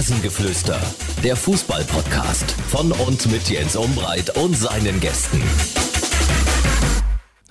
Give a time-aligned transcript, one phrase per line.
[0.00, 0.80] Rasengeflüster,
[1.22, 5.42] der Fußball-Podcast von und mit Jens Umbreit und seinen Gästen.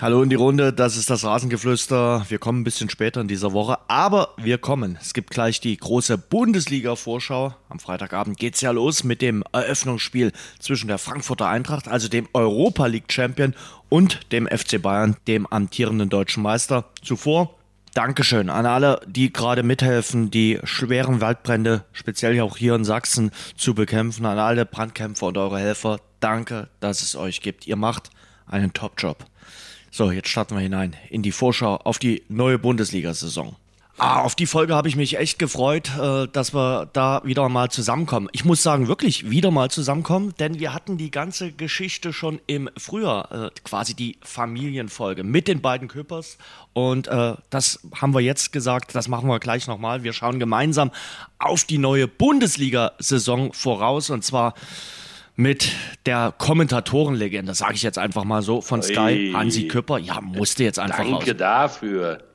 [0.02, 2.26] Hallo in die Runde, das ist das Rasengeflüster.
[2.28, 4.98] Wir kommen ein bisschen später in dieser Woche, aber wir kommen.
[5.00, 7.54] Es gibt gleich die große Bundesliga-Vorschau.
[7.70, 12.88] Am Freitagabend geht's ja los mit dem Eröffnungsspiel zwischen der Frankfurter Eintracht, also dem Europa
[12.88, 13.54] League Champion,
[13.90, 16.86] und dem FC Bayern, dem amtierenden deutschen Meister.
[17.04, 17.59] Zuvor
[17.94, 23.74] Dankeschön an alle, die gerade mithelfen, die schweren Waldbrände, speziell auch hier in Sachsen, zu
[23.74, 24.26] bekämpfen.
[24.26, 26.00] An alle Brandkämpfer und eure Helfer.
[26.20, 27.68] Danke, dass es euch gibt.
[27.68, 28.10] Ihr macht
[28.46, 29.26] einen Top-Job.
[29.92, 33.56] So, jetzt starten wir hinein in die Vorschau auf die neue Bundesliga-Saison.
[34.00, 37.70] Ah, auf die Folge habe ich mich echt gefreut, äh, dass wir da wieder mal
[37.70, 38.30] zusammenkommen.
[38.32, 42.70] Ich muss sagen, wirklich wieder mal zusammenkommen, denn wir hatten die ganze Geschichte schon im
[42.78, 46.38] Frühjahr, äh, quasi die Familienfolge mit den beiden Küppers.
[46.72, 50.04] Und äh, das haben wir jetzt gesagt, das machen wir gleich nochmal.
[50.04, 50.92] Wir schauen gemeinsam
[51.38, 54.54] auf die neue Bundesliga-Saison voraus und zwar
[55.36, 55.72] mit
[56.06, 59.98] der Kommentatorenlegende, sage ich jetzt einfach mal so, von Sky, Hansi Küpper.
[59.98, 61.38] Ja, musste jetzt einfach Danke raus.
[61.38, 62.29] dafür.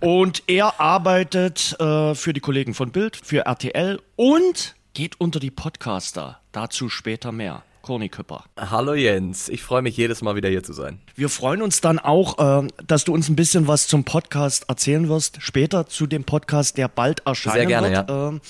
[0.00, 5.50] Und er arbeitet äh, für die Kollegen von Bild, für RTL und geht unter die
[5.50, 6.40] Podcaster.
[6.52, 7.62] Dazu später mehr.
[7.82, 8.44] Corny Küpper.
[8.58, 11.00] Hallo Jens, ich freue mich jedes Mal wieder hier zu sein.
[11.14, 15.08] Wir freuen uns dann auch, äh, dass du uns ein bisschen was zum Podcast erzählen
[15.08, 18.10] wirst, später zu dem Podcast, der bald erscheinen Sehr gerne, wird.
[18.10, 18.28] Ja.
[18.28, 18.40] Ähm,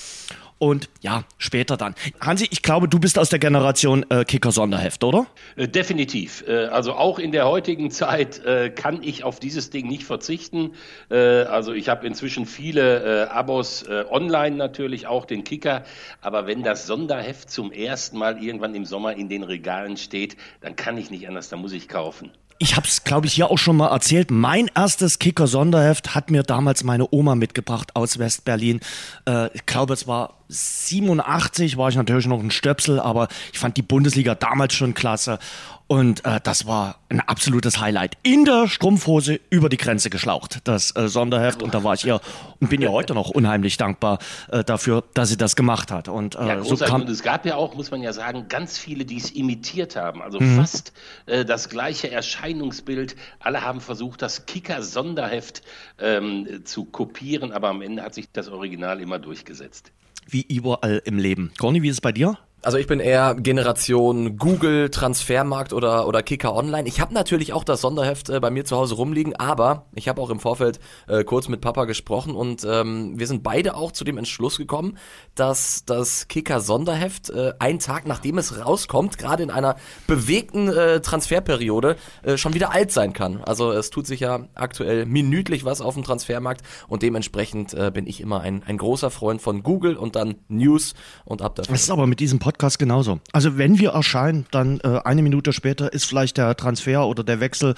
[0.59, 1.95] und ja, später dann.
[2.19, 5.25] Hansi, ich glaube, du bist aus der Generation äh, Kicker-Sonderheft, oder?
[5.55, 6.43] Äh, definitiv.
[6.47, 10.73] Äh, also auch in der heutigen Zeit äh, kann ich auf dieses Ding nicht verzichten.
[11.09, 15.83] Also ich habe inzwischen viele Abos online natürlich, auch den Kicker.
[16.21, 20.75] Aber wenn das Sonderheft zum ersten Mal irgendwann im Sommer in den Regalen steht, dann
[20.75, 23.57] kann ich nicht anders, dann muss ich kaufen ich habe es, glaube ich, hier auch
[23.57, 24.31] schon mal erzählt.
[24.31, 28.81] Mein erstes Kicker-Sonderheft hat mir damals meine Oma mitgebracht aus West-Berlin.
[29.25, 33.77] Äh, ich glaube, es war 87, war ich natürlich noch ein Stöpsel, aber ich fand
[33.77, 35.39] die Bundesliga damals schon klasse.
[35.89, 38.15] Und äh, das war ein absolutes Highlight.
[38.21, 41.63] In der Strumpfhose über die Grenze geschlaucht, das äh, Sonderheft.
[41.63, 42.21] Und da war ich ihr
[42.59, 44.19] und bin ihr heute noch unheimlich dankbar
[44.51, 46.07] äh, dafür, dass sie das gemacht hat.
[46.07, 48.77] Und, äh, ja, so kam und es gab ja auch, muss man ja sagen, ganz
[48.77, 50.21] viele, die es imitiert haben.
[50.21, 50.57] Also mhm.
[50.57, 50.93] fast
[51.25, 53.15] äh, das gleiche Erscheinungsbild.
[53.39, 55.63] Alle haben versucht, das Kicker-Sonderheft
[55.97, 59.91] ähm, zu kopieren, aber am Ende hat sich das Original immer durchgesetzt.
[60.27, 61.51] Wie überall im Leben.
[61.57, 62.37] Conny, wie ist es bei dir?
[62.61, 66.89] Also ich bin eher Generation Google, Transfermarkt oder, oder Kicker Online.
[66.89, 70.21] Ich habe natürlich auch das Sonderheft äh, bei mir zu Hause rumliegen, aber ich habe
[70.21, 74.03] auch im Vorfeld äh, kurz mit Papa gesprochen und ähm, wir sind beide auch zu
[74.03, 74.97] dem Entschluss gekommen,
[75.35, 80.99] dass das Kicker Sonderheft äh, einen Tag nachdem es rauskommt, gerade in einer bewegten äh,
[80.99, 83.41] Transferperiode, äh, schon wieder alt sein kann.
[83.41, 88.05] Also es tut sich ja aktuell minütlich was auf dem Transfermarkt und dementsprechend äh, bin
[88.05, 90.93] ich immer ein, ein großer Freund von Google und dann News
[91.23, 91.71] und ab dafür.
[91.71, 93.19] Das ist aber mit diesem Podcast genauso.
[93.31, 97.39] Also wenn wir erscheinen, dann äh, eine Minute später ist vielleicht der Transfer oder der
[97.39, 97.75] Wechsel,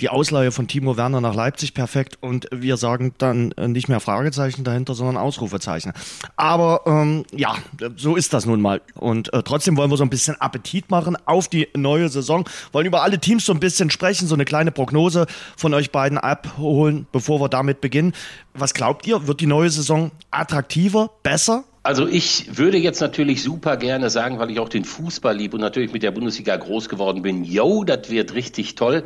[0.00, 3.98] die Ausleihe von Timo Werner nach Leipzig perfekt und wir sagen dann äh, nicht mehr
[3.98, 5.92] Fragezeichen dahinter, sondern Ausrufezeichen.
[6.36, 7.56] Aber ähm, ja,
[7.96, 8.80] so ist das nun mal.
[8.94, 12.86] Und äh, trotzdem wollen wir so ein bisschen Appetit machen auf die neue Saison, wollen
[12.86, 17.08] über alle Teams so ein bisschen sprechen, so eine kleine Prognose von euch beiden abholen,
[17.10, 18.12] bevor wir damit beginnen.
[18.54, 21.64] Was glaubt ihr, wird die neue Saison attraktiver, besser?
[21.84, 25.60] Also ich würde jetzt natürlich super gerne sagen, weil ich auch den Fußball liebe und
[25.62, 29.02] natürlich mit der Bundesliga groß geworden bin, yo, das wird richtig toll.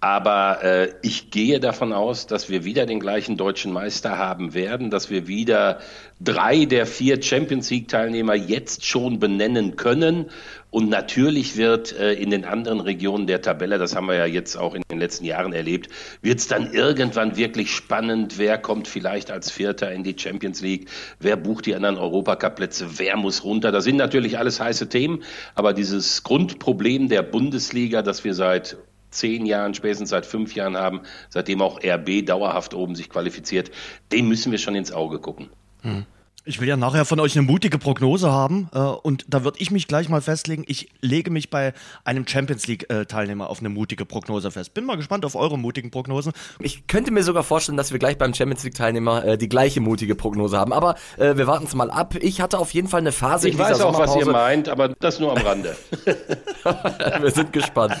[0.00, 4.90] Aber äh, ich gehe davon aus, dass wir wieder den gleichen deutschen Meister haben werden,
[4.90, 5.80] dass wir wieder
[6.20, 10.30] drei der vier Champions League-Teilnehmer jetzt schon benennen können.
[10.70, 14.54] Und natürlich wird äh, in den anderen Regionen der Tabelle, das haben wir ja jetzt
[14.56, 15.90] auch in den letzten Jahren erlebt,
[16.22, 20.88] wird es dann irgendwann wirklich spannend, wer kommt vielleicht als Vierter in die Champions League,
[21.18, 23.72] wer bucht die anderen Europacup-Plätze, wer muss runter.
[23.72, 25.24] Das sind natürlich alles heiße Themen,
[25.56, 28.76] aber dieses Grundproblem der Bundesliga, das wir seit
[29.10, 33.70] zehn Jahren, spätestens seit fünf Jahren haben, seitdem auch RB dauerhaft oben sich qualifiziert,
[34.12, 35.50] dem müssen wir schon ins Auge gucken.
[35.82, 36.06] Hm.
[36.48, 39.70] Ich will ja nachher von euch eine mutige Prognose haben äh, und da würde ich
[39.70, 40.64] mich gleich mal festlegen.
[40.66, 41.74] Ich lege mich bei
[42.04, 44.72] einem Champions League-Teilnehmer äh, auf eine mutige Prognose fest.
[44.72, 46.32] Bin mal gespannt auf eure mutigen Prognosen.
[46.58, 50.14] Ich könnte mir sogar vorstellen, dass wir gleich beim Champions League-Teilnehmer äh, die gleiche mutige
[50.14, 50.72] Prognose haben.
[50.72, 52.14] Aber äh, wir warten es mal ab.
[52.18, 53.50] Ich hatte auf jeden Fall eine Phase.
[53.50, 55.76] Ich weiß auch, was ihr meint, aber das nur am Rande.
[57.20, 57.94] wir sind gespannt.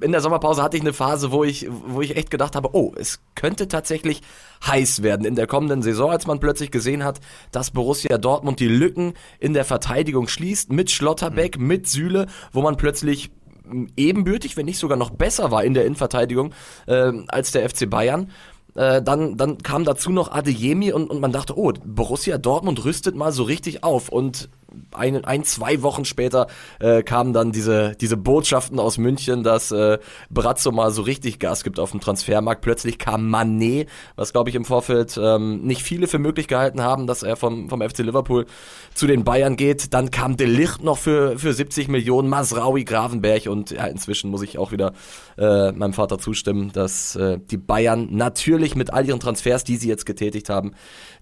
[0.00, 2.92] In der Sommerpause hatte ich eine Phase, wo ich, wo ich echt gedacht habe, oh,
[2.96, 4.22] es könnte tatsächlich
[4.66, 7.20] heiß werden in der kommenden Saison, als man plötzlich gesehen hat,
[7.50, 11.66] dass Borussia Dortmund die Lücken in der Verteidigung schließt mit Schlotterbeck, mhm.
[11.66, 13.30] mit Süle, wo man plötzlich
[13.96, 16.52] ebenbürtig, wenn nicht sogar noch besser war in der Innenverteidigung
[16.86, 18.30] äh, als der FC Bayern.
[18.74, 23.14] Äh, dann, dann kam dazu noch Adeyemi und, und man dachte, oh, Borussia Dortmund rüstet
[23.14, 24.08] mal so richtig auf.
[24.08, 24.48] Und
[24.92, 26.46] ein, ein zwei Wochen später
[26.80, 29.98] äh, kamen dann diese, diese Botschaften aus München, dass äh,
[30.30, 32.62] Brazzo mal so richtig Gas gibt auf dem Transfermarkt.
[32.62, 37.06] Plötzlich kam Manet, was glaube ich im Vorfeld ähm, nicht viele für möglich gehalten haben,
[37.06, 38.46] dass er vom, vom FC Liverpool
[38.94, 39.94] zu den Bayern geht.
[39.94, 44.42] Dann kam De Licht noch für, für 70 Millionen, Masraui, Gravenberg und ja, inzwischen muss
[44.42, 44.92] ich auch wieder
[45.38, 49.88] äh, meinem Vater zustimmen, dass äh, die Bayern natürlich mit all ihren Transfers, die sie
[49.88, 50.72] jetzt getätigt haben,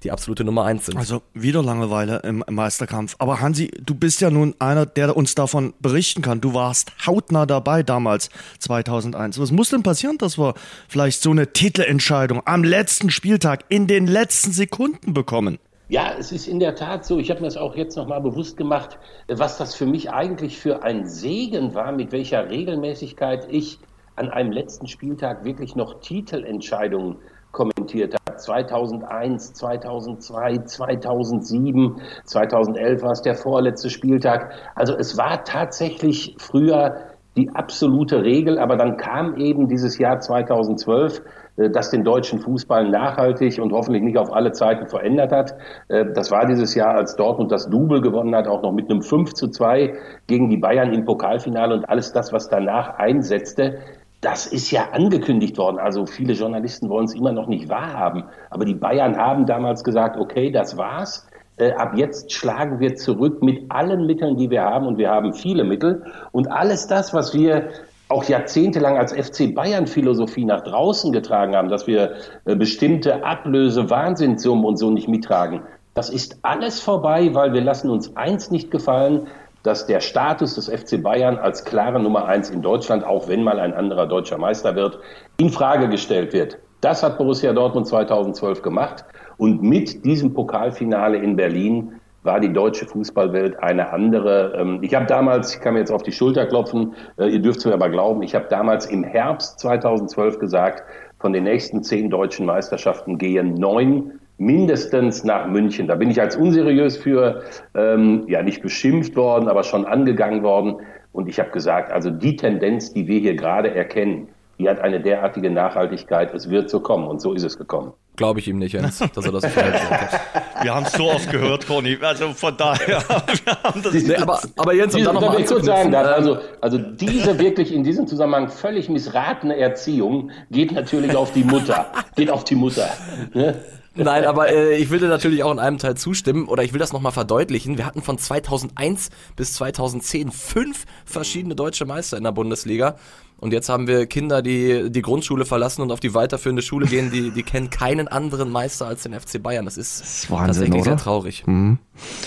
[0.02, 0.96] die absolute Nummer eins sind.
[0.96, 3.16] Also wieder Langeweile im Meisterkampf.
[3.18, 6.40] Aber Hansi, du bist ja nun einer, der uns davon berichten kann.
[6.40, 9.38] Du warst hautnah dabei damals, 2001.
[9.38, 10.54] Was muss denn passieren, dass wir
[10.88, 15.58] vielleicht so eine Titelentscheidung am letzten Spieltag in den letzten Sekunden bekommen?
[15.88, 17.18] Ja, es ist in der Tat so.
[17.18, 20.84] Ich habe mir das auch jetzt nochmal bewusst gemacht, was das für mich eigentlich für
[20.84, 23.80] ein Segen war, mit welcher Regelmäßigkeit ich
[24.14, 27.16] an einem letzten Spieltag wirklich noch Titelentscheidungen
[27.52, 28.36] kommentiert habe.
[28.36, 34.52] 2001, 2002, 2007, 2011 war es der vorletzte Spieltag.
[34.74, 41.22] Also es war tatsächlich früher die absolute Regel, aber dann kam eben dieses Jahr 2012,
[41.56, 45.54] äh, das den deutschen Fußball nachhaltig und hoffentlich nicht auf alle Zeiten verändert hat.
[45.88, 49.02] Äh, das war dieses Jahr, als Dortmund das Double gewonnen hat, auch noch mit einem
[49.02, 49.94] 5 zu 2
[50.26, 53.78] gegen die Bayern im Pokalfinale und alles das, was danach einsetzte.
[54.20, 55.78] Das ist ja angekündigt worden.
[55.78, 58.24] Also viele Journalisten wollen es immer noch nicht wahrhaben.
[58.50, 61.26] Aber die Bayern haben damals gesagt, okay, das war's.
[61.56, 64.86] Äh, ab jetzt schlagen wir zurück mit allen Mitteln, die wir haben.
[64.86, 66.04] Und wir haben viele Mittel.
[66.32, 67.70] Und alles das, was wir
[68.10, 72.14] auch jahrzehntelang als FC Bayern Philosophie nach draußen getragen haben, dass wir
[72.44, 75.62] äh, bestimmte Ablöse, Wahnsinnssummen und so nicht mittragen.
[75.94, 79.28] Das ist alles vorbei, weil wir lassen uns eins nicht gefallen
[79.62, 83.60] dass der Status des FC Bayern als klare Nummer eins in Deutschland, auch wenn mal
[83.60, 84.98] ein anderer deutscher Meister wird,
[85.36, 86.58] in Frage gestellt wird.
[86.80, 89.04] Das hat Borussia Dortmund 2012 gemacht.
[89.36, 94.54] Und mit diesem Pokalfinale in Berlin war die deutsche Fußballwelt eine andere.
[94.56, 97.60] Ähm, ich habe damals, ich kann mir jetzt auf die Schulter klopfen, äh, ihr dürft
[97.60, 100.82] es mir aber glauben, ich habe damals im Herbst 2012 gesagt,
[101.18, 105.86] von den nächsten zehn deutschen Meisterschaften gehen neun mindestens nach München.
[105.86, 107.42] Da bin ich als unseriös für,
[107.74, 110.76] ähm, ja nicht beschimpft worden, aber schon angegangen worden.
[111.12, 114.28] Und ich habe gesagt, also die Tendenz, die wir hier gerade erkennen,
[114.58, 117.06] die hat eine derartige Nachhaltigkeit, es wird so kommen.
[117.06, 117.92] Und so ist es gekommen.
[118.16, 120.20] Glaube ich ihm nicht, Jens, dass er das hat.
[120.62, 121.96] Wir haben es so oft gehört, Conny.
[122.00, 123.02] Also von daher.
[123.92, 127.84] nee, aber, aber Jens, um da nochmal kurz sagen darf, also, also diese wirklich in
[127.84, 131.86] diesem Zusammenhang völlig missratene Erziehung geht natürlich auf die Mutter.
[132.16, 132.90] Geht auf die Mutter.
[133.32, 133.56] Ne?
[134.04, 136.80] Nein, aber äh, ich will dir natürlich auch in einem Teil zustimmen oder ich will
[136.80, 137.78] das nochmal verdeutlichen.
[137.78, 142.96] Wir hatten von 2001 bis 2010 fünf verschiedene deutsche Meister in der Bundesliga.
[143.38, 147.10] Und jetzt haben wir Kinder, die die Grundschule verlassen und auf die weiterführende Schule gehen,
[147.10, 149.64] die, die kennen keinen anderen Meister als den FC Bayern.
[149.64, 150.84] Das ist, das ist Wahnsinn, tatsächlich oder?
[150.84, 151.46] sehr traurig.
[151.46, 151.78] Mhm.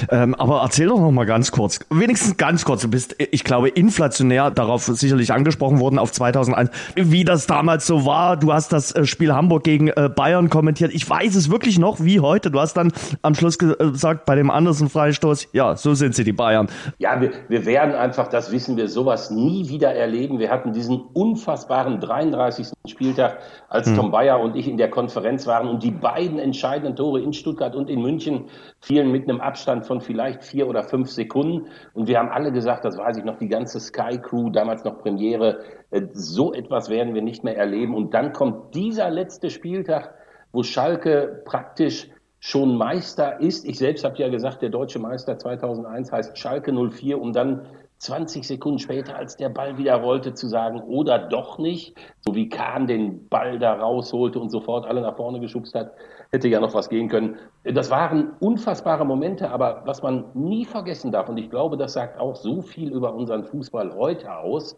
[0.10, 3.70] Ähm, aber erzähl doch noch mal ganz kurz, wenigstens ganz kurz, du bist, ich glaube,
[3.70, 8.38] inflationär darauf sicherlich angesprochen worden auf 2001, wie das damals so war.
[8.38, 10.94] Du hast das äh, Spiel Hamburg gegen äh, Bayern kommentiert.
[10.94, 12.52] Ich weiß es wirklich noch wie heute.
[12.52, 12.92] Du hast dann
[13.22, 16.68] am Schluss äh, gesagt, bei dem Andersen Freistoß, ja, so sind sie, die Bayern.
[16.98, 20.40] Ja, wir, wir werden einfach, das wissen wir, sowas nie wieder erleben.
[20.40, 22.68] Wir hatten diesen unfassbaren 33.
[22.88, 23.40] Spieltag,
[23.70, 23.96] als hm.
[23.96, 27.75] Tom Bayer und ich in der Konferenz waren und die beiden entscheidenden Tore in Stuttgart
[27.75, 28.46] und in München
[28.81, 31.67] fielen mit einem Abstand von vielleicht vier oder fünf Sekunden.
[31.93, 35.00] Und wir haben alle gesagt, das weiß ich noch, die ganze Sky Crew, damals noch
[35.00, 35.60] Premiere,
[35.91, 37.96] äh, so etwas werden wir nicht mehr erleben.
[37.96, 40.15] Und dann kommt dieser letzte Spieltag,
[40.51, 42.10] wo Schalke praktisch
[42.41, 43.65] schon Meister ist.
[43.65, 47.65] Ich selbst habe ja gesagt, der deutsche Meister 2001 heißt Schalke 04, um dann
[48.00, 52.50] 20 Sekunden später, als der Ball wieder rollte, zu sagen, oder doch nicht, so wie
[52.50, 55.93] Kahn den Ball da rausholte und sofort alle nach vorne geschubst hat,
[56.34, 57.38] hätte ja noch was gehen können.
[57.63, 62.20] Das waren unfassbare Momente, aber was man nie vergessen darf, und ich glaube, das sagt
[62.20, 64.75] auch so viel über unseren Fußball heute aus,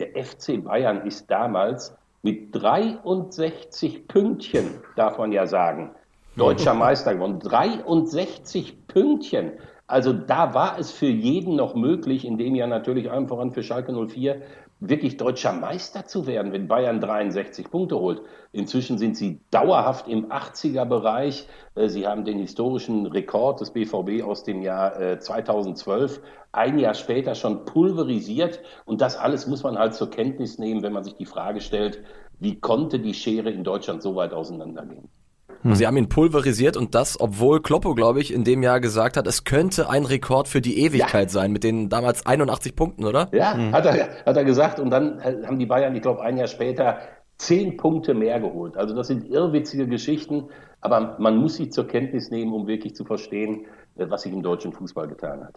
[0.00, 5.92] der FC Bayern ist damals mit 63 Pünktchen, darf man ja sagen,
[6.36, 7.38] deutscher Meister geworden.
[7.38, 9.52] 63 Pünktchen.
[9.86, 13.62] Also da war es für jeden noch möglich, in dem Jahr natürlich allem voran für
[13.62, 14.42] Schalke 04,
[14.80, 18.22] wirklich deutscher Meister zu werden, wenn Bayern 63 Punkte holt.
[18.52, 21.48] Inzwischen sind sie dauerhaft im 80er-Bereich.
[21.74, 26.20] Äh, sie haben den historischen Rekord des BVB aus dem Jahr 2012 äh,
[26.52, 28.60] ein Jahr später schon pulverisiert.
[28.84, 32.02] Und das alles muss man halt zur Kenntnis nehmen, wenn man sich die Frage stellt,
[32.38, 35.08] wie konnte die Schere in Deutschland so weit auseinandergehen?
[35.70, 35.74] Hm.
[35.74, 39.26] Sie haben ihn pulverisiert und das, obwohl Kloppo, glaube ich, in dem Jahr gesagt hat,
[39.26, 41.28] es könnte ein Rekord für die Ewigkeit ja.
[41.28, 43.28] sein mit den damals 81 Punkten, oder?
[43.32, 43.72] Ja, mhm.
[43.72, 44.80] hat, er, hat er gesagt.
[44.80, 46.98] Und dann haben die Bayern, ich glaube, ein Jahr später
[47.38, 48.76] zehn Punkte mehr geholt.
[48.76, 50.48] Also das sind irrwitzige Geschichten,
[50.80, 54.72] aber man muss sie zur Kenntnis nehmen, um wirklich zu verstehen, was sich im deutschen
[54.72, 55.54] Fußball getan hat.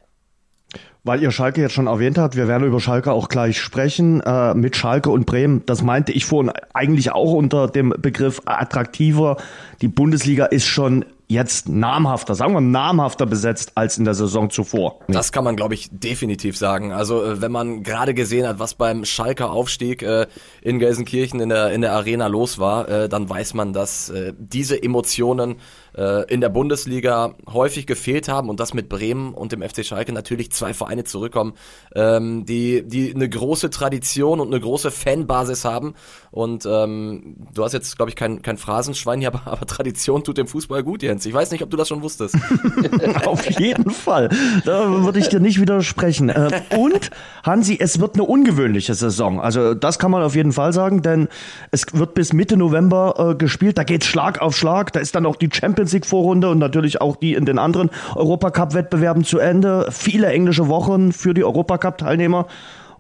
[1.03, 4.21] Weil ihr Schalke jetzt schon erwähnt habt, wir werden über Schalke auch gleich sprechen.
[4.21, 9.38] Äh, mit Schalke und Bremen, das meinte ich vorhin eigentlich auch unter dem Begriff attraktiver.
[9.81, 14.99] Die Bundesliga ist schon jetzt namhafter, sagen wir namhafter besetzt als in der Saison zuvor.
[15.07, 16.91] Das kann man, glaube ich, definitiv sagen.
[16.91, 20.25] Also äh, wenn man gerade gesehen hat, was beim Schalker Aufstieg äh,
[20.61, 24.33] in Gelsenkirchen in der, in der Arena los war, äh, dann weiß man, dass äh,
[24.38, 25.57] diese Emotionen
[25.96, 30.13] äh, in der Bundesliga häufig gefehlt haben und das mit Bremen und dem FC Schalke
[30.13, 31.53] natürlich zwei Vereine zurückkommen,
[31.96, 35.96] ähm, die, die eine große Tradition und eine große Fanbasis haben.
[36.31, 40.38] Und ähm, du hast jetzt, glaube ich, kein, kein Phrasenschwein hier, aber, aber Tradition tut
[40.38, 41.25] dem Fußball gut, Jens.
[41.25, 42.36] Ich weiß nicht, ob du das schon wusstest.
[43.25, 44.29] Auf jeden Fall.
[44.65, 46.29] Da würde ich dir nicht widersprechen.
[46.29, 47.10] Äh, und,
[47.43, 49.39] Hansi, es wird eine ungewöhnliche Saison.
[49.41, 51.27] Also das kann man auf jeden Fall sagen, denn
[51.72, 53.77] es wird bis Mitte November äh, gespielt.
[53.77, 54.93] Da geht's Schlag auf Schlag.
[54.93, 57.89] Da ist dann auch die Champions League Vorrunde und natürlich auch die in den anderen
[58.15, 59.88] Europacup-Wettbewerben zu Ende.
[59.91, 62.48] Viele englische Wochen für die Europacup-Teilnehmer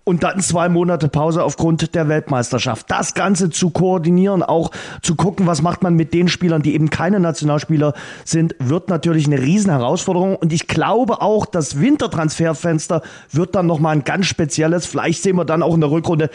[0.03, 2.89] und dann zwei Monate Pause aufgrund der Weltmeisterschaft.
[2.89, 4.71] Das Ganze zu koordinieren, auch
[5.03, 7.93] zu gucken, was macht man mit den Spielern, die eben keine Nationalspieler
[8.25, 10.35] sind, wird natürlich eine riesen Herausforderung.
[10.35, 14.87] Und ich glaube auch, das Wintertransferfenster wird dann nochmal ein ganz spezielles.
[14.87, 16.31] Vielleicht sehen wir dann auch in der Rückrunde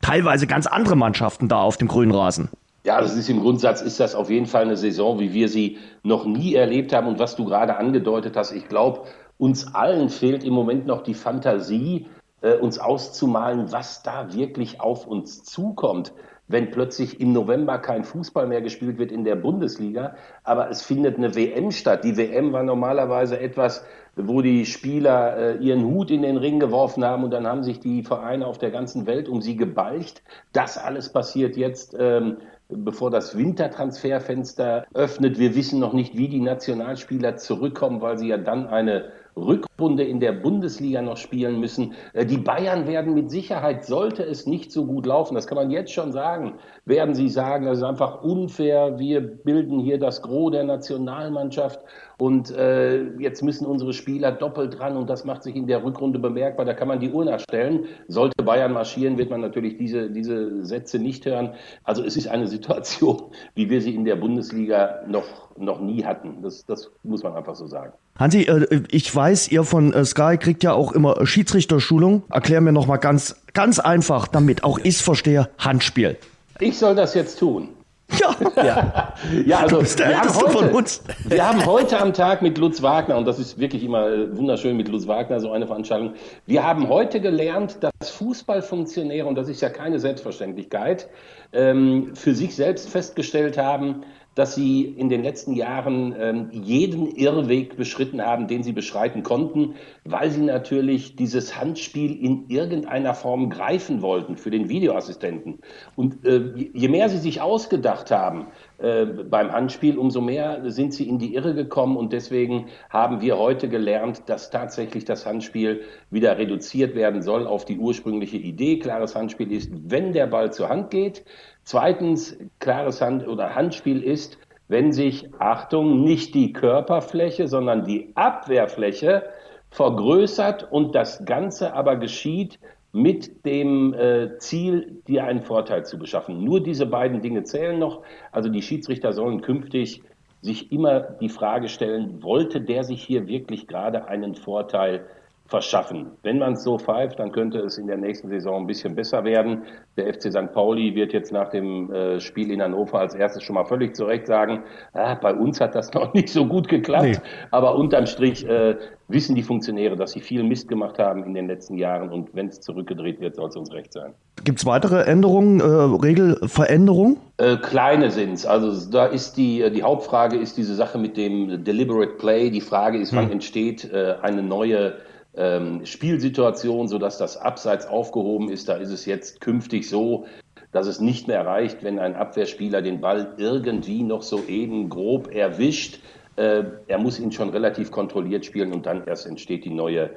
[0.00, 2.48] teilweise ganz andere Mannschaften da auf dem grünen Rasen.
[2.82, 5.78] Ja, das ist im Grundsatz ist das auf jeden Fall eine Saison, wie wir sie
[6.02, 7.08] noch nie erlebt haben.
[7.08, 9.02] Und was du gerade angedeutet hast, ich glaube,
[9.36, 12.06] uns allen fehlt im Moment noch die Fantasie,
[12.40, 16.14] äh, uns auszumalen, was da wirklich auf uns zukommt,
[16.48, 21.16] wenn plötzlich im November kein Fußball mehr gespielt wird in der Bundesliga, aber es findet
[21.16, 22.02] eine WM statt.
[22.02, 23.84] Die WM war normalerweise etwas,
[24.16, 27.78] wo die Spieler äh, ihren Hut in den Ring geworfen haben und dann haben sich
[27.78, 30.22] die Vereine auf der ganzen Welt um sie gebalcht.
[30.52, 32.38] Das alles passiert jetzt ähm,
[32.70, 35.38] bevor das Wintertransferfenster öffnet.
[35.38, 40.20] Wir wissen noch nicht, wie die Nationalspieler zurückkommen, weil sie ja dann eine Rückrunde in
[40.20, 41.94] der Bundesliga noch spielen müssen.
[42.12, 45.70] Äh, die Bayern werden mit Sicherheit, sollte es nicht so gut laufen, das kann man
[45.70, 50.52] jetzt schon sagen, werden sie sagen, das ist einfach unfair, wir bilden hier das Gros
[50.52, 51.80] der Nationalmannschaft
[52.20, 56.18] und äh, jetzt müssen unsere Spieler doppelt dran und das macht sich in der Rückrunde
[56.18, 56.66] bemerkbar.
[56.66, 57.86] Da kann man die Uhr nachstellen.
[58.08, 61.54] Sollte Bayern marschieren, wird man natürlich diese, diese Sätze nicht hören.
[61.82, 63.22] Also es ist eine Situation,
[63.54, 66.42] wie wir sie in der Bundesliga noch, noch nie hatten.
[66.42, 67.94] Das, das muss man einfach so sagen.
[68.18, 72.24] Hansi, äh, ich weiß, ihr von äh, Sky kriegt ja auch immer Schiedsrichterschulung.
[72.30, 76.18] Erklär mir nochmal ganz, ganz einfach, damit auch ich verstehe, Handspiel.
[76.58, 77.70] Ich soll das jetzt tun.
[78.18, 79.14] Ja, ja.
[79.44, 83.38] ja also wir haben, heute, wir haben heute am Tag mit Lutz Wagner, und das
[83.38, 86.14] ist wirklich immer äh, wunderschön mit Lutz Wagner, so eine Veranstaltung,
[86.46, 91.08] wir haben heute gelernt, dass Fußballfunktionäre, und das ist ja keine Selbstverständlichkeit,
[91.52, 94.02] ähm, für sich selbst festgestellt haben,
[94.40, 99.74] dass sie in den letzten Jahren ähm, jeden Irrweg beschritten haben, den sie beschreiten konnten,
[100.06, 105.58] weil sie natürlich dieses Handspiel in irgendeiner Form greifen wollten für den Videoassistenten.
[105.94, 108.46] Und äh, je mehr sie sich ausgedacht haben
[108.78, 111.98] äh, beim Handspiel, umso mehr sind sie in die Irre gekommen.
[111.98, 117.66] Und deswegen haben wir heute gelernt, dass tatsächlich das Handspiel wieder reduziert werden soll auf
[117.66, 118.78] die ursprüngliche Idee.
[118.78, 121.26] Klares Handspiel ist, wenn der Ball zur Hand geht,
[121.70, 129.22] Zweitens, klares Hand- oder Handspiel ist, wenn sich, Achtung, nicht die Körperfläche, sondern die Abwehrfläche
[129.70, 132.58] vergrößert und das Ganze aber geschieht
[132.90, 136.42] mit dem äh, Ziel, dir einen Vorteil zu beschaffen.
[136.42, 138.02] Nur diese beiden Dinge zählen noch.
[138.32, 140.02] Also die Schiedsrichter sollen künftig
[140.42, 145.06] sich immer die Frage stellen, wollte der sich hier wirklich gerade einen Vorteil
[145.50, 146.06] verschaffen.
[146.22, 149.24] Wenn man es so pfeift, dann könnte es in der nächsten Saison ein bisschen besser
[149.24, 149.64] werden.
[149.96, 150.52] Der FC St.
[150.52, 154.04] Pauli wird jetzt nach dem äh, Spiel in Hannover als erstes schon mal völlig zu
[154.04, 154.62] Recht sagen,
[154.94, 157.04] ah, bei uns hat das noch nicht so gut geklappt.
[157.04, 157.16] Nee.
[157.50, 158.76] Aber unterm Strich äh,
[159.08, 162.46] wissen die Funktionäre, dass sie viel Mist gemacht haben in den letzten Jahren und wenn
[162.46, 164.14] es zurückgedreht wird, soll es uns recht sein.
[164.44, 167.16] Gibt es weitere Änderungen, äh, Regelveränderungen?
[167.38, 168.46] Äh, kleine sind es.
[168.46, 172.50] Also da ist die, die Hauptfrage ist diese Sache mit dem Deliberate Play.
[172.50, 173.18] Die Frage ist, hm.
[173.18, 174.94] wann entsteht äh, eine neue
[175.40, 178.68] ähm, Spielsituation, sodass das Abseits aufgehoben ist.
[178.68, 180.26] Da ist es jetzt künftig so,
[180.70, 185.34] dass es nicht mehr reicht, wenn ein Abwehrspieler den Ball irgendwie noch so eben grob
[185.34, 186.00] erwischt.
[186.36, 190.10] Äh, er muss ihn schon relativ kontrolliert spielen und dann erst entsteht die neue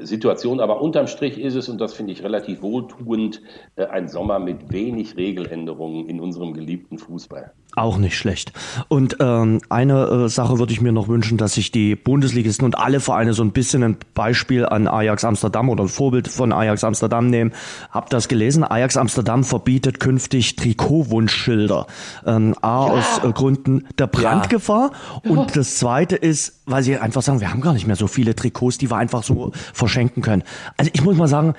[0.00, 0.60] Situation.
[0.60, 3.42] Aber unterm Strich ist es, und das finde ich relativ wohltuend,
[3.76, 7.52] äh, ein Sommer mit wenig Regeländerungen in unserem geliebten Fußball.
[7.76, 8.52] Auch nicht schlecht.
[8.88, 12.76] Und ähm, eine äh, Sache würde ich mir noch wünschen, dass sich die Bundesligisten und
[12.76, 16.82] alle Vereine so ein bisschen ein Beispiel an Ajax Amsterdam oder ein Vorbild von Ajax
[16.82, 17.52] Amsterdam nehmen.
[17.90, 18.64] Hab das gelesen?
[18.64, 21.86] Ajax Amsterdam verbietet künftig Trikotwunschschilder.
[22.26, 22.92] Ähm, A ja.
[22.92, 24.90] aus äh, Gründen der Brandgefahr
[25.22, 28.34] Und das Zweite ist, weil sie einfach sagen, wir haben gar nicht mehr so viele
[28.34, 30.42] Trikots, die wir einfach so verschenken können.
[30.76, 31.54] Also ich muss mal sagen,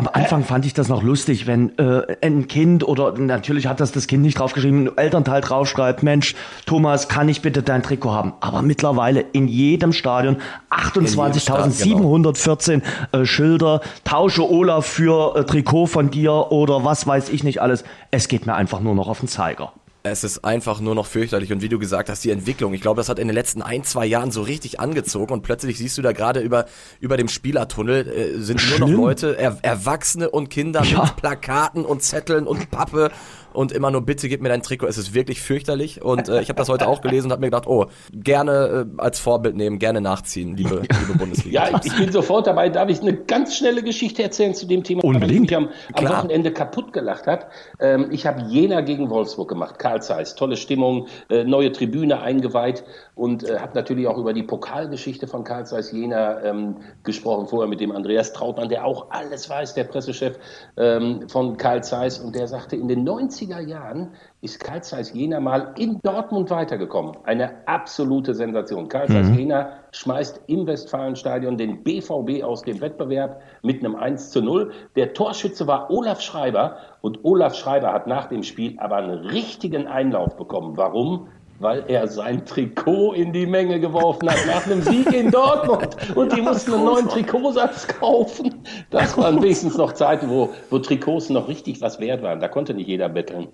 [0.00, 3.92] am Anfang fand ich das noch lustig, wenn äh, ein Kind oder natürlich hat das
[3.92, 8.32] das Kind nicht draufgeschrieben, ein Elternteil draufschreibt, Mensch, Thomas, kann ich bitte dein Trikot haben?
[8.40, 10.38] Aber mittlerweile in jedem Stadion
[10.70, 12.80] 28.714
[13.12, 17.84] äh, Schilder, tausche Olaf für äh, Trikot von dir oder was weiß ich nicht alles.
[18.10, 19.74] Es geht mir einfach nur noch auf den Zeiger.
[20.02, 21.52] Es ist einfach nur noch fürchterlich.
[21.52, 23.84] Und wie du gesagt hast, die Entwicklung, ich glaube, das hat in den letzten ein,
[23.84, 25.32] zwei Jahren so richtig angezogen.
[25.32, 26.66] Und plötzlich siehst du da gerade über,
[27.00, 28.80] über dem Spielertunnel äh, sind Schlimm.
[28.80, 31.02] nur noch Leute, er, Erwachsene und Kinder ja.
[31.02, 33.10] mit Plakaten und Zetteln und Pappe
[33.52, 34.86] und immer nur bitte gib mir dein Trikot.
[34.86, 37.48] Es ist wirklich fürchterlich und äh, ich habe das heute auch gelesen und habe mir
[37.48, 41.68] gedacht, oh, gerne äh, als Vorbild nehmen, gerne nachziehen, liebe, liebe Bundesliga.
[41.68, 42.68] Ja, ich, bin sofort dabei.
[42.68, 46.52] Darf ich eine ganz schnelle Geschichte erzählen zu dem Thema, weil mich am, am Wochenende
[46.52, 47.46] kaputt gelacht hat?
[47.80, 52.84] Ähm, ich habe Jena gegen Wolfsburg gemacht, Karl Zeiss, tolle Stimmung, äh, neue Tribüne eingeweiht
[53.14, 57.68] und äh, habe natürlich auch über die Pokalgeschichte von Karl Zeiss Jena ähm, gesprochen, vorher
[57.68, 60.38] mit dem Andreas Trautmann, der auch alles weiß, der Pressechef
[60.76, 64.10] ähm, von Karl Zeiss und der sagte, in den 90 90er Jahren
[64.42, 67.16] ist Karl Zeiss Jena mal in Dortmund weitergekommen.
[67.24, 68.88] Eine absolute Sensation.
[68.88, 69.38] Karl Zeiss mhm.
[69.38, 74.72] Jena schmeißt im Westfalenstadion den BVB aus dem Wettbewerb mit einem 1 zu 0.
[74.96, 79.86] Der Torschütze war Olaf Schreiber und Olaf Schreiber hat nach dem Spiel aber einen richtigen
[79.86, 80.76] Einlauf bekommen.
[80.76, 81.28] Warum?
[81.60, 85.96] Weil er sein Trikot in die Menge geworfen hat nach einem Sieg in Dortmund.
[86.14, 88.54] Und die mussten einen neuen Trikotsatz kaufen.
[88.90, 92.40] Das waren wenigstens noch Zeiten, wo, wo Trikots noch richtig was wert waren.
[92.40, 93.48] Da konnte nicht jeder betteln.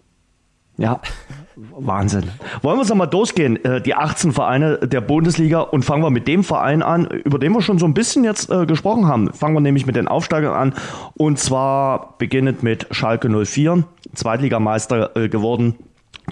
[0.78, 1.00] Ja,
[1.56, 2.30] Wahnsinn.
[2.60, 6.28] Wollen wir es nochmal durchgehen, äh, die 18 Vereine der Bundesliga und fangen wir mit
[6.28, 9.32] dem Verein an, über den wir schon so ein bisschen jetzt äh, gesprochen haben.
[9.32, 10.74] Fangen wir nämlich mit den Aufsteigern an
[11.14, 13.84] und zwar beginnend mit Schalke 04,
[14.14, 15.76] Zweitligameister äh, geworden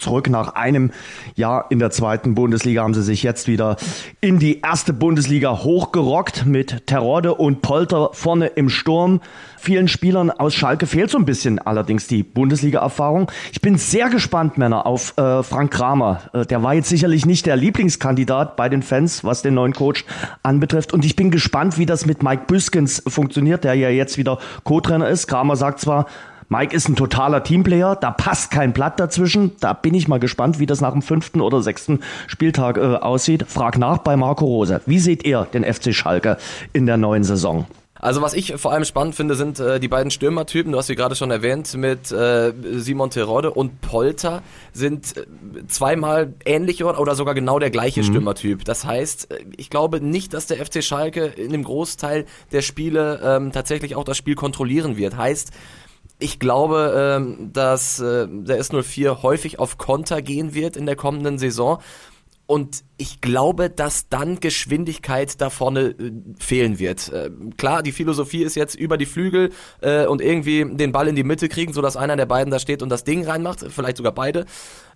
[0.01, 0.91] Zurück nach einem
[1.37, 3.77] Jahr in der zweiten Bundesliga haben sie sich jetzt wieder
[4.21, 9.21] in die erste Bundesliga hochgerockt mit Terodde und Polter vorne im Sturm.
[9.57, 13.31] Vielen Spielern aus Schalke fehlt so ein bisschen allerdings die Bundesliga-Erfahrung.
[13.53, 16.23] Ich bin sehr gespannt, Männer, auf äh, Frank Kramer.
[16.33, 20.05] Äh, der war jetzt sicherlich nicht der Lieblingskandidat bei den Fans, was den neuen Coach
[20.43, 20.93] anbetrifft.
[20.93, 25.09] Und ich bin gespannt, wie das mit Mike Büskens funktioniert, der ja jetzt wieder Co-Trainer
[25.09, 25.29] ist.
[25.29, 26.07] Kramer sagt zwar,
[26.49, 29.53] Mike ist ein totaler Teamplayer, da passt kein Blatt dazwischen.
[29.61, 33.45] Da bin ich mal gespannt, wie das nach dem fünften oder sechsten Spieltag äh, aussieht.
[33.49, 34.81] Frag nach bei Marco Rose.
[34.87, 36.37] Wie seht ihr den FC Schalke
[36.73, 37.67] in der neuen Saison?
[38.05, 40.95] Also was ich vor allem spannend finde, sind äh, die beiden Stürmertypen, du hast sie
[40.95, 44.43] gerade schon erwähnt, mit äh, Simon Terodde und Polter
[44.75, 45.25] sind äh,
[45.69, 48.05] zweimal ähnliche oder sogar genau der gleiche mhm.
[48.05, 48.63] Stürmertyp.
[48.67, 53.21] Das heißt, äh, ich glaube nicht, dass der FC Schalke in dem Großteil der Spiele
[53.25, 55.17] ähm, tatsächlich auch das Spiel kontrollieren wird.
[55.17, 55.53] Heißt,
[56.19, 61.39] ich glaube, ähm, dass äh, der S04 häufig auf Konter gehen wird in der kommenden
[61.39, 61.81] Saison.
[62.47, 67.11] Und ich glaube, dass dann Geschwindigkeit da vorne äh, fehlen wird.
[67.11, 69.51] Äh, klar, die Philosophie ist jetzt über die Flügel
[69.81, 72.83] äh, und irgendwie den Ball in die Mitte kriegen, sodass einer der beiden da steht
[72.83, 74.45] und das Ding reinmacht, vielleicht sogar beide.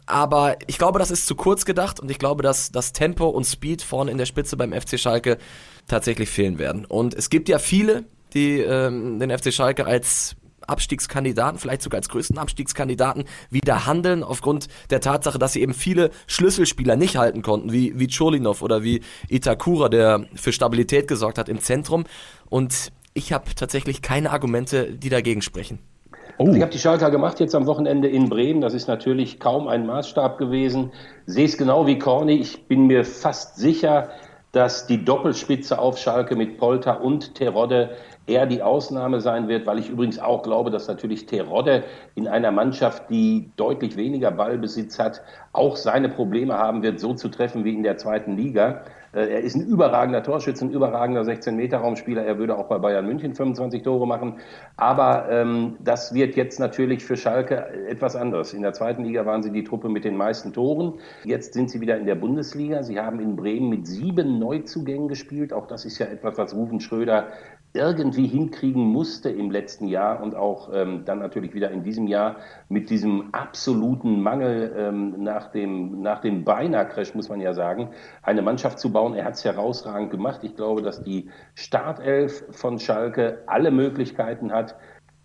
[0.04, 3.44] Aber ich glaube, das ist zu kurz gedacht und ich glaube, dass das Tempo und
[3.44, 5.38] Speed vorne in der Spitze beim FC Schalke
[5.86, 6.84] tatsächlich fehlen werden.
[6.84, 8.04] Und es gibt ja viele,
[8.34, 10.36] die ähm, den FC Schalke als
[10.68, 16.10] Abstiegskandidaten, vielleicht sogar als größten Abstiegskandidaten, wieder handeln, aufgrund der Tatsache, dass sie eben viele
[16.26, 21.48] Schlüsselspieler nicht halten konnten, wie, wie Cholinov oder wie Itakura, der für Stabilität gesorgt hat
[21.48, 22.04] im Zentrum.
[22.48, 25.78] Und ich habe tatsächlich keine Argumente, die dagegen sprechen.
[26.38, 26.44] Oh.
[26.44, 28.60] Also ich habe die Schalker gemacht jetzt am Wochenende in Bremen.
[28.60, 30.92] Das ist natürlich kaum ein Maßstab gewesen.
[31.26, 32.34] Sehe es genau wie Corny.
[32.34, 34.10] Ich bin mir fast sicher,
[34.52, 37.96] dass die Doppelspitze auf Schalke mit Polter und Terodde
[38.28, 42.50] eher die Ausnahme sein wird, weil ich übrigens auch glaube, dass natürlich Terodde in einer
[42.50, 47.74] Mannschaft, die deutlich weniger Ballbesitz hat, auch seine Probleme haben wird, so zu treffen wie
[47.74, 48.82] in der zweiten Liga.
[49.12, 52.24] Äh, er ist ein überragender Torschütze, ein überragender 16-Meter-Raumspieler.
[52.24, 54.34] Er würde auch bei Bayern München 25 Tore machen.
[54.76, 58.52] Aber ähm, das wird jetzt natürlich für Schalke etwas anderes.
[58.52, 60.94] In der zweiten Liga waren sie die Truppe mit den meisten Toren.
[61.24, 62.82] Jetzt sind sie wieder in der Bundesliga.
[62.82, 65.52] Sie haben in Bremen mit sieben Neuzugängen gespielt.
[65.52, 67.28] Auch das ist ja etwas, was Rufen Schröder
[67.74, 72.36] irgendwie hinkriegen musste im letzten Jahr und auch ähm, dann natürlich wieder in diesem Jahr
[72.68, 77.90] mit diesem absoluten Mangel ähm, nach dem, nach dem Beinahe-Crash, muss man ja sagen,
[78.22, 79.14] eine Mannschaft zu bauen.
[79.14, 80.40] Er hat es herausragend gemacht.
[80.44, 84.76] Ich glaube, dass die Startelf von Schalke alle Möglichkeiten hat,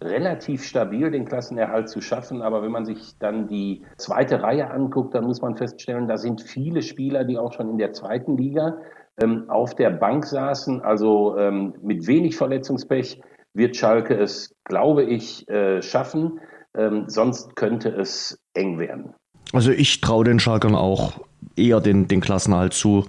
[0.01, 2.41] relativ stabil den Klassenerhalt zu schaffen.
[2.41, 6.41] Aber wenn man sich dann die zweite Reihe anguckt, dann muss man feststellen, da sind
[6.41, 8.77] viele Spieler, die auch schon in der zweiten Liga
[9.21, 10.81] ähm, auf der Bank saßen.
[10.81, 13.21] Also ähm, mit wenig Verletzungspech
[13.53, 16.39] wird Schalke es, glaube ich, äh, schaffen.
[16.75, 19.13] Ähm, sonst könnte es eng werden.
[19.51, 21.19] Also ich traue den Schalkern auch
[21.55, 23.05] eher den, den Klassenerhalt zu,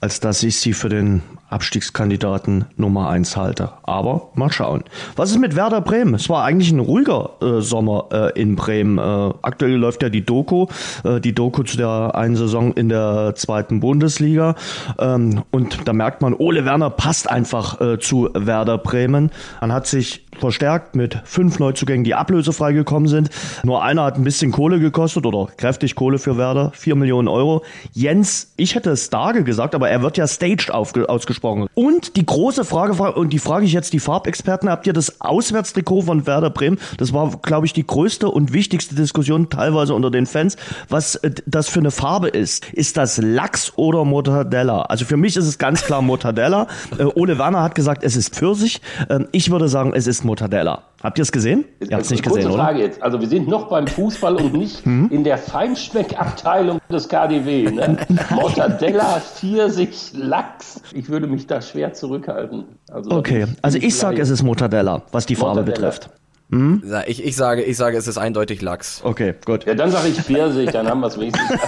[0.00, 3.72] als dass ich sie für den Abstiegskandidaten Nummer 1 halte.
[3.82, 4.84] Aber mal schauen.
[5.16, 6.14] Was ist mit Werder Bremen?
[6.14, 8.98] Es war eigentlich ein ruhiger äh, Sommer äh, in Bremen.
[8.98, 10.68] Äh, aktuell läuft ja die Doku,
[11.02, 14.54] äh, die Doku zu der einen Saison in der zweiten Bundesliga.
[14.98, 19.30] Ähm, und da merkt man, Ole Werner passt einfach äh, zu Werder Bremen.
[19.60, 23.28] Man hat sich verstärkt mit fünf Neuzugängen, die ablösefrei gekommen sind.
[23.64, 27.64] Nur einer hat ein bisschen Kohle gekostet oder kräftig Kohle für Werder, vier Millionen Euro.
[27.92, 31.68] Jens, ich hätte Starge gesagt, aber er wird ja staged ausgesprochen angesprochen.
[31.74, 36.02] Und die große Frage, und die frage ich jetzt die Farbexperten, habt ihr das Auswärtstrikot
[36.02, 36.78] von Werder Bremen?
[36.98, 40.56] Das war, glaube ich, die größte und wichtigste Diskussion teilweise unter den Fans,
[40.88, 42.70] was äh, das für eine Farbe ist.
[42.72, 44.82] Ist das Lachs oder Mortadella?
[44.82, 46.66] Also für mich ist es ganz klar Mortadella.
[46.98, 48.80] Äh, Ole Werner hat gesagt, es ist Pfirsich.
[49.08, 50.82] Ähm, ich würde sagen, es ist Mortadella.
[51.02, 51.64] Habt ihr es gesehen?
[51.80, 52.86] Ihr habt es nicht gesehen, Frage oder?
[52.86, 53.02] jetzt.
[53.02, 55.08] Also wir sind noch beim Fußball und nicht hm?
[55.10, 57.70] in der Feinschmeckabteilung des KDW.
[57.70, 57.96] Ne?
[58.30, 60.82] Mortadella, Pfirsich, Lachs.
[60.92, 62.64] Ich würde mich da schwer zurückhalten.
[62.90, 66.10] Also, okay, also ich sage, es ist Mortadella, was die Farbe betrifft.
[66.50, 66.82] Hm?
[67.06, 69.00] Ich, ich, sage, ich sage, es ist eindeutig Lachs.
[69.04, 69.64] Okay, gut.
[69.64, 71.60] Ja, dann sage ich Pfirsich, dann haben wir es wenigstens.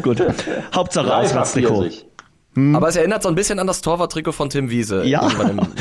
[0.02, 0.22] gut.
[0.74, 1.90] Hauptsache Auswärtstrikot.
[2.54, 2.76] Hm.
[2.76, 5.04] Aber es erinnert so ein bisschen an das Torwarttrikot von Tim Wiese.
[5.04, 5.28] Ja,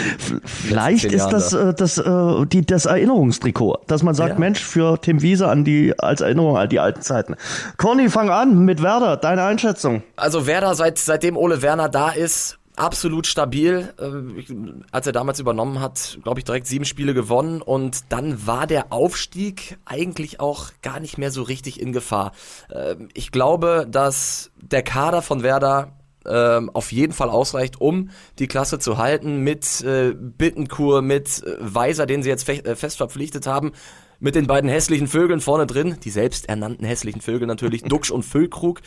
[0.46, 4.40] vielleicht ist das äh, das, äh, die, das Erinnerungstrikot, dass man sagt, ja.
[4.40, 7.36] Mensch, für Tim Wiese an die, als Erinnerung an die alten Zeiten.
[7.78, 10.04] Conny, fang an mit Werder, deine Einschätzung.
[10.16, 13.94] Also Werder, seit, seitdem Ole Werner da ist, absolut stabil.
[14.00, 18.68] Äh, als er damals übernommen hat, glaube ich, direkt sieben Spiele gewonnen und dann war
[18.68, 22.32] der Aufstieg eigentlich auch gar nicht mehr so richtig in Gefahr.
[22.70, 25.92] Äh, ich glaube, dass der Kader von Werder
[26.28, 31.56] ähm, auf jeden Fall ausreicht, um die Klasse zu halten mit äh, Bittenkur, mit äh,
[31.60, 33.72] Weiser, den sie jetzt fe äh, fest verpflichtet haben,
[34.20, 38.82] mit den beiden hässlichen Vögeln vorne drin, die selbsternannten hässlichen Vögel natürlich, Duxch und Füllkrug,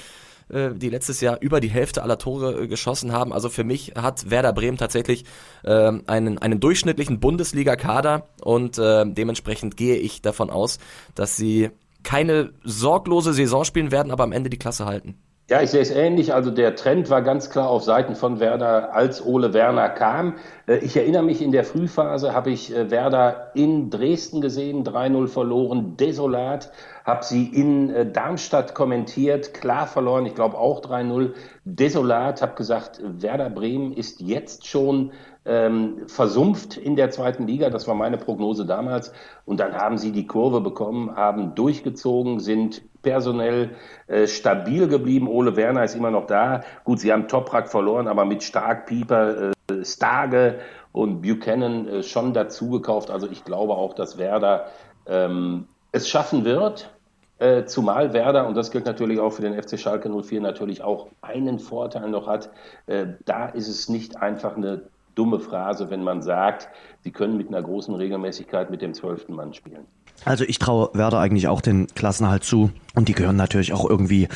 [0.48, 3.32] äh, die letztes Jahr über die Hälfte aller Tore äh, geschossen haben.
[3.32, 5.24] Also für mich hat Werder Bremen tatsächlich
[5.64, 10.78] äh, einen, einen durchschnittlichen Bundesliga-Kader und äh, dementsprechend gehe ich davon aus,
[11.14, 11.70] dass sie
[12.04, 15.16] keine sorglose Saison spielen werden, aber am Ende die Klasse halten.
[15.50, 16.32] Ja, ich sehe es ähnlich.
[16.32, 20.36] Also der Trend war ganz klar auf Seiten von Werder, als Ole Werner kam.
[20.66, 25.28] Äh, ich erinnere mich, in der Frühphase habe ich äh, Werder in Dresden gesehen, 3-0
[25.28, 26.72] verloren, desolat.
[27.04, 31.34] Habe sie in äh, Darmstadt kommentiert, klar verloren, ich glaube auch 3-0,
[31.66, 32.40] desolat.
[32.40, 35.12] Habe gesagt, Werder Bremen ist jetzt schon
[35.44, 37.68] ähm, versumpft in der zweiten Liga.
[37.68, 39.12] Das war meine Prognose damals.
[39.44, 43.70] Und dann haben sie die Kurve bekommen, haben durchgezogen, sind personell
[44.08, 45.28] äh, stabil geblieben.
[45.28, 46.62] Ole Werner ist immer noch da.
[46.82, 50.58] Gut, sie haben Toprak verloren, aber mit Stark, Pieper, äh, Stage
[50.90, 53.10] und Buchanan äh, schon dazugekauft.
[53.10, 54.66] Also ich glaube auch, dass Werder
[55.06, 56.90] ähm, es schaffen wird.
[57.38, 61.08] Äh, zumal Werder, und das gilt natürlich auch für den FC Schalke 04, natürlich auch
[61.20, 62.50] einen Vorteil noch hat.
[62.86, 64.82] Äh, da ist es nicht einfach eine
[65.14, 66.68] dumme Phrase, wenn man sagt,
[67.00, 69.86] sie können mit einer großen Regelmäßigkeit mit dem zwölften Mann spielen.
[70.24, 74.28] Also ich traue Werder eigentlich auch den Klassenhalt zu und die gehören natürlich auch irgendwie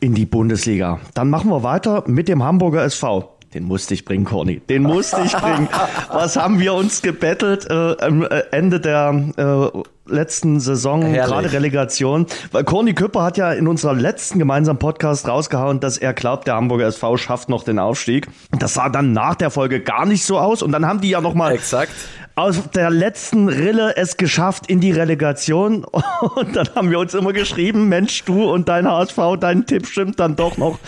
[0.00, 1.00] in die Bundesliga.
[1.14, 3.32] Dann machen wir weiter mit dem Hamburger SV.
[3.54, 4.60] Den musste ich bringen, Corny.
[4.60, 5.68] Den musste ich bringen.
[6.10, 12.26] Was haben wir uns gebettelt äh, am äh, Ende der äh, letzten Saison, gerade Relegation.
[12.52, 16.54] Weil Corny Küpper hat ja in unserer letzten gemeinsamen Podcast rausgehauen, dass er glaubt, der
[16.54, 18.28] Hamburger SV schafft noch den Aufstieg.
[18.58, 20.62] Das sah dann nach der Folge gar nicht so aus.
[20.62, 21.92] Und dann haben die ja nochmal Exakt
[22.36, 25.84] aus der letzten Rille es geschafft in die Relegation.
[26.36, 30.20] Und dann haben wir uns immer geschrieben, Mensch, du und dein HSV, dein Tipp stimmt
[30.20, 30.78] dann doch noch.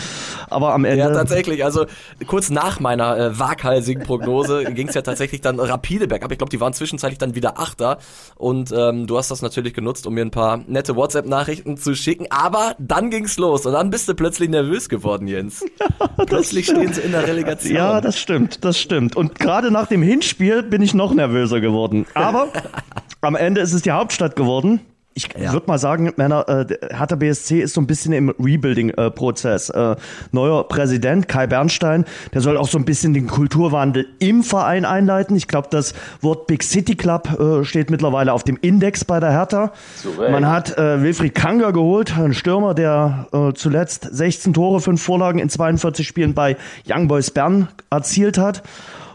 [0.51, 0.99] Aber am Ende.
[0.99, 1.65] Ja, tatsächlich.
[1.65, 1.87] Also
[2.27, 6.31] kurz nach meiner äh, waghalsigen Prognose ging es ja tatsächlich dann rapide bergab.
[6.33, 7.99] Ich glaube, die waren zwischenzeitlich dann wieder Achter.
[8.37, 12.27] Und ähm, du hast das natürlich genutzt, um mir ein paar nette WhatsApp-Nachrichten zu schicken.
[12.31, 15.65] Aber dann ging's los und dann bist du plötzlich nervös geworden, Jens.
[16.19, 17.75] Ja, plötzlich stehen sie in der Relegation.
[17.75, 19.17] Ja, das stimmt, das stimmt.
[19.17, 22.07] Und gerade nach dem Hinspiel bin ich noch nervöser geworden.
[22.15, 22.49] Aber
[23.21, 24.81] am Ende ist es die Hauptstadt geworden.
[25.19, 25.53] Ich ja.
[25.53, 29.71] würde mal sagen, Männer, äh, Hertha BSC ist so ein bisschen im Rebuilding-Prozess.
[29.71, 29.97] Äh,
[30.31, 35.35] neuer Präsident Kai Bernstein, der soll auch so ein bisschen den Kulturwandel im Verein einleiten.
[35.35, 39.33] Ich glaube, das Wort Big City Club äh, steht mittlerweile auf dem Index bei der
[39.33, 39.73] Hertha.
[40.01, 40.31] Zurecht.
[40.31, 45.41] Man hat äh, Wilfried Kanga geholt, ein Stürmer, der äh, zuletzt 16 Tore, 5 Vorlagen
[45.41, 46.57] in 42 Spielen bei
[46.89, 48.63] Young Boys Bern erzielt hat.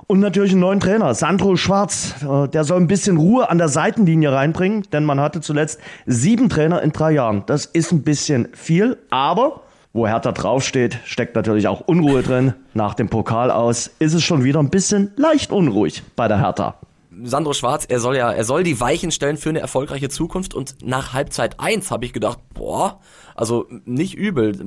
[0.07, 2.15] Und natürlich einen neuen Trainer, Sandro Schwarz.
[2.23, 6.49] Äh, der soll ein bisschen Ruhe an der Seitenlinie reinbringen, denn man hatte zuletzt sieben
[6.49, 7.43] Trainer in drei Jahren.
[7.45, 9.61] Das ist ein bisschen viel, aber
[9.93, 12.53] wo Hertha draufsteht, steckt natürlich auch Unruhe drin.
[12.73, 16.75] Nach dem Pokal aus ist es schon wieder ein bisschen leicht unruhig bei der Hertha.
[17.21, 20.77] Sandro Schwarz, er soll ja, er soll die Weichen stellen für eine erfolgreiche Zukunft und
[20.83, 22.99] nach Halbzeit eins habe ich gedacht, boah,
[23.35, 24.57] also nicht übel.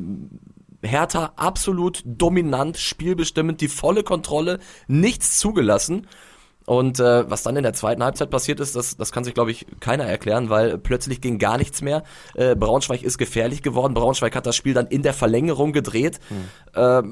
[0.83, 6.07] Hertha absolut dominant, spielbestimmend, die volle Kontrolle, nichts zugelassen.
[6.67, 9.53] Und äh, was dann in der zweiten Halbzeit passiert ist, das, das kann sich, glaube
[9.53, 12.03] ich, keiner erklären, weil plötzlich ging gar nichts mehr.
[12.35, 13.95] Äh, Braunschweig ist gefährlich geworden.
[13.95, 16.19] Braunschweig hat das Spiel dann in der Verlängerung gedreht.
[16.29, 16.81] Mhm.
[16.81, 17.03] Äh,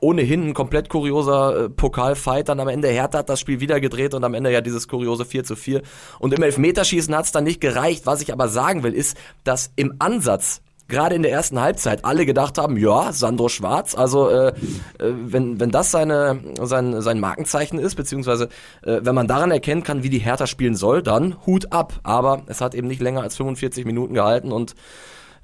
[0.00, 2.48] ohnehin ein komplett kurioser äh, Pokalfight.
[2.48, 5.26] Dann am Ende Hertha hat das Spiel wieder gedreht und am Ende ja dieses kuriose
[5.26, 5.82] 4 zu 4.
[6.18, 8.06] Und im Elfmeterschießen hat es dann nicht gereicht.
[8.06, 12.26] Was ich aber sagen will, ist, dass im Ansatz gerade in der ersten Halbzeit alle
[12.26, 14.52] gedacht haben, ja, Sandro Schwarz, also äh, äh,
[14.98, 18.48] wenn, wenn das seine, sein, sein Markenzeichen ist, beziehungsweise
[18.82, 21.94] äh, wenn man daran erkennen kann, wie die Hertha spielen soll, dann Hut ab.
[22.02, 24.74] Aber es hat eben nicht länger als 45 Minuten gehalten und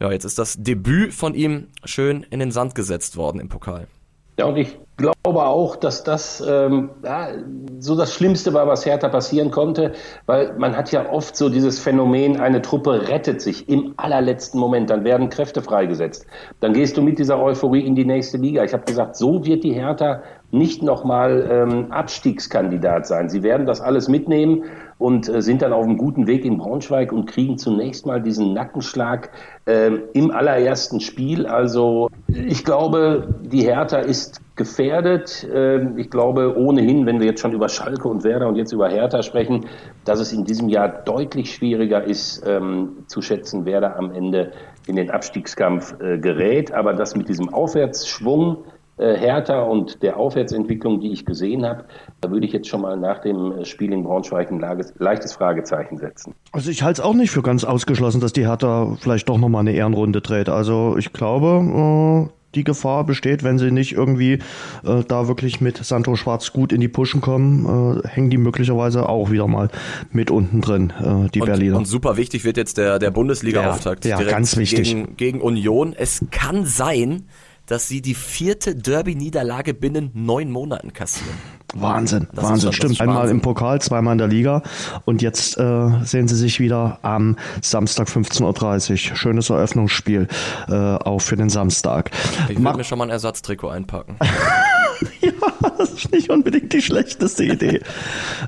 [0.01, 3.89] ja, jetzt ist das Debüt von ihm schön in den Sand gesetzt worden im Pokal.
[4.39, 7.29] Ja, und ich glaube auch, dass das ähm, ja,
[7.79, 9.93] so das Schlimmste war, was Hertha passieren konnte,
[10.27, 14.91] weil man hat ja oft so dieses Phänomen, eine Truppe rettet sich im allerletzten Moment,
[14.91, 16.27] dann werden Kräfte freigesetzt.
[16.61, 18.65] Dann gehst du mit dieser Euphorie in die nächste Liga.
[18.65, 23.29] Ich habe gesagt, so wird die Hertha nicht nochmal ähm, Abstiegskandidat sein.
[23.29, 24.65] Sie werden das alles mitnehmen
[24.99, 28.53] und äh, sind dann auf einem guten Weg in Braunschweig und kriegen zunächst mal diesen
[28.53, 29.31] Nackenschlag
[29.67, 31.47] äh, im allerersten Spiel.
[31.47, 35.45] Also ich glaube, die Hertha ist gefährdet.
[35.45, 38.89] Äh, ich glaube ohnehin, wenn wir jetzt schon über Schalke und Werder und jetzt über
[38.89, 39.67] Hertha sprechen,
[40.05, 44.53] dass es in diesem Jahr deutlich schwieriger ist ähm, zu schätzen, wer da am Ende
[44.87, 46.73] in den Abstiegskampf äh, gerät.
[46.73, 48.65] Aber das mit diesem Aufwärtsschwung,
[49.05, 51.85] Hertha und der Aufwärtsentwicklung, die ich gesehen habe,
[52.21, 54.61] da würde ich jetzt schon mal nach dem äh, Spiel in Braunschweig ein
[54.99, 56.35] leichtes Fragezeichen setzen.
[56.53, 59.61] Also ich halte es auch nicht für ganz ausgeschlossen, dass die Hertha vielleicht doch nochmal
[59.61, 60.49] eine Ehrenrunde dreht.
[60.49, 64.35] Also ich glaube, äh, die Gefahr besteht, wenn sie nicht irgendwie
[64.85, 69.09] äh, da wirklich mit Santo Schwarz gut in die Puschen kommen, äh, hängen die möglicherweise
[69.09, 69.69] auch wieder mal
[70.11, 71.77] mit unten drin, äh, die und, Berliner.
[71.77, 74.05] Und super wichtig wird jetzt der, der Bundesliga-Auftakt.
[74.07, 74.89] Ja, ja, ganz wichtig.
[74.89, 75.95] Gegen, gegen Union.
[75.97, 77.25] Es kann sein,
[77.69, 81.37] dass sie die vierte Derby-Niederlage binnen neun Monaten kassieren.
[81.75, 83.01] Wahnsinn, das Wahnsinn, stimmt.
[83.01, 83.37] Einmal Wahnsinn.
[83.37, 84.63] im Pokal, zweimal in der Liga
[85.05, 89.17] und jetzt äh, sehen sie sich wieder am Samstag 15.30 Uhr.
[89.17, 90.29] Schönes Eröffnungsspiel,
[90.69, 92.11] äh, auch für den Samstag.
[92.49, 94.17] Ich würde mir schon mal ein Ersatztrikot einpacken.
[95.21, 95.33] ja,
[95.79, 97.81] das ist nicht unbedingt die schlechteste Idee.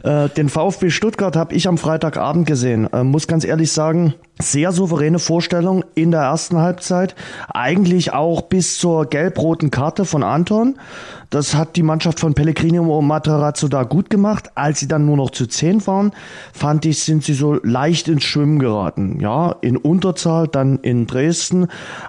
[0.03, 2.93] äh, den VfB Stuttgart habe ich am Freitagabend gesehen.
[2.93, 7.15] Äh, muss ganz ehrlich sagen, sehr souveräne Vorstellung in der ersten Halbzeit.
[7.49, 10.79] Eigentlich auch bis zur gelb-roten Karte von Anton.
[11.31, 14.51] Das hat die Mannschaft von Pellegrino und Materazzo da gut gemacht.
[14.57, 16.11] Als sie dann nur noch zu zehn waren,
[16.53, 19.21] fand ich, sind sie so leicht ins Schwimmen geraten.
[19.21, 21.69] Ja, in Unterzahl, dann in Dresden.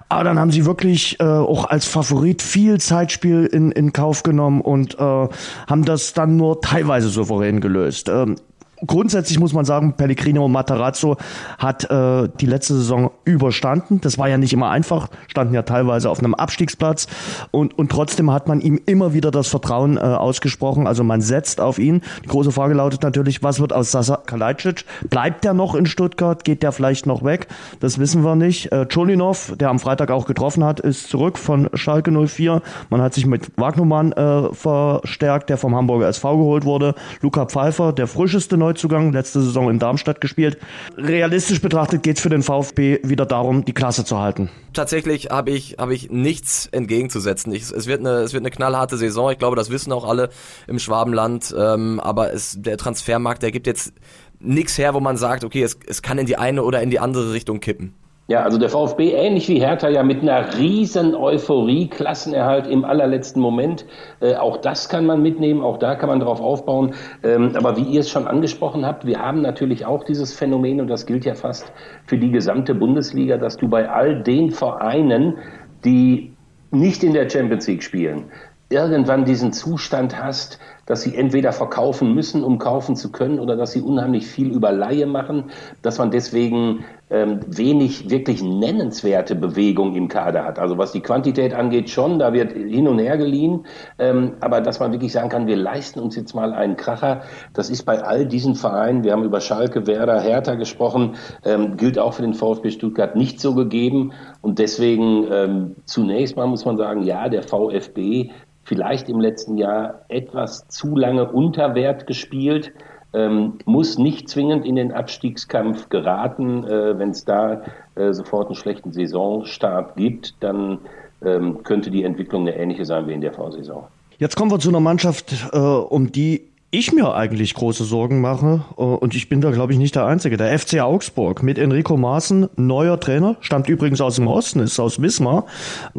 [0.10, 4.62] Aber dann haben sie wirklich äh, auch als Favorit viel Zeitspiel in, in Kauf genommen
[4.62, 5.28] und äh,
[5.68, 8.10] haben das dann nur teilweise souverän gelöst.
[8.10, 8.38] Ähm,
[8.86, 11.18] grundsätzlich muss man sagen, Pellegrino Matarazzo
[11.58, 14.02] hat äh, die letzte Saison überstanden.
[14.02, 17.08] Das war ja nicht immer einfach, standen ja teilweise auf einem Abstiegsplatz
[17.52, 20.88] und, und trotzdem hat man ihm immer wieder das Vertrauen äh, ausgesprochen.
[20.88, 22.02] Also man setzt auf ihn.
[22.24, 24.86] Die große Frage lautet natürlich, was wird aus Sasa Kalajdzic?
[25.10, 26.44] Bleibt der noch in Stuttgart?
[26.44, 27.48] Geht der vielleicht noch weg?
[27.80, 28.72] Das wissen wir nicht.
[28.72, 32.62] Äh, Cholinov, der am Freitag auch getroffen hat, ist zurück von Schalke 04.
[32.90, 36.96] Man hat sich mit Wagnumann äh, verstärkt, der vom Hamburger SV geholt wurde.
[37.22, 40.58] Luca Pfeiffer, der frischeste Neu Neuzugang, letzte Saison in Darmstadt gespielt.
[40.98, 44.50] Realistisch betrachtet geht es für den VfB wieder darum, die Klasse zu halten.
[44.72, 47.54] Tatsächlich habe ich, hab ich nichts entgegenzusetzen.
[47.54, 49.30] Ich, es, wird eine, es wird eine knallharte Saison.
[49.30, 50.30] Ich glaube, das wissen auch alle
[50.68, 51.54] im Schwabenland.
[51.58, 53.92] Ähm, aber es, der Transfermarkt, der gibt jetzt
[54.40, 57.00] nichts her, wo man sagt, okay, es, es kann in die eine oder in die
[57.00, 57.94] andere Richtung kippen.
[58.32, 63.42] Ja, also der VfB, ähnlich wie Hertha, ja mit einer riesen Euphorie, Klassenerhalt im allerletzten
[63.42, 63.84] Moment.
[64.22, 66.94] Äh, auch das kann man mitnehmen, auch da kann man drauf aufbauen.
[67.24, 70.88] Ähm, aber wie ihr es schon angesprochen habt, wir haben natürlich auch dieses Phänomen, und
[70.88, 71.74] das gilt ja fast
[72.06, 75.36] für die gesamte Bundesliga, dass du bei all den Vereinen,
[75.84, 76.32] die
[76.72, 78.32] nicht in der Champions League spielen,
[78.70, 83.74] irgendwann diesen Zustand hast, dass sie entweder verkaufen müssen, um kaufen zu können, oder dass
[83.74, 90.08] sie unheimlich viel über Laie machen, dass man deswegen ähm, wenig wirklich nennenswerte Bewegung im
[90.08, 90.60] Kader hat.
[90.60, 93.66] Also was die Quantität angeht schon, da wird hin und her geliehen,
[94.00, 97.22] ähm, aber dass man wirklich sagen kann, wir leisten uns jetzt mal einen Kracher,
[97.54, 102.00] das ist bei all diesen Vereinen, wir haben über Schalke, Werder, Hertha gesprochen, ähm, gilt
[102.00, 104.14] auch für den VfB Stuttgart nicht so gegeben.
[104.42, 108.32] Und deswegen ähm, zunächst mal muss man sagen, ja, der VfB
[108.64, 112.72] vielleicht im letzten Jahr etwas zu lange unter Wert gespielt,
[113.14, 116.64] ähm, muss nicht zwingend in den Abstiegskampf geraten.
[116.64, 117.62] Äh, Wenn es da
[117.96, 120.80] äh, sofort einen schlechten Saisonstart gibt, dann
[121.24, 123.84] ähm, könnte die Entwicklung eine ähnliche sein wie in der Vorsaison.
[124.18, 128.64] Jetzt kommen wir zu einer Mannschaft, äh, um die ich mir eigentlich große Sorgen mache,
[128.78, 131.98] äh, und ich bin da, glaube ich, nicht der Einzige, der FC Augsburg mit Enrico
[131.98, 135.46] Maaßen, neuer Trainer, stammt übrigens aus dem Osten, ist aus Wismar,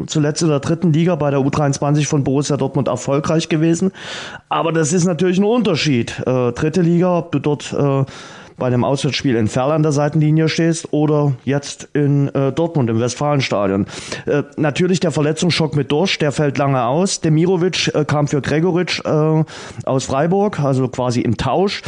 [0.07, 3.91] zuletzt in der dritten Liga bei der U23 von Borussia Dortmund erfolgreich gewesen.
[4.49, 6.19] Aber das ist natürlich ein Unterschied.
[6.25, 8.05] Äh, dritte Liga, ob du dort äh,
[8.57, 12.99] bei einem Auswärtsspiel in Ferl an der Seitenlinie stehst oder jetzt in äh, Dortmund im
[12.99, 13.87] Westfalenstadion.
[14.25, 17.21] Äh, natürlich der Verletzungsschock mit Dorsch, der fällt lange aus.
[17.21, 19.43] Demirovic äh, kam für Gregoritsch äh,
[19.85, 21.81] aus Freiburg, also quasi im Tausch.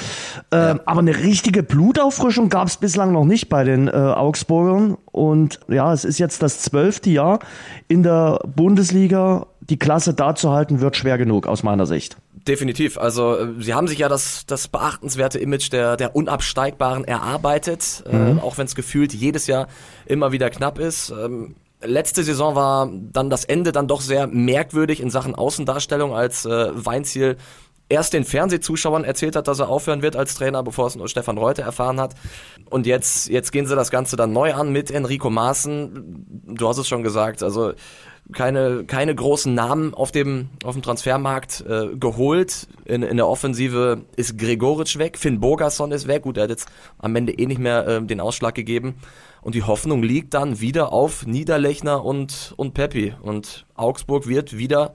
[0.52, 0.80] Äh, ja.
[0.86, 4.98] Aber eine richtige Blutauffrischung gab es bislang noch nicht bei den äh, Augsburgern.
[5.12, 7.40] Und ja, es ist jetzt das zwölfte Jahr
[7.88, 9.48] in der Bundesliga.
[9.62, 12.18] Die Klasse da zu halten, wird schwer genug aus meiner Sicht.
[12.48, 12.98] Definitiv.
[12.98, 18.16] Also äh, sie haben sich ja das, das beachtenswerte Image der, der Unabsteigbaren erarbeitet, äh,
[18.16, 18.38] mhm.
[18.38, 19.68] äh, auch wenn es gefühlt jedes Jahr
[20.06, 21.10] immer wieder knapp ist.
[21.10, 26.46] Ähm, letzte Saison war dann das Ende dann doch sehr merkwürdig in Sachen Außendarstellung, als
[26.46, 27.38] äh, Weinziel
[27.90, 31.38] erst den Fernsehzuschauern erzählt hat, dass er aufhören wird als Trainer, bevor es nur Stefan
[31.38, 32.16] Reuter erfahren hat.
[32.70, 36.46] Und jetzt, jetzt gehen sie das Ganze dann neu an mit Enrico Maaßen.
[36.56, 37.74] Du hast es schon gesagt, also
[38.34, 42.68] keine, keine großen Namen auf dem, auf dem Transfermarkt äh, geholt.
[42.86, 46.24] In, in der Offensive ist Gregoritsch weg, Finn Bogerson ist weg.
[46.24, 48.96] Gut, er hat jetzt am Ende eh nicht mehr äh, den Ausschlag gegeben.
[49.42, 53.14] Und die Hoffnung liegt dann wieder auf Niederlechner und, und Peppi.
[53.22, 54.94] Und Augsburg wird wieder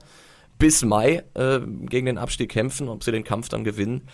[0.61, 2.87] bis Mai äh, gegen den Abstieg kämpfen.
[2.87, 4.07] Ob sie den Kampf dann gewinnen,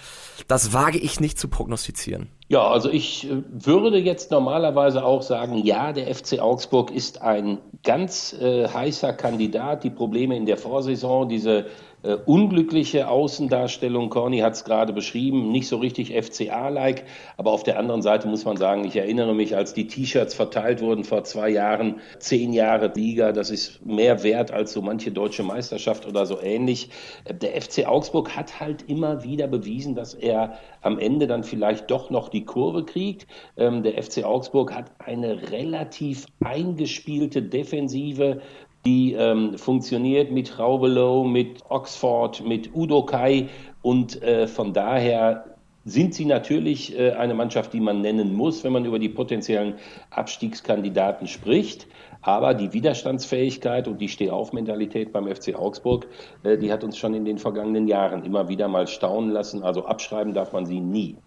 [0.47, 2.29] das wage ich nicht zu prognostizieren.
[2.47, 7.57] Ja, also ich äh, würde jetzt normalerweise auch sagen, ja, der FC Augsburg ist ein
[7.83, 9.83] ganz äh, heißer Kandidat.
[9.83, 11.65] Die Probleme in der Vorsaison, diese
[12.03, 17.05] äh, unglückliche Außendarstellung, Corny hat es gerade beschrieben, nicht so richtig FCA-like,
[17.37, 20.81] aber auf der anderen Seite muss man sagen, ich erinnere mich, als die T-Shirts verteilt
[20.81, 25.43] wurden vor zwei Jahren, zehn Jahre Liga, das ist mehr wert als so manche deutsche
[25.43, 26.89] Meisterschaft oder so ähnlich.
[27.25, 31.89] Äh, der FC Augsburg hat halt immer wieder bewiesen, dass er am Ende dann vielleicht
[31.89, 33.27] doch noch die Kurve kriegt.
[33.57, 38.41] Ähm, der FC Augsburg hat eine relativ eingespielte Defensive,
[38.87, 43.49] die ähm, funktioniert mit Raubelow, mit Oxford, mit Udo Kai
[43.81, 45.43] und äh, von daher
[45.83, 49.73] sind sie natürlich äh, eine Mannschaft, die man nennen muss, wenn man über die potenziellen
[50.09, 51.87] Abstiegskandidaten spricht.
[52.21, 56.07] Aber die Widerstandsfähigkeit und die Stehaufmentalität beim FC Augsburg,
[56.43, 59.63] äh, die hat uns schon in den vergangenen Jahren immer wieder mal staunen lassen.
[59.63, 61.17] Also abschreiben darf man sie nie.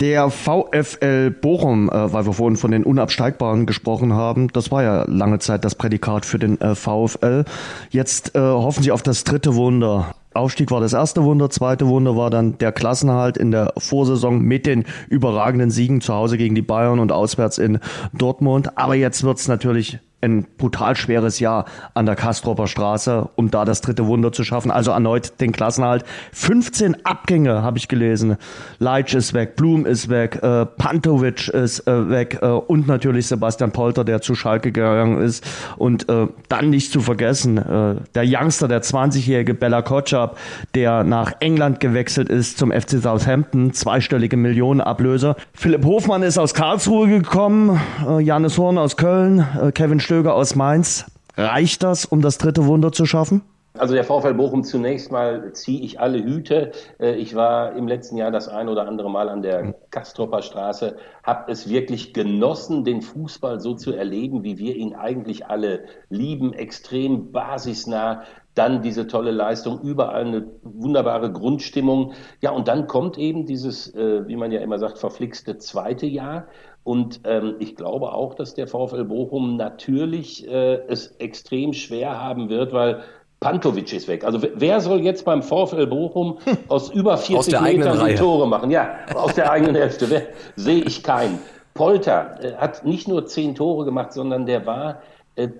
[0.00, 5.04] Der VfL Bochum, äh, weil wir vorhin von den Unabsteigbaren gesprochen haben, das war ja
[5.06, 7.44] lange Zeit das Prädikat für den äh, VfL.
[7.90, 10.14] Jetzt äh, hoffen sie auf das dritte Wunder.
[10.32, 14.64] Aufstieg war das erste Wunder, zweite Wunder war dann der Klassenhalt in der Vorsaison mit
[14.64, 17.78] den überragenden Siegen zu Hause gegen die Bayern und auswärts in
[18.14, 18.78] Dortmund.
[18.78, 23.80] Aber jetzt wird's natürlich ein brutal schweres Jahr an der Kastropper Straße, um da das
[23.80, 24.70] dritte Wunder zu schaffen.
[24.70, 26.04] Also erneut den Klassenhalt.
[26.32, 28.36] 15 Abgänge habe ich gelesen.
[28.78, 33.72] Leitsch ist weg, Blum ist weg, äh, Pantovic ist äh, weg äh, und natürlich Sebastian
[33.72, 35.46] Polter, der zu Schalke gegangen ist.
[35.76, 40.36] Und äh, dann nicht zu vergessen, äh, der Youngster, der 20-jährige Bella Kotschap,
[40.74, 45.36] der nach England gewechselt ist zum FC Southampton, zweistellige Millionenablöse.
[45.54, 50.56] Philipp Hofmann ist aus Karlsruhe gekommen, äh, Janis Horn aus Köln, äh, Kevin Stöger aus
[50.56, 51.06] Mainz.
[51.36, 53.42] Reicht das, um das dritte Wunder zu schaffen?
[53.78, 56.72] Also der VfL Bochum zunächst mal ziehe ich alle Hüte.
[56.98, 60.96] Äh, ich war im letzten Jahr das ein oder andere Mal an der Kastropper Straße,
[61.22, 66.54] habe es wirklich genossen, den Fußball so zu erleben, wie wir ihn eigentlich alle lieben,
[66.54, 68.24] extrem basisnah.
[68.56, 72.14] Dann diese tolle Leistung, überall eine wunderbare Grundstimmung.
[72.40, 76.48] Ja, und dann kommt eben dieses, äh, wie man ja immer sagt, verflixte zweite Jahr.
[76.82, 82.48] Und ähm, ich glaube auch, dass der VfL Bochum natürlich äh, es extrem schwer haben
[82.48, 83.02] wird, weil
[83.40, 84.24] Pantovic ist weg.
[84.24, 86.38] Also wer soll jetzt beim VfL Bochum
[86.68, 88.70] aus über 40 Metern die Tore machen?
[88.70, 90.28] Ja, aus der eigenen Hälfte.
[90.56, 91.38] Sehe ich keinen.
[91.74, 95.00] Polter äh, hat nicht nur zehn Tore gemacht, sondern der war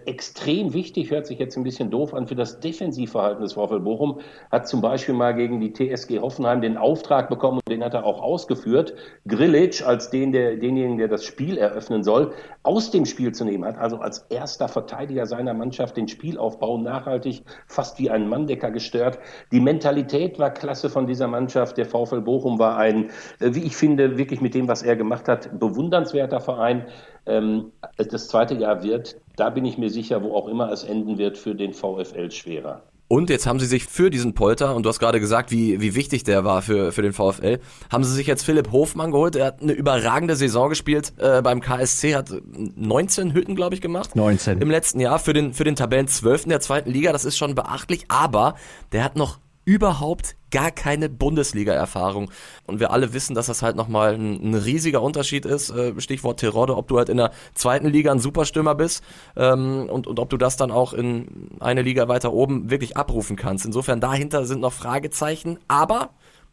[0.06, 4.20] extrem wichtig, hört sich jetzt ein bisschen doof an, für das Defensivverhalten des VfL Bochum,
[4.50, 8.04] hat zum Beispiel mal gegen die TSG Hoffenheim den Auftrag bekommen und den hat er
[8.04, 8.94] auch ausgeführt,
[9.26, 12.32] Grilic als den, der, denjenigen, der das Spiel eröffnen soll,
[12.62, 17.42] aus dem Spiel zu nehmen, hat also als erster Verteidiger seiner Mannschaft den Spielaufbau nachhaltig
[17.66, 19.18] fast wie ein Manndecker gestört.
[19.52, 21.76] Die Mentalität war klasse von dieser Mannschaft.
[21.76, 25.28] Der VfL Bochum war ein, äh, wie ich finde, wirklich mit dem, was er gemacht
[25.28, 26.86] hat, bewundernswerter Verein.
[27.26, 31.18] Ähm, das zweite Jahr wird, da bin ich mir sicher, wo auch immer es enden
[31.18, 32.82] wird, für den VfL schwerer.
[33.12, 35.96] Und jetzt haben sie sich für diesen Polter, und du hast gerade gesagt, wie, wie
[35.96, 37.58] wichtig der war für, für den VfL,
[37.90, 39.34] haben sie sich jetzt Philipp Hofmann geholt.
[39.34, 44.14] Er hat eine überragende Saison gespielt äh, beim KSC, hat 19 Hütten, glaube ich, gemacht.
[44.14, 44.60] 19.
[44.60, 46.44] Im letzten Jahr für den, für den Tabellen 12.
[46.44, 47.10] der zweiten Liga.
[47.10, 48.54] Das ist schon beachtlich, aber
[48.92, 52.30] der hat noch überhaupt gar keine Bundesliga-Erfahrung.
[52.66, 55.70] Und wir alle wissen, dass das halt nochmal ein, ein riesiger Unterschied ist.
[55.70, 59.02] Äh, Stichwort Terodde, ob du halt in der zweiten Liga ein Superstürmer bist
[59.36, 63.36] ähm, und, und ob du das dann auch in eine Liga weiter oben wirklich abrufen
[63.36, 63.64] kannst.
[63.64, 66.10] Insofern dahinter sind noch Fragezeichen, aber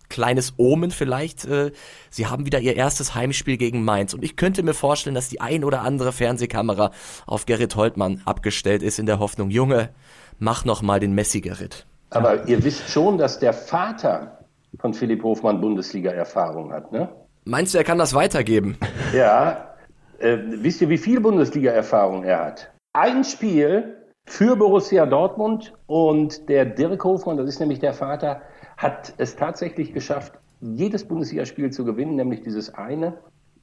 [0.09, 1.45] kleines Omen vielleicht.
[1.45, 1.71] Äh,
[2.09, 4.13] sie haben wieder ihr erstes Heimspiel gegen Mainz.
[4.13, 6.91] Und ich könnte mir vorstellen, dass die ein oder andere Fernsehkamera
[7.25, 9.93] auf Gerrit Holtmann abgestellt ist in der Hoffnung, Junge,
[10.39, 11.85] mach noch mal den Messi-Gerrit.
[12.09, 14.39] Aber ihr wisst schon, dass der Vater
[14.79, 17.09] von Philipp Hofmann Bundesliga-Erfahrung hat, ne?
[17.45, 18.77] Meinst du, er kann das weitergeben?
[19.13, 19.75] Ja.
[20.19, 22.71] Äh, wisst ihr, wie viel Bundesliga-Erfahrung er hat?
[22.93, 23.95] Ein Spiel
[24.25, 28.41] für Borussia Dortmund und der Dirk Hofmann, das ist nämlich der Vater,
[28.77, 33.17] hat es tatsächlich geschafft, jedes Bundesligaspiel zu gewinnen, nämlich dieses eine.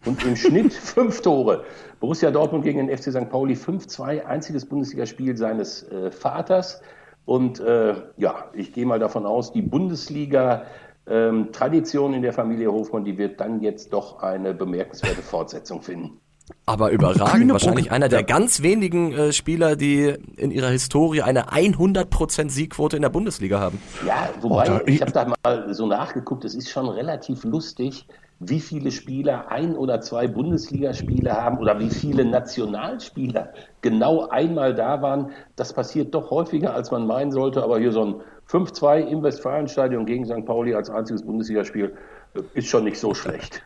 [0.07, 1.65] Und im Schnitt fünf Tore.
[2.01, 3.29] Borussia Dortmund gegen den FC St.
[3.29, 6.81] Pauli 5-2, einziges Bundesligaspiel seines äh, Vaters.
[7.25, 13.05] Und äh, ja, ich gehe mal davon aus, die Bundesliga-Tradition ähm, in der Familie Hofmann,
[13.05, 16.21] die wird dann jetzt doch eine bemerkenswerte Fortsetzung finden.
[16.67, 22.51] Aber überragend, wahrscheinlich einer der ganz wenigen äh, Spieler, die in ihrer Historie eine 100%
[22.51, 23.81] Siegquote in der Bundesliga haben.
[24.07, 28.07] Ja, wobei, oh, ich habe da mal so nachgeguckt, es ist schon relativ lustig,
[28.41, 35.01] wie viele Spieler ein oder zwei Bundesligaspiele haben oder wie viele Nationalspieler genau einmal da
[35.01, 35.31] waren.
[35.57, 37.63] Das passiert doch häufiger, als man meinen sollte.
[37.63, 38.15] Aber hier so ein
[38.51, 40.45] 5-2 im Westfalenstadion gegen St.
[40.45, 41.95] Pauli als einziges Bundesligaspiel
[42.35, 43.63] äh, ist schon nicht so schlecht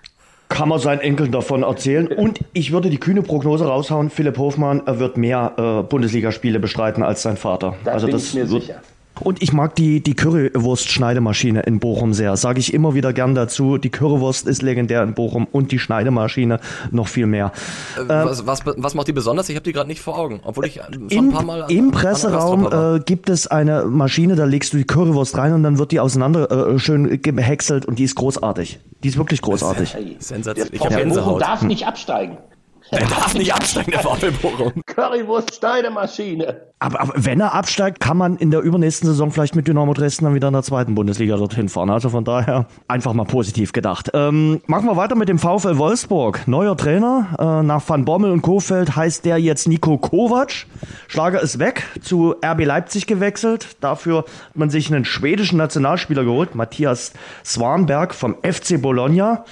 [0.49, 2.09] kann man seinen Enkeln davon erzählen.
[2.09, 7.03] Und ich würde die kühne Prognose raushauen, Philipp Hofmann er wird mehr äh, Bundesligaspiele bestreiten
[7.03, 7.75] als sein Vater.
[7.85, 8.81] Da also das wird, sicher.
[9.21, 12.37] Und ich mag die, die Currywurst-Schneidemaschine in Bochum sehr.
[12.37, 13.79] Sage ich immer wieder gern dazu.
[13.79, 16.61] Die Currywurst ist legendär in Bochum und die Schneidemaschine
[16.91, 17.53] noch viel mehr.
[17.97, 19.49] Äh, was, was, was macht die besonders?
[19.49, 21.65] Ich habe die gerade nicht vor Augen, obwohl ich schon im, ein paar Mal.
[21.69, 25.79] Im Presseraum äh, gibt es eine Maschine, da legst du die Currywurst rein und dann
[25.79, 28.81] wird die auseinander äh, schön gehäckselt und die ist großartig.
[29.03, 29.97] Die ist wirklich großartig.
[30.19, 30.75] Sensationell.
[30.75, 32.39] Ich habe darf nicht absteigen.
[32.91, 34.73] Er darf nicht absteigen, der VfL Bochum.
[34.87, 36.69] Currywurst Steidemaschine.
[36.81, 40.25] Aber, aber wenn er absteigt, kann man in der übernächsten Saison vielleicht mit Dynamo Dresden
[40.25, 41.91] dann wieder in der zweiten Bundesliga dorthin fahren.
[41.91, 44.11] Also von daher einfach mal positiv gedacht.
[44.15, 46.47] Ähm, machen wir weiter mit dem VfL Wolfsburg.
[46.47, 47.27] Neuer Trainer.
[47.39, 50.67] Äh, nach Van Bommel und Kofeld heißt der jetzt Nico Kovac.
[51.09, 53.77] Schlager ist weg, zu RB Leipzig gewechselt.
[53.81, 57.13] Dafür hat man sich einen schwedischen Nationalspieler geholt, Matthias
[57.45, 59.45] Swanberg vom FC Bologna.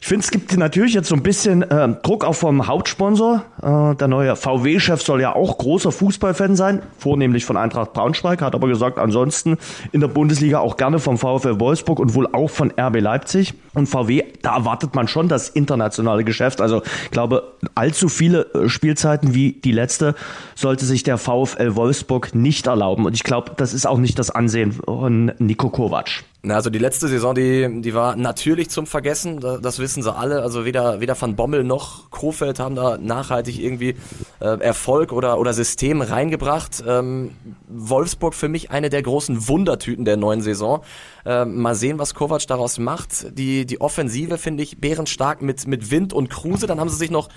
[0.00, 3.42] Ich finde, es gibt natürlich jetzt so ein bisschen äh, Druck auch vom Hauptsponsor.
[3.60, 8.54] Äh, der neue VW-Chef soll ja auch großer Fußballfan sein, vornehmlich von Eintracht Braunschweig, hat
[8.54, 9.56] aber gesagt, ansonsten
[9.92, 13.54] in der Bundesliga auch gerne vom VfL Wolfsburg und wohl auch von RB Leipzig.
[13.74, 16.60] Und VW, da erwartet man schon das internationale Geschäft.
[16.60, 20.14] Also ich glaube, allzu viele äh, Spielzeiten wie die letzte
[20.54, 23.06] sollte sich der VfL Wolfsburg nicht erlauben.
[23.06, 26.24] Und ich glaube, das ist auch nicht das Ansehen von Niko Kovac.
[26.40, 30.42] Na, also die letzte Saison, die, die war natürlich zum Vergessen, das, wissen sie alle.
[30.42, 33.96] Also weder, weder Van Bommel noch Kofeld haben da nachhaltig irgendwie
[34.38, 36.84] äh, Erfolg oder, oder System reingebracht.
[36.86, 37.32] Ähm,
[37.68, 40.82] Wolfsburg für mich eine der großen Wundertüten der neuen Saison.
[41.26, 43.36] Äh, mal sehen, was Kovac daraus macht.
[43.36, 46.68] Die, die Offensive finde ich bärenstark mit, mit Wind und Kruse.
[46.68, 47.30] Dann haben sie sich noch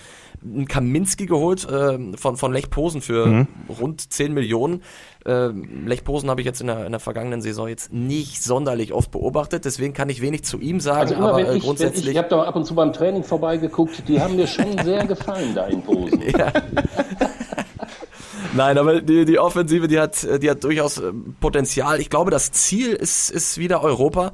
[0.43, 3.47] einen Kaminski geholt äh, von, von Lech Posen für mhm.
[3.67, 4.83] rund 10 Millionen.
[5.25, 5.49] Äh,
[5.85, 9.11] Lech Posen habe ich jetzt in der, in der vergangenen Saison jetzt nicht sonderlich oft
[9.11, 10.99] beobachtet, deswegen kann ich wenig zu ihm sagen.
[11.01, 12.05] Also immer, aber wenn äh, ich, grundsätzlich.
[12.05, 15.05] ich, ich habe da ab und zu beim Training vorbeigeguckt, die haben mir schon sehr
[15.05, 16.21] gefallen da in Posen.
[16.37, 16.51] Ja.
[18.53, 21.99] Nein, aber die, die Offensive, die hat, die hat durchaus äh, Potenzial.
[21.99, 24.31] Ich glaube, das Ziel ist, ist wieder Europa.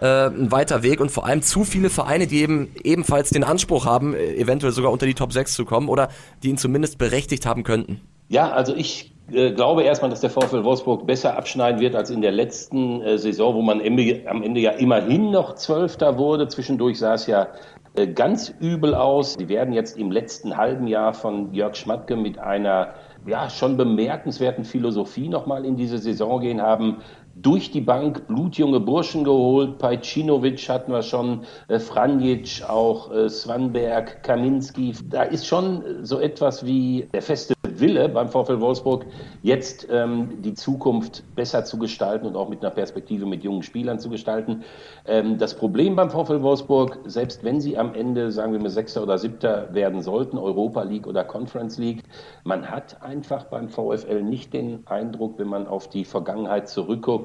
[0.00, 3.86] Äh, ein weiter Weg und vor allem zu viele Vereine, die eben ebenfalls den Anspruch
[3.86, 6.08] haben, eventuell sogar unter die Top 6 zu kommen oder
[6.42, 8.00] die ihn zumindest berechtigt haben könnten.
[8.28, 12.22] Ja, also ich äh, glaube erstmal, dass der VfL Wolfsburg besser abschneiden wird als in
[12.22, 16.48] der letzten äh, Saison, wo man Ende, am Ende ja immerhin noch Zwölfter wurde.
[16.48, 17.48] Zwischendurch sah es ja
[17.94, 19.36] äh, ganz übel aus.
[19.36, 22.94] Die werden jetzt im letzten halben Jahr von Jörg Schmatke mit einer
[23.26, 26.98] ja, schon bemerkenswerten Philosophie nochmal in diese Saison gehen, haben
[27.34, 29.78] durch die Bank blutjunge Burschen geholt.
[29.78, 34.94] Pajcinovic hatten wir schon, äh, Franjic, auch äh, Swanberg, Kaminski.
[35.08, 39.06] Da ist schon so etwas wie der feste Wille beim VfL Wolfsburg,
[39.42, 43.98] jetzt ähm, die Zukunft besser zu gestalten und auch mit einer Perspektive mit jungen Spielern
[43.98, 44.62] zu gestalten.
[45.06, 49.02] Ähm, das Problem beim VfL Wolfsburg, selbst wenn sie am Ende, sagen wir mal, Sechster
[49.02, 52.02] oder Siebter werden sollten, Europa League oder Conference League,
[52.44, 57.21] man hat einfach beim VfL nicht den Eindruck, wenn man auf die Vergangenheit zurückguckt,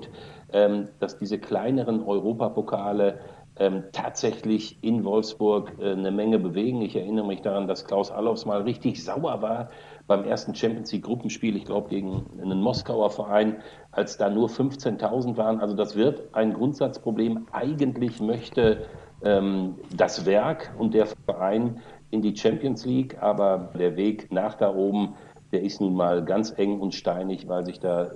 [0.54, 3.20] ähm, dass diese kleineren Europapokale
[3.60, 6.82] ähm, tatsächlich in Wolfsburg äh, eine Menge bewegen.
[6.82, 9.70] Ich erinnere mich daran, dass Klaus Allofs mal richtig sauer war
[10.06, 13.58] beim ersten Champions League Gruppenspiel, ich glaube gegen einen Moskauer Verein,
[13.92, 15.60] als da nur 15.000 waren.
[15.60, 17.48] Also das wird ein Grundsatzproblem.
[17.52, 18.86] Eigentlich möchte
[19.24, 21.82] ähm, das Werk und der Verein
[22.12, 25.16] in die Champions League, aber der Weg nach da oben,
[25.52, 28.12] der ist nun mal ganz eng und steinig, weil sich da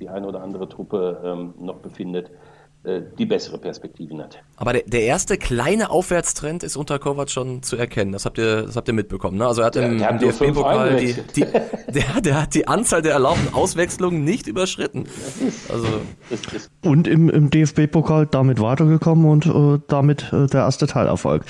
[0.00, 2.30] die eine oder andere Truppe ähm, noch befindet.
[2.86, 4.38] Äh, die bessere Perspektiven hat.
[4.54, 8.12] Aber der, der erste kleine Aufwärtstrend ist unter Kovac schon zu erkennen.
[8.12, 9.38] Das habt ihr, das habt ihr mitbekommen.
[9.38, 9.46] Ne?
[9.46, 13.52] Also er hat im, im DFB-Pokal die, die, der, der hat die Anzahl der erlaubten
[13.52, 15.06] Auswechslungen nicht überschritten.
[15.68, 15.88] Also
[16.84, 21.44] und im, im DFB-Pokal damit weitergekommen und äh, damit äh, der erste Teilerfolg.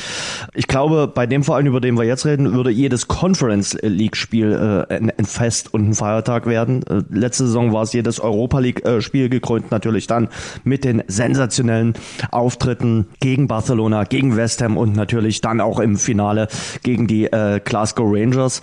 [0.55, 4.95] Ich glaube, bei dem Verein, über den wir jetzt reden, würde jedes Conference League-Spiel äh,
[4.95, 6.83] ein, ein, Fest und ein Feiertag werden.
[6.87, 10.29] Äh, letzte Saison war es jedes Europa League-Spiel gekrönt, natürlich dann
[10.65, 11.95] mit den sensationellen
[12.31, 16.49] Auftritten gegen Barcelona, gegen West Ham und natürlich dann auch im Finale
[16.83, 18.61] gegen die äh, Glasgow Rangers.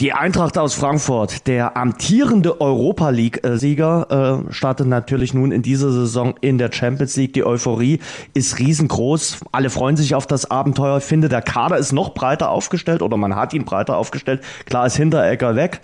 [0.00, 6.34] Die Eintracht aus Frankfurt, der amtierende Europa League-Sieger, äh, startet natürlich nun in dieser Saison
[6.40, 7.32] in der Champions League.
[7.32, 7.98] Die Euphorie
[8.32, 9.40] ist riesengroß.
[9.52, 10.98] Alle freuen sich auf das Abenteuer.
[10.98, 14.42] Ich finde, der Kader ist noch breiter aufgestellt oder man hat ihn breiter aufgestellt.
[14.66, 15.80] Klar ist Hinteregger weg.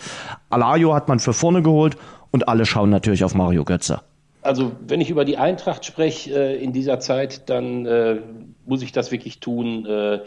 [0.49, 1.97] Alario hat man für vorne geholt
[2.31, 4.01] und alle schauen natürlich auf Mario Götze.
[4.43, 8.21] Also wenn ich über die Eintracht spreche äh, in dieser Zeit, dann äh,
[8.67, 9.87] muss ich das wirklich tun.
[9.87, 10.21] Äh,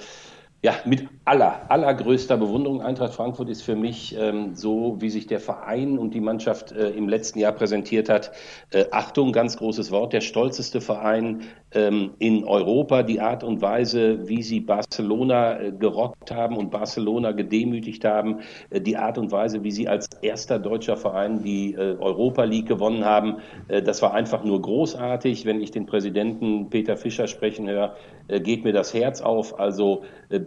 [0.64, 2.82] ja, mit aller, allergrößter Bewunderung.
[2.82, 6.92] Eintracht Frankfurt ist für mich ähm, so, wie sich der Verein und die Mannschaft äh,
[6.92, 8.32] im letzten Jahr präsentiert hat.
[8.72, 11.42] Äh, Achtung, ganz großes Wort, der stolzeste Verein
[11.74, 13.04] in Europa.
[13.04, 18.42] Die Art und Weise, wie sie Barcelona äh, gerockt haben und Barcelona gedemütigt haben.
[18.70, 22.68] Äh, die Art und Weise, wie sie als erster deutscher Verein die äh, Europa League
[22.68, 23.38] gewonnen haben.
[23.68, 25.46] Das war einfach nur großartig.
[25.46, 27.96] Wenn ich den Präsidenten Peter Fischer sprechen höre,
[28.28, 29.60] geht mir das Herz auf.
[29.60, 30.04] Also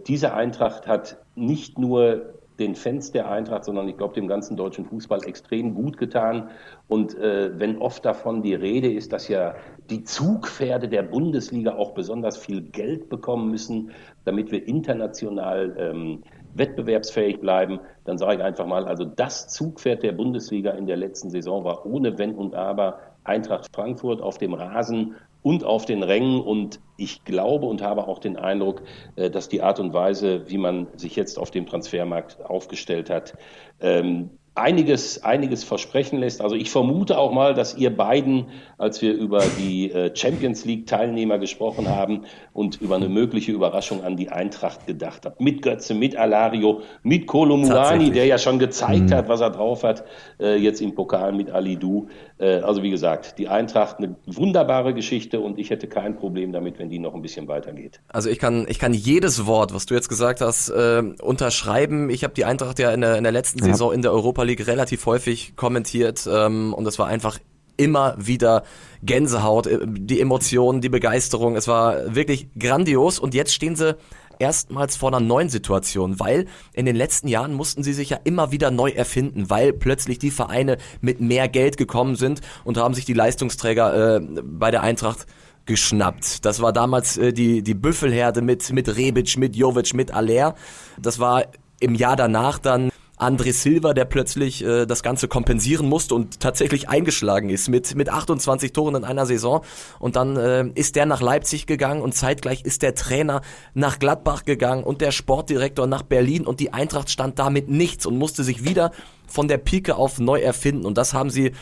[0.07, 4.85] diese Eintracht hat nicht nur den Fans der Eintracht, sondern ich glaube dem ganzen deutschen
[4.85, 6.51] Fußball extrem gut getan.
[6.89, 9.55] Und äh, wenn oft davon die Rede ist, dass ja
[9.91, 13.91] die Zugpferde der Bundesliga auch besonders viel Geld bekommen müssen,
[14.25, 16.23] damit wir international ähm,
[16.55, 21.31] wettbewerbsfähig bleiben, dann sage ich einfach mal, also das Zugpferd der Bundesliga in der letzten
[21.31, 25.17] Saison war ohne Wenn und Aber Eintracht Frankfurt auf dem Rasen
[25.47, 26.41] und auf den Rängen.
[26.41, 28.83] Und ich glaube und habe auch den Eindruck,
[29.15, 33.39] äh, dass die Art und Weise, wie man sich jetzt auf dem Transfermarkt aufgestellt hat,
[33.81, 36.41] ähm, einiges, einiges versprechen lässt.
[36.41, 38.47] Also ich vermute auch mal, dass ihr beiden,
[38.79, 42.23] als wir über die äh, Champions League Teilnehmer gesprochen haben
[42.55, 45.41] und über eine mögliche Überraschung an die Eintracht gedacht habt.
[45.41, 49.15] Mit Götze, mit Alario, mit Kolomurani, der ja schon gezeigt mhm.
[49.15, 50.05] hat, was er drauf hat,
[50.41, 52.09] äh, jetzt im Pokal mit Alidou.
[52.36, 56.79] Äh, also wie gesagt, die Eintracht eine wunderbare Geschichte und ich hätte kein Problem damit,
[56.79, 58.01] wenn die noch ein bisschen weitergeht.
[58.09, 62.11] Also ich kann, ich kann jedes Wort, was du jetzt gesagt hast, äh, unterschreiben.
[62.11, 63.67] Ich habe die Eintracht ja in der, in der letzten ja.
[63.67, 67.39] Saison in der Europa League relativ häufig kommentiert ähm, und es war einfach
[67.77, 68.65] immer wieder
[69.03, 71.57] Gänsehaut, äh, die Emotionen, die Begeisterung.
[71.57, 73.97] Es war wirklich grandios und jetzt stehen sie
[74.39, 78.53] erstmals vor einer neuen Situation, weil in den letzten Jahren mussten sie sich ja immer
[78.53, 83.05] wieder neu erfinden, weil plötzlich die Vereine mit mehr Geld gekommen sind und haben sich
[83.05, 85.27] die Leistungsträger äh, bei der Eintracht
[85.67, 86.45] geschnappt.
[86.45, 90.55] Das war damals äh, die, die Büffelherde mit, mit Rebic, mit Jovic, mit Aller.
[91.01, 91.45] Das war
[91.81, 96.89] im Jahr danach dann André Silva, der plötzlich äh, das Ganze kompensieren musste und tatsächlich
[96.89, 99.63] eingeschlagen ist mit, mit 28 Toren in einer Saison.
[99.99, 103.41] Und dann äh, ist der nach Leipzig gegangen und zeitgleich ist der Trainer
[103.75, 108.05] nach Gladbach gegangen und der Sportdirektor nach Berlin und die Eintracht stand da mit nichts
[108.05, 108.93] und musste sich wieder
[109.27, 110.85] von der Pike auf neu erfinden.
[110.85, 111.53] Und das haben sie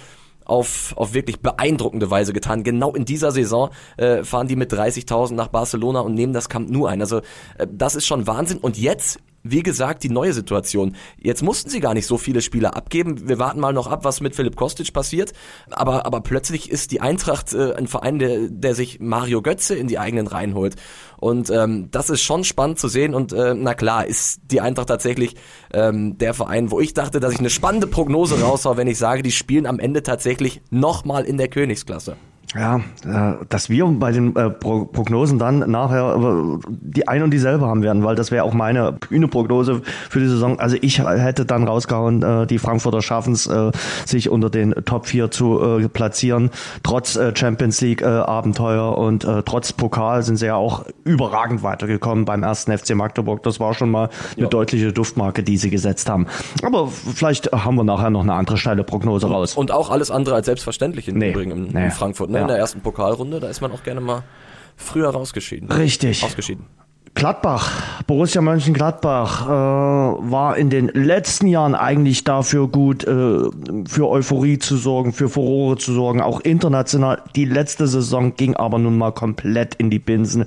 [0.44, 2.64] auf, auf wirklich beeindruckende Weise getan.
[2.64, 6.68] Genau in dieser Saison äh, fahren die mit 30.000 nach Barcelona und nehmen das Camp
[6.68, 7.00] Nou ein.
[7.00, 7.18] Also
[7.59, 8.59] äh, das ist schon Wahnsinn.
[8.59, 10.97] Und jetzt wie gesagt, die neue Situation.
[11.18, 13.28] Jetzt mussten sie gar nicht so viele Spieler abgeben.
[13.28, 15.34] Wir warten mal noch ab, was mit Philipp Kostic passiert.
[15.70, 19.86] Aber, aber plötzlich ist die Eintracht äh, ein Verein, der, der sich Mario Götze in
[19.86, 20.76] die eigenen Reihen holt.
[21.18, 23.14] Und ähm, das ist schon spannend zu sehen.
[23.14, 25.36] Und äh, na klar, ist die Eintracht tatsächlich
[25.74, 29.22] ähm, der Verein, wo ich dachte, dass ich eine spannende Prognose raushau, wenn ich sage,
[29.22, 32.16] die spielen am Ende tatsächlich nochmal in der Königsklasse.
[32.55, 37.66] Ja, äh, dass wir bei den äh, Prognosen dann nachher äh, die ein und dieselbe
[37.66, 40.61] haben werden, weil das wäre auch meine Bühneprognose für die Saison.
[40.61, 43.50] Also ich hätte dann rausgehauen, die Frankfurter schaffen es,
[44.05, 46.50] sich unter den Top 4 zu platzieren.
[46.82, 52.76] Trotz Champions League Abenteuer und trotz Pokal sind sie ja auch überragend weitergekommen beim ersten
[52.76, 53.42] FC Magdeburg.
[53.42, 54.48] Das war schon mal eine ja.
[54.48, 56.26] deutliche Duftmarke, die sie gesetzt haben.
[56.62, 59.57] Aber vielleicht haben wir nachher noch eine andere steile Prognose raus.
[59.57, 61.84] Und auch alles andere als selbstverständlich in, nee, Übrigen in, nee.
[61.86, 62.30] in Frankfurt.
[62.30, 62.43] Ne?
[62.45, 64.22] In der ersten Pokalrunde, da ist man auch gerne mal
[64.76, 65.70] früher rausgeschieden.
[65.70, 66.22] Richtig.
[66.24, 66.66] Ausgeschieden.
[67.14, 67.70] Gladbach,
[68.09, 73.38] Borussia Mönchengladbach äh, war in den letzten Jahren eigentlich dafür gut, äh,
[73.86, 77.22] für Euphorie zu sorgen, für Furore zu sorgen, auch international.
[77.36, 80.45] Die letzte Saison ging aber nun mal komplett in die Binsen.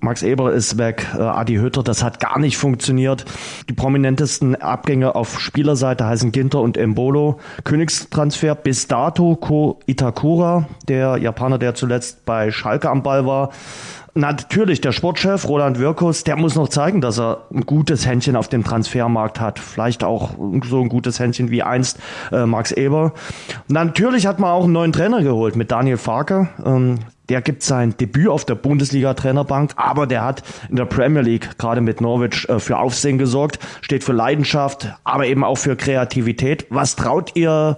[0.00, 3.24] Max Eber ist weg, äh, Adi Hütter, das hat gar nicht funktioniert.
[3.68, 7.38] Die prominentesten Abgänge auf Spielerseite heißen Ginter und Embolo.
[7.64, 13.50] Königstransfer bis dato Ko Itakura, der Japaner, der zuletzt bei Schalke am Ball war.
[14.16, 18.48] Natürlich, der Sportchef Roland Wirkus, der muss noch zeigen, dass er ein gutes Händchen auf
[18.48, 19.58] dem Transfermarkt hat.
[19.58, 20.30] Vielleicht auch
[20.64, 21.98] so ein gutes Händchen wie einst
[22.32, 23.12] äh, Max Eber.
[23.68, 26.48] Natürlich hat man auch einen neuen Trainer geholt mit Daniel Farke.
[26.64, 31.58] Ähm, der gibt sein Debüt auf der Bundesliga-Trainerbank, aber der hat in der Premier League
[31.58, 36.66] gerade mit Norwich äh, für Aufsehen gesorgt, steht für Leidenschaft, aber eben auch für Kreativität.
[36.70, 37.76] Was traut ihr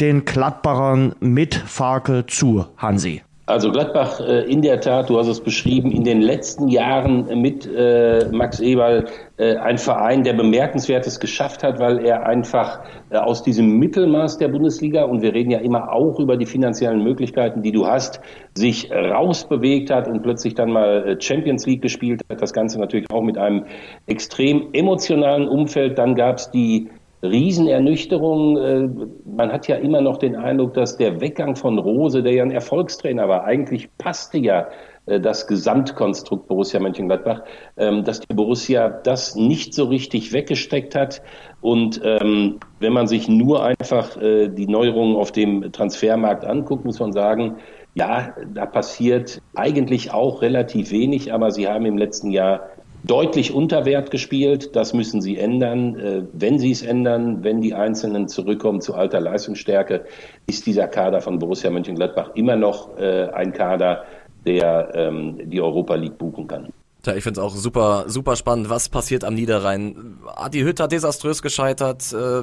[0.00, 3.22] den Gladbachern mit Farke zu, Hansi?
[3.50, 7.66] Also Gladbach äh, in der Tat, du hast es beschrieben, in den letzten Jahren mit
[7.66, 9.06] äh, Max Eberl
[9.38, 12.80] äh, ein Verein, der bemerkenswertes geschafft hat, weil er einfach
[13.10, 17.62] aus diesem Mittelmaß der Bundesliga, und wir reden ja immer auch über die finanziellen Möglichkeiten,
[17.62, 18.20] die du hast,
[18.54, 22.40] sich rausbewegt hat und plötzlich dann mal Champions League gespielt hat.
[22.40, 23.64] Das Ganze natürlich auch mit einem
[24.06, 25.98] extrem emotionalen Umfeld.
[25.98, 26.88] Dann gab es die
[27.22, 28.56] Riesenernüchterung.
[28.56, 28.88] Äh,
[29.24, 32.50] man hat ja immer noch den Eindruck, dass der Weggang von Rose, der ja ein
[32.50, 34.68] Erfolgstrainer war, eigentlich passte ja
[35.06, 37.42] äh, das Gesamtkonstrukt Borussia Mönchengladbach,
[37.76, 41.22] ähm, dass die Borussia das nicht so richtig weggesteckt hat.
[41.60, 47.00] Und ähm, wenn man sich nur einfach äh, die Neuerungen auf dem Transfermarkt anguckt, muss
[47.00, 47.56] man sagen,
[47.94, 52.68] ja, da passiert eigentlich auch relativ wenig, aber sie haben im letzten Jahr
[53.04, 54.74] deutlich unter Wert gespielt.
[54.76, 55.98] Das müssen sie ändern.
[55.98, 60.04] Äh, wenn sie es ändern, wenn die Einzelnen zurückkommen zu alter Leistungsstärke,
[60.46, 64.04] ist dieser Kader von Borussia Mönchengladbach immer noch äh, ein Kader,
[64.46, 66.68] der ähm, die Europa League buchen kann.
[67.06, 68.68] Ja, ich finde es auch super, super spannend.
[68.68, 70.18] Was passiert am Niederrhein?
[70.26, 72.42] Adi Hütter desaströs gescheitert, äh,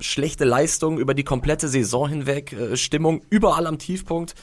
[0.00, 4.34] schlechte Leistung über die komplette Saison hinweg, äh, Stimmung überall am Tiefpunkt.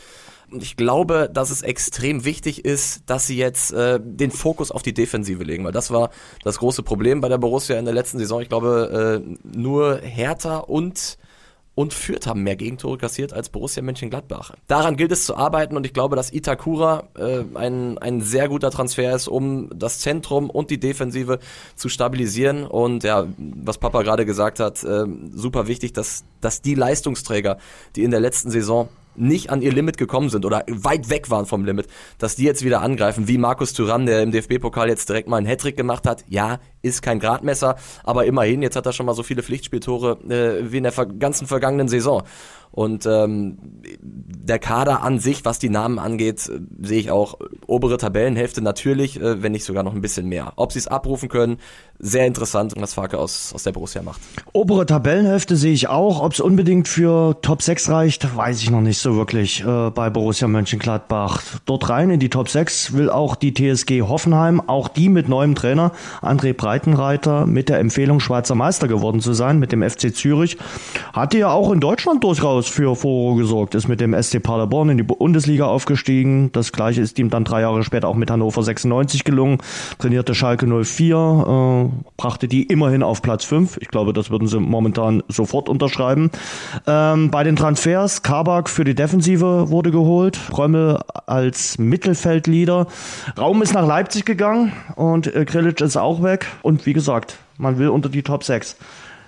[0.52, 4.84] Und ich glaube, dass es extrem wichtig ist, dass sie jetzt äh, den Fokus auf
[4.84, 6.12] die Defensive legen, weil das war
[6.44, 8.42] das große Problem bei der Borussia in der letzten Saison.
[8.42, 11.18] Ich glaube, äh, nur Hertha und
[11.76, 14.54] und Fürth haben mehr Gegentore kassiert als Borussia Mönchengladbach.
[14.68, 18.72] Daran gilt es zu arbeiten und ich glaube, dass Itakura äh, ein, ein sehr guter
[18.72, 21.40] Transfer ist, um das Zentrum und die Defensive
[21.76, 22.66] zu stabilisieren.
[22.66, 27.58] Und ja, was Papa gerade gesagt hat, äh, super wichtig, dass, dass die Leistungsträger,
[27.98, 28.88] die in der letzten Saison
[29.18, 31.88] nicht an ihr Limit gekommen sind oder weit weg waren vom Limit,
[32.18, 35.48] dass die jetzt wieder angreifen, wie Markus Thuram, der im DFB-Pokal jetzt direkt mal einen
[35.48, 36.24] Hattrick gemacht hat.
[36.28, 40.72] Ja, ist kein Gradmesser, aber immerhin, jetzt hat er schon mal so viele Pflichtspieltore äh,
[40.72, 42.24] wie in der ganzen vergangenen Saison.
[42.76, 43.58] Und ähm,
[44.02, 49.20] der Kader an sich, was die Namen angeht, äh, sehe ich auch obere Tabellenhälfte natürlich,
[49.20, 50.52] äh, wenn nicht sogar noch ein bisschen mehr.
[50.58, 51.58] Ob sie es abrufen können,
[52.00, 54.20] sehr interessant, was Farke aus, aus der Borussia macht.
[54.52, 56.22] Obere Tabellenhälfte sehe ich auch.
[56.22, 60.10] Ob es unbedingt für Top 6 reicht, weiß ich noch nicht so wirklich äh, bei
[60.10, 61.42] Borussia Mönchengladbach.
[61.64, 65.56] Dort rein in die Top 6 will auch die TSG Hoffenheim, auch die mit neuem
[65.56, 70.58] Trainer André Breitenreiter mit der Empfehlung Schweizer Meister geworden zu sein mit dem FC Zürich.
[71.14, 74.98] Hatte ja auch in Deutschland durchaus für Furore gesorgt, ist mit dem SC Paderborn in
[74.98, 76.52] die Bundesliga aufgestiegen.
[76.52, 79.60] Das gleiche ist ihm dann drei Jahre später auch mit Hannover 96 gelungen,
[80.00, 83.78] trainierte Schalke 04, brachte die immerhin auf Platz 5.
[83.80, 86.30] Ich glaube, das würden sie momentan sofort unterschreiben.
[86.88, 92.88] Ähm, bei den Transfers, Kabak für die Defensive wurde geholt, Römmel als Mittelfeldleader.
[93.38, 95.46] Raum ist nach Leipzig gegangen und äh,
[95.86, 96.48] ist auch weg.
[96.66, 98.78] Und wie gesagt, man will unter die Top 6.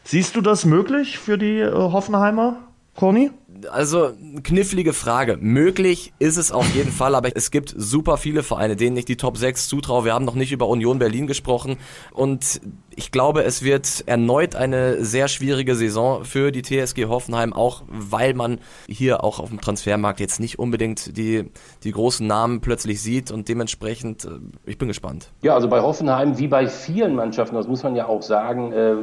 [0.03, 2.55] Siehst du das möglich für die äh, Hoffenheimer,
[2.95, 3.29] Corny?
[3.71, 4.11] Also
[4.43, 5.37] knifflige Frage.
[5.39, 9.17] Möglich ist es auf jeden Fall, aber es gibt super viele Vereine, denen ich die
[9.17, 10.05] Top 6 zutraue.
[10.05, 11.77] Wir haben noch nicht über Union Berlin gesprochen
[12.13, 12.61] und
[12.95, 18.33] ich glaube, es wird erneut eine sehr schwierige Saison für die TSG Hoffenheim, auch weil
[18.33, 21.51] man hier auch auf dem Transfermarkt jetzt nicht unbedingt die,
[21.83, 24.29] die großen Namen plötzlich sieht und dementsprechend, äh,
[24.65, 25.31] ich bin gespannt.
[25.41, 28.95] Ja, also bei Hoffenheim wie bei vielen Mannschaften, das muss man ja auch sagen, äh,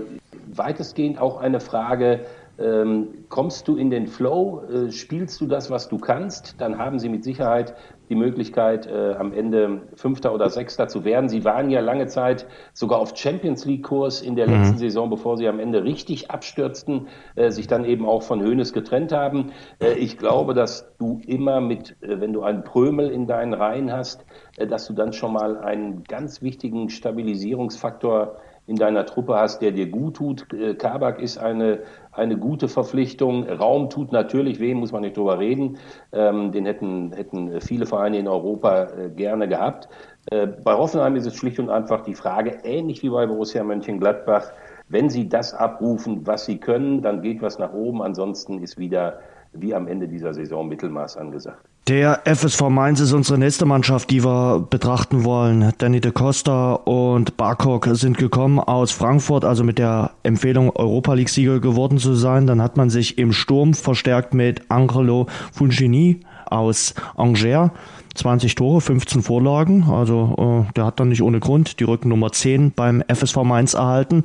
[0.53, 2.27] weitestgehend auch eine Frage,
[2.59, 6.99] ähm, kommst du in den Flow, äh, spielst du das, was du kannst, dann haben
[6.99, 7.75] sie mit Sicherheit
[8.09, 11.29] die Möglichkeit, äh, am Ende Fünfter oder Sechster zu werden.
[11.29, 14.55] Sie waren ja lange Zeit sogar auf Champions League-Kurs in der mhm.
[14.55, 18.73] letzten Saison, bevor sie am Ende richtig abstürzten, äh, sich dann eben auch von Hoeneß
[18.73, 19.53] getrennt haben.
[19.81, 23.91] Äh, ich glaube, dass du immer mit, äh, wenn du einen Prömel in deinen Reihen
[23.91, 24.25] hast,
[24.59, 28.37] äh, dass du dann schon mal einen ganz wichtigen Stabilisierungsfaktor
[28.67, 30.53] in deiner Truppe hast, der dir gut tut.
[30.53, 31.81] Äh, Kabak ist eine,
[32.13, 33.45] eine gute Verpflichtung.
[33.49, 35.79] Raum tut natürlich weh, muss man nicht drüber reden.
[36.13, 39.89] Ähm, den hätten, hätten viele Vereine in Europa äh, gerne gehabt.
[40.31, 44.53] Äh, bei Hoffenheim ist es schlicht und einfach die Frage, ähnlich wie bei Borussia Mönchengladbach,
[44.89, 48.03] wenn sie das abrufen, was sie können, dann geht was nach oben.
[48.03, 49.21] Ansonsten ist wieder
[49.53, 51.74] wie am Ende dieser Saison Mittelmaß angesagt.
[51.87, 55.75] Der FSV Mainz ist unsere nächste Mannschaft, die wir betrachten wollen.
[55.77, 61.61] Danny de Costa und Barkok sind gekommen aus Frankfurt, also mit der Empfehlung, Europa League-Sieger
[61.61, 62.47] geworden zu sein.
[62.47, 67.71] Dann hat man sich im Sturm verstärkt mit Angelo Fungini aus Angers.
[68.15, 69.83] 20 Tore, 15 Vorlagen.
[69.91, 74.25] Also äh, der hat dann nicht ohne Grund die Rückennummer 10 beim FSV Mainz erhalten.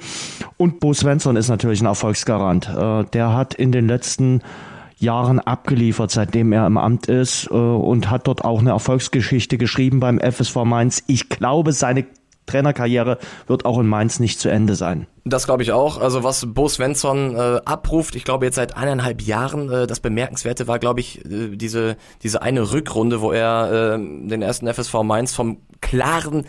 [0.55, 2.69] Und Bo Svensson ist natürlich ein Erfolgsgarant.
[2.69, 4.43] Äh, der hat in den letzten
[4.99, 9.99] Jahren abgeliefert, seitdem er im Amt ist äh, und hat dort auch eine Erfolgsgeschichte geschrieben
[9.99, 11.03] beim FSV Mainz.
[11.07, 12.05] Ich glaube, seine
[12.49, 15.07] Trainerkarriere wird auch in Mainz nicht zu Ende sein.
[15.23, 15.99] Das glaube ich auch.
[15.99, 20.67] Also was Bo Svensson äh, abruft, ich glaube jetzt seit eineinhalb Jahren, äh, das Bemerkenswerte
[20.67, 25.35] war, glaube ich, äh, diese, diese eine Rückrunde, wo er äh, den ersten FSV Mainz
[25.35, 26.45] vom klaren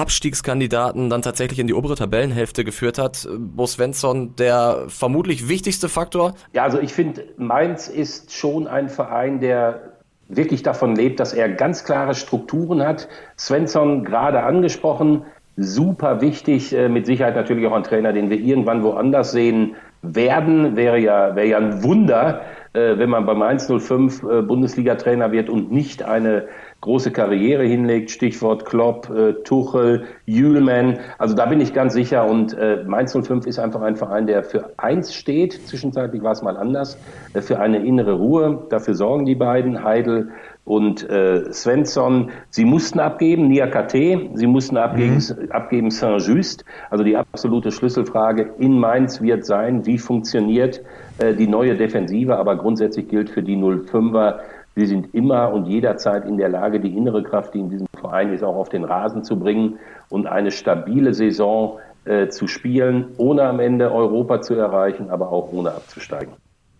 [0.00, 3.28] Abstiegskandidaten dann tatsächlich in die obere Tabellenhälfte geführt hat.
[3.38, 6.34] Bo Svensson, der vermutlich wichtigste Faktor?
[6.52, 9.92] Ja, also ich finde, Mainz ist schon ein Verein, der
[10.28, 13.08] wirklich davon lebt, dass er ganz klare Strukturen hat.
[13.38, 15.24] Svensson gerade angesprochen,
[15.56, 20.76] super wichtig, äh, mit Sicherheit natürlich auch ein Trainer, den wir irgendwann woanders sehen werden,
[20.76, 22.42] wäre ja, wäre ja ein Wunder,
[22.72, 26.46] äh, wenn man beim 105 äh, Bundesliga-Trainer wird und nicht eine
[26.80, 28.10] große Karriere hinlegt.
[28.10, 30.98] Stichwort Klopp, äh, Tuchel, Jühlmann.
[31.18, 32.26] Also da bin ich ganz sicher.
[32.26, 35.66] Und äh, Mainz 05 ist einfach ein Verein, der für eins steht.
[35.66, 36.96] Zwischenzeitlich war es mal anders.
[37.34, 38.66] Äh, für eine innere Ruhe.
[38.70, 40.30] Dafür sorgen die beiden, Heidel
[40.64, 42.30] und äh, Svensson.
[42.50, 44.30] Sie mussten abgeben, Niakate.
[44.34, 45.50] Sie mussten abgeben, mhm.
[45.50, 46.64] abgeben Saint-Just.
[46.90, 50.82] Also die absolute Schlüsselfrage in Mainz wird sein, wie funktioniert
[51.18, 52.36] äh, die neue Defensive.
[52.36, 54.38] Aber grundsätzlich gilt für die 05er,
[54.76, 58.32] Sie sind immer und jederzeit in der Lage, die innere Kraft, die in diesem Verein
[58.32, 63.42] ist, auch auf den Rasen zu bringen und eine stabile Saison äh, zu spielen, ohne
[63.42, 66.32] am Ende Europa zu erreichen, aber auch ohne abzusteigen.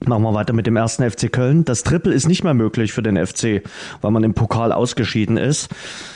[0.07, 1.67] Machen wir weiter mit dem ersten FC Köln.
[1.67, 3.63] Das Triple ist nicht mehr möglich für den FC,
[4.01, 5.69] weil man im Pokal ausgeschieden ist.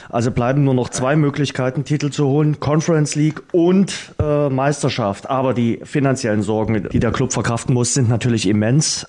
[0.09, 5.29] Also bleiben nur noch zwei Möglichkeiten, Titel zu holen, Conference League und äh, Meisterschaft.
[5.29, 9.07] Aber die finanziellen Sorgen, die der Club verkraften muss, sind natürlich immens.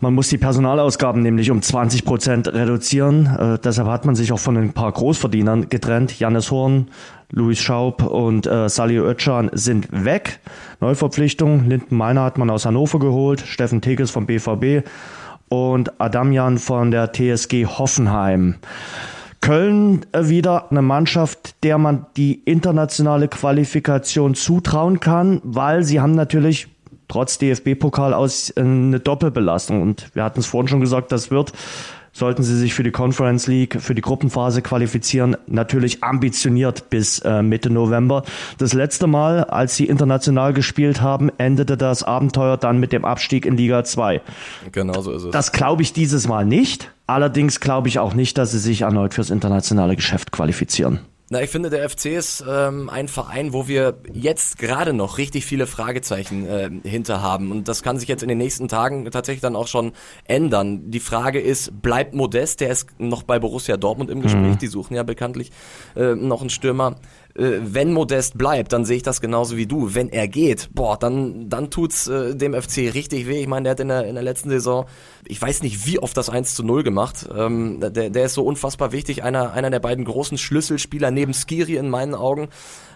[0.00, 3.26] Man muss die Personalausgaben nämlich um 20 Prozent reduzieren.
[3.26, 6.18] Äh, deshalb hat man sich auch von ein paar Großverdienern getrennt.
[6.18, 6.88] Jannis Horn,
[7.30, 10.40] Luis Schaub und äh, Sali Özcan sind weg.
[10.80, 11.68] Neuverpflichtung.
[11.68, 13.40] Linden Meiner hat man aus Hannover geholt.
[13.40, 14.86] Steffen Teges vom BVB
[15.48, 18.56] und Adamian von der TSG Hoffenheim.
[19.40, 26.14] Köln äh, wieder eine Mannschaft, der man die internationale Qualifikation zutrauen kann, weil sie haben
[26.14, 26.68] natürlich
[27.08, 29.82] trotz DFB-Pokal aus äh, eine Doppelbelastung.
[29.82, 31.52] Und wir hatten es vorhin schon gesagt, das wird,
[32.16, 37.42] sollten sie sich für die Conference League, für die Gruppenphase qualifizieren, natürlich ambitioniert bis äh,
[37.42, 38.24] Mitte November.
[38.56, 43.44] Das letzte Mal, als sie international gespielt haben, endete das Abenteuer dann mit dem Abstieg
[43.44, 44.22] in Liga 2.
[44.72, 45.30] Genau so ist es.
[45.30, 46.90] Das glaube ich dieses Mal nicht.
[47.06, 51.00] Allerdings glaube ich auch nicht, dass sie sich erneut fürs internationale Geschäft qualifizieren.
[51.28, 55.44] Na, ich finde, der FC ist ähm, ein Verein, wo wir jetzt gerade noch richtig
[55.44, 57.50] viele Fragezeichen äh, hinter haben.
[57.50, 59.90] Und das kann sich jetzt in den nächsten Tagen tatsächlich dann auch schon
[60.26, 60.88] ändern.
[60.88, 64.58] Die Frage ist, bleibt Modest, der ist noch bei Borussia Dortmund im Gespräch, mhm.
[64.58, 65.50] die suchen ja bekanntlich
[65.96, 66.94] äh, noch einen Stürmer
[67.36, 69.94] äh, wenn Modest bleibt, dann sehe ich das genauso wie du.
[69.94, 73.40] Wenn er geht, boah, dann, dann tut's äh, dem FC richtig weh.
[73.40, 74.86] Ich meine, der hat in der, in der letzten Saison,
[75.26, 77.28] ich weiß nicht, wie oft das 1 zu 0 gemacht.
[77.36, 79.22] Ähm, der, der ist so unfassbar wichtig.
[79.22, 82.48] Einer, einer der beiden großen Schlüsselspieler neben Skiri in meinen Augen.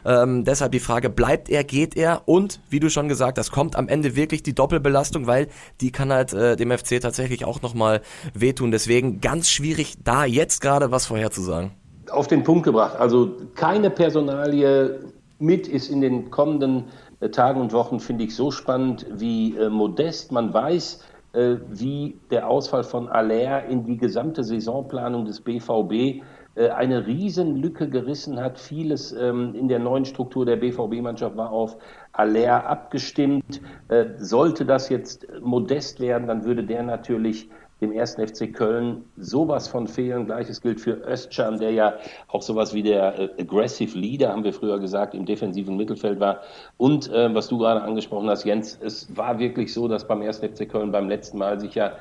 [0.04, 2.22] Ähm, deshalb die Frage, bleibt er, geht er?
[2.26, 5.48] Und, wie du schon gesagt hast, kommt am Ende wirklich die Doppelbelastung, weil
[5.80, 8.00] die kann halt äh, dem FC tatsächlich auch nochmal
[8.32, 8.70] wehtun.
[8.70, 11.72] Deswegen ganz schwierig, da jetzt gerade was vorherzusagen
[12.10, 12.96] auf den Punkt gebracht.
[12.98, 15.00] Also keine Personalie
[15.38, 16.84] mit ist in den kommenden
[17.20, 20.32] äh, Tagen und Wochen, finde ich, so spannend wie äh, Modest.
[20.32, 21.02] Man weiß,
[21.32, 26.22] äh, wie der Ausfall von Aller in die gesamte Saisonplanung des BVB
[26.56, 28.58] äh, eine Riesenlücke gerissen hat.
[28.58, 31.76] Vieles ähm, in der neuen Struktur der BVB-Mannschaft war auf
[32.12, 33.60] Aller abgestimmt.
[33.88, 37.48] Äh, sollte das jetzt modest werden, dann würde der natürlich
[37.80, 40.26] dem ersten FC Köln sowas von fehlen.
[40.26, 41.94] Gleiches gilt für Özcan, der ja
[42.28, 46.40] auch sowas wie der äh, Aggressive Leader, haben wir früher gesagt, im defensiven Mittelfeld war.
[46.76, 50.48] Und äh, was du gerade angesprochen hast, Jens, es war wirklich so, dass beim ersten
[50.48, 51.92] FC Köln beim letzten Mal sich ja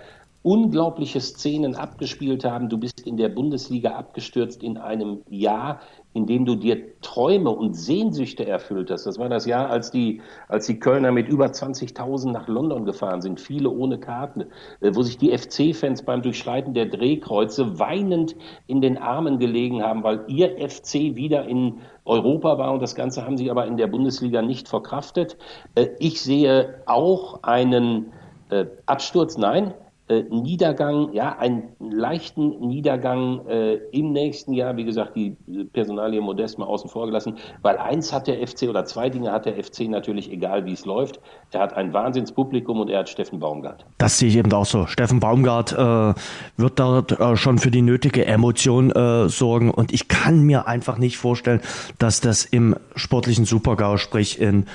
[0.41, 2.69] unglaubliche Szenen abgespielt haben.
[2.69, 5.81] Du bist in der Bundesliga abgestürzt in einem Jahr,
[6.13, 9.05] in dem du dir Träume und Sehnsüchte erfüllt hast.
[9.05, 13.21] Das war das Jahr, als die, als die Kölner mit über 20.000 nach London gefahren
[13.21, 14.45] sind, viele ohne Karten,
[14.81, 18.35] äh, wo sich die FC-Fans beim Durchschreiten der Drehkreuze weinend
[18.65, 23.23] in den Armen gelegen haben, weil ihr FC wieder in Europa war und das Ganze
[23.25, 25.37] haben sie aber in der Bundesliga nicht verkraftet.
[25.75, 28.11] Äh, ich sehe auch einen
[28.49, 29.75] äh, Absturz, nein,
[30.09, 34.75] äh, Niedergang, ja, einen leichten Niedergang äh, im nächsten Jahr.
[34.75, 35.37] Wie gesagt, die
[35.71, 39.45] Personalie Modest mal außen vor gelassen, weil eins hat der FC oder zwei Dinge hat
[39.45, 41.19] der FC natürlich, egal wie es läuft.
[41.51, 43.85] Er hat ein Wahnsinnspublikum und er hat Steffen Baumgart.
[43.99, 44.87] Das sehe ich eben auch so.
[44.87, 46.13] Steffen Baumgart äh,
[46.57, 50.97] wird dort äh, schon für die nötige Emotion äh, sorgen und ich kann mir einfach
[50.97, 51.61] nicht vorstellen,
[51.99, 54.65] dass das im sportlichen Supergau, sprich in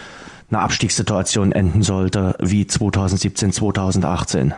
[0.50, 4.54] einer Abstiegssituation enden sollte wie 2017, 2018.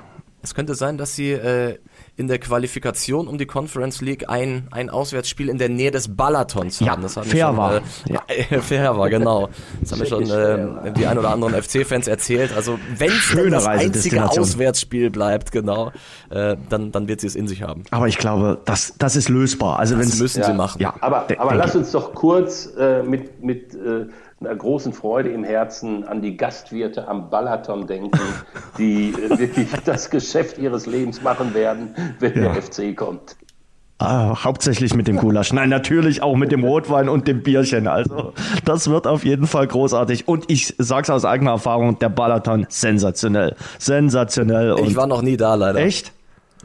[0.46, 1.76] Es könnte sein, dass sie äh,
[2.16, 6.80] in der Qualifikation um die Conference League ein, ein Auswärtsspiel in der Nähe des Balatons
[6.82, 7.02] haben.
[7.02, 7.74] das haben fair schon, war.
[7.74, 8.60] Äh, ja.
[8.62, 9.48] fair war, genau.
[9.80, 12.54] Das haben mir schon äh, die ein oder anderen FC-Fans erzählt.
[12.54, 15.90] Also wenn es das einzige Auswärtsspiel bleibt, genau,
[16.30, 17.82] äh, dann, dann wird sie es in sich haben.
[17.90, 19.80] Aber ich glaube, das, das ist lösbar.
[19.80, 20.46] Also das müssen ja.
[20.46, 20.80] sie machen.
[20.80, 24.06] Ja, aber, aber lass uns doch kurz äh, mit, mit äh,
[24.40, 28.20] einer großen Freude im Herzen an die Gastwirte am Balaton denken,
[28.78, 32.52] die äh, wirklich das Geschäft ihres Lebens machen werden, wenn ja.
[32.52, 33.36] der FC kommt.
[33.98, 35.54] Ah, hauptsächlich mit dem Gulasch.
[35.54, 37.88] Nein, natürlich auch mit dem Rotwein und dem Bierchen.
[37.88, 38.34] Also,
[38.66, 40.28] das wird auf jeden Fall großartig.
[40.28, 43.56] Und ich sag's aus eigener Erfahrung, der Balaton sensationell.
[43.78, 44.76] Sensationell.
[44.84, 45.78] ich war noch nie da, leider.
[45.78, 46.12] Echt?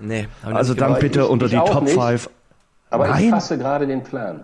[0.01, 0.27] Nee.
[0.43, 2.29] Also dann bitte ich, unter ich die Top 5.
[2.89, 3.23] Aber Nein?
[3.23, 4.43] ich fasse gerade den Plan.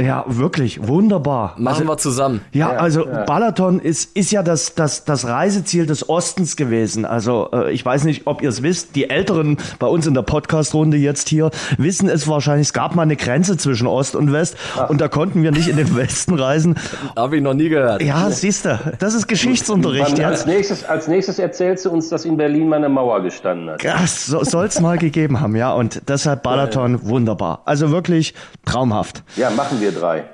[0.00, 1.54] Ja, wirklich, wunderbar.
[1.58, 2.40] Machen also, wir zusammen.
[2.50, 3.22] Ja, ja also ja.
[3.22, 7.04] Balaton ist, ist ja das, das, das Reiseziel des Ostens gewesen.
[7.04, 10.22] Also äh, ich weiß nicht, ob ihr es wisst, die Älteren bei uns in der
[10.22, 14.56] Podcast-Runde jetzt hier wissen es wahrscheinlich, es gab mal eine Grenze zwischen Ost und West
[14.76, 14.90] Ach.
[14.90, 16.74] und da konnten wir nicht in den Westen reisen.
[17.14, 18.02] Habe ich noch nie gehört.
[18.02, 20.18] Ja, siehst du, das ist Geschichtsunterricht.
[20.20, 23.84] als, nächstes, als nächstes erzählst du uns, dass in Berlin mal eine Mauer gestanden hat.
[23.84, 25.72] Ja, so, soll es mal gegeben haben, ja.
[25.72, 27.62] Und deshalb Balaton, wunderbar.
[27.66, 28.34] Also wirklich
[28.64, 29.22] traumhaft.
[29.36, 30.24] Ja, machen machen wir drei.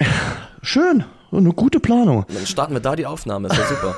[0.62, 1.04] Schön.
[1.30, 2.24] Eine gute Planung.
[2.32, 3.94] Dann starten wir da die Aufnahme, ist ja super.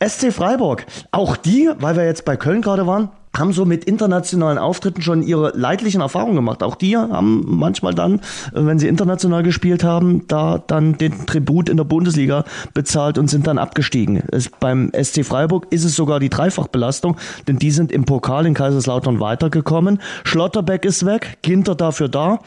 [0.08, 0.84] SC Freiburg.
[1.12, 5.22] Auch die, weil wir jetzt bei Köln gerade waren, haben so mit internationalen Auftritten schon
[5.22, 6.62] ihre leidlichen Erfahrungen gemacht.
[6.62, 8.20] Auch die haben manchmal dann, äh,
[8.54, 13.46] wenn sie international gespielt haben, da dann den Tribut in der Bundesliga bezahlt und sind
[13.46, 14.22] dann abgestiegen.
[14.32, 17.16] Es, beim SC Freiburg ist es sogar die Dreifachbelastung,
[17.46, 20.00] denn die sind im Pokal in Kaiserslautern weitergekommen.
[20.24, 22.40] Schlotterbeck ist weg, Ginter dafür da.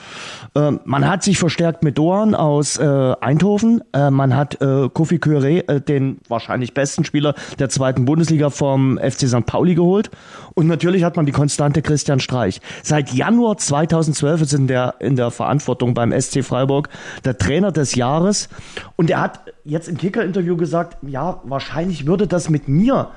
[0.54, 3.84] Äh, man hat sich verstärkt mit Doan aus äh, Eindhoven.
[3.94, 8.98] Äh, man hat äh, Kofi Kure, äh, den wahrscheinlich besten Spieler der zweiten Bundesliga vom
[8.98, 9.46] FC St.
[9.46, 10.12] Pauli geholt.
[10.54, 12.62] Und natürlich hat man die konstante Christian Streich.
[12.84, 16.90] Seit Januar 2012 ist in der, in der Verantwortung beim SC Freiburg
[17.26, 18.50] der Trainer des Jahres.
[18.96, 23.10] Und er hat jetzt im Kicker-Interview gesagt, ja, wahrscheinlich würde das mit mir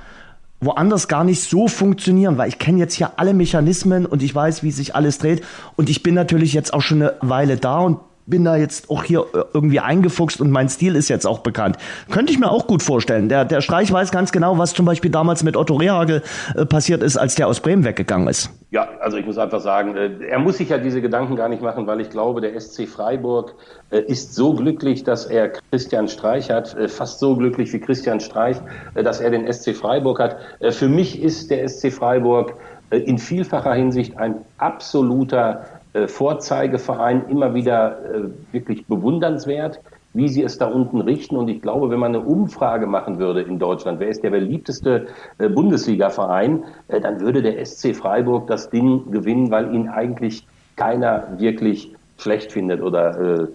[0.61, 4.62] woanders gar nicht so funktionieren, weil ich kenne jetzt hier alle Mechanismen und ich weiß,
[4.62, 5.45] wie sich alles dreht.
[5.76, 9.04] Und ich bin natürlich jetzt auch schon eine Weile da und bin da jetzt auch
[9.04, 11.76] hier äh, irgendwie eingefuchst und mein Stil ist jetzt auch bekannt.
[12.10, 13.28] Könnte ich mir auch gut vorstellen.
[13.28, 16.22] Der, der Streich weiß ganz genau, was zum Beispiel damals mit Otto Rehagel
[16.54, 18.50] äh, passiert ist, als der aus Bremen weggegangen ist.
[18.70, 21.62] Ja, also ich muss einfach sagen, äh, er muss sich ja diese Gedanken gar nicht
[21.62, 23.54] machen, weil ich glaube, der SC Freiburg
[23.90, 28.56] ist so glücklich, dass er Christian Streich hat, fast so glücklich wie Christian Streich,
[28.94, 30.36] dass er den SC Freiburg hat.
[30.70, 32.54] Für mich ist der SC Freiburg
[32.90, 35.64] in vielfacher Hinsicht ein absoluter
[36.07, 38.20] Vorzeigeverein immer wieder äh,
[38.53, 39.80] wirklich bewundernswert,
[40.14, 41.36] wie sie es da unten richten.
[41.36, 45.07] Und ich glaube, wenn man eine Umfrage machen würde in Deutschland, wer ist der beliebteste
[45.38, 51.38] äh, Bundesliga-Verein, äh, dann würde der SC Freiburg das Ding gewinnen, weil ihn eigentlich keiner
[51.38, 53.49] wirklich schlecht findet oder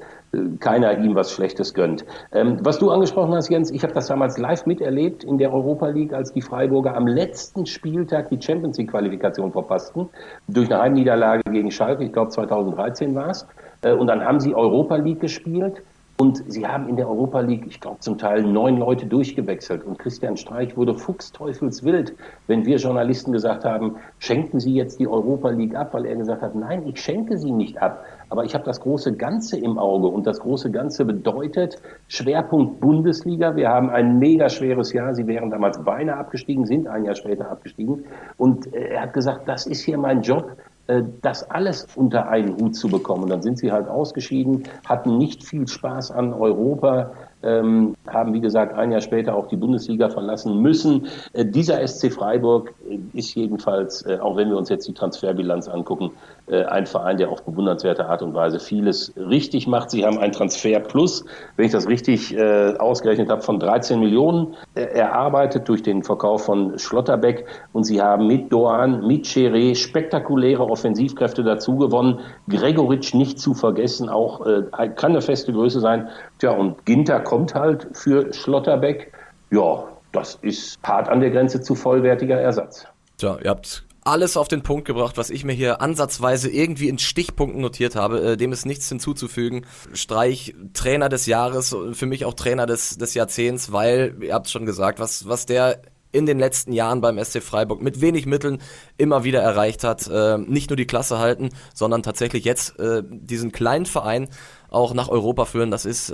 [0.59, 2.05] keiner ihm was Schlechtes gönnt.
[2.31, 5.87] Ähm, was du angesprochen hast, Jens, ich habe das damals live miterlebt in der Europa
[5.87, 10.09] League, als die Freiburger am letzten Spieltag die Champions League Qualifikation verpassten,
[10.47, 13.45] durch eine Heimniederlage gegen Schalke, ich glaube 2013 war es.
[13.81, 15.81] Äh, und dann haben sie Europa League gespielt
[16.21, 19.83] und sie haben in der Europa League, ich glaube, zum Teil neun Leute durchgewechselt.
[19.83, 22.13] Und Christian Streich wurde fuchsteufelswild,
[22.45, 26.43] wenn wir Journalisten gesagt haben, schenken Sie jetzt die Europa League ab, weil er gesagt
[26.43, 28.05] hat, nein, ich schenke sie nicht ab.
[28.29, 30.09] Aber ich habe das große Ganze im Auge.
[30.09, 33.55] Und das große Ganze bedeutet Schwerpunkt Bundesliga.
[33.55, 35.15] Wir haben ein mega schweres Jahr.
[35.15, 38.05] Sie wären damals beinahe abgestiegen, sind ein Jahr später abgestiegen.
[38.37, 40.55] Und äh, er hat gesagt, das ist hier mein Job.
[40.87, 43.29] Äh, das alles unter einen Hut zu bekommen.
[43.29, 47.11] Dann sind sie halt ausgeschieden, hatten nicht viel Spaß an Europa,
[47.43, 51.07] ähm, haben, wie gesagt, ein Jahr später auch die Bundesliga verlassen müssen.
[51.33, 55.67] Äh, dieser SC Freiburg äh, ist jedenfalls, äh, auch wenn wir uns jetzt die Transferbilanz
[55.67, 56.11] angucken,
[56.51, 59.89] ein Verein, der auf bewundernswerte Art und Weise vieles richtig macht.
[59.91, 61.25] Sie haben ein Transfer Plus,
[61.55, 66.45] wenn ich das richtig äh, ausgerechnet habe, von 13 Millionen äh, erarbeitet durch den Verkauf
[66.45, 72.19] von Schlotterbeck und sie haben mit Doan, mit Cheré spektakuläre Offensivkräfte dazu gewonnen.
[72.49, 74.63] Gregoritsch nicht zu vergessen, auch äh,
[74.95, 76.09] kann eine feste Größe sein.
[76.39, 79.13] Tja, und Ginter kommt halt für Schlotterbeck.
[79.51, 82.85] Ja, das ist hart an der Grenze zu vollwertiger Ersatz.
[83.17, 86.97] Tja, ihr habt alles auf den Punkt gebracht, was ich mir hier ansatzweise irgendwie in
[86.97, 88.31] Stichpunkten notiert habe.
[88.31, 89.65] Äh, dem ist nichts hinzuzufügen.
[89.93, 94.51] Streich Trainer des Jahres, für mich auch Trainer des, des Jahrzehnts, weil, ihr habt es
[94.51, 95.81] schon gesagt, was, was der
[96.13, 98.61] in den letzten Jahren beim SC Freiburg mit wenig Mitteln
[98.97, 100.07] immer wieder erreicht hat.
[100.07, 104.27] Äh, nicht nur die Klasse halten, sondern tatsächlich jetzt äh, diesen kleinen Verein
[104.69, 105.69] auch nach Europa führen.
[105.69, 106.13] Das ist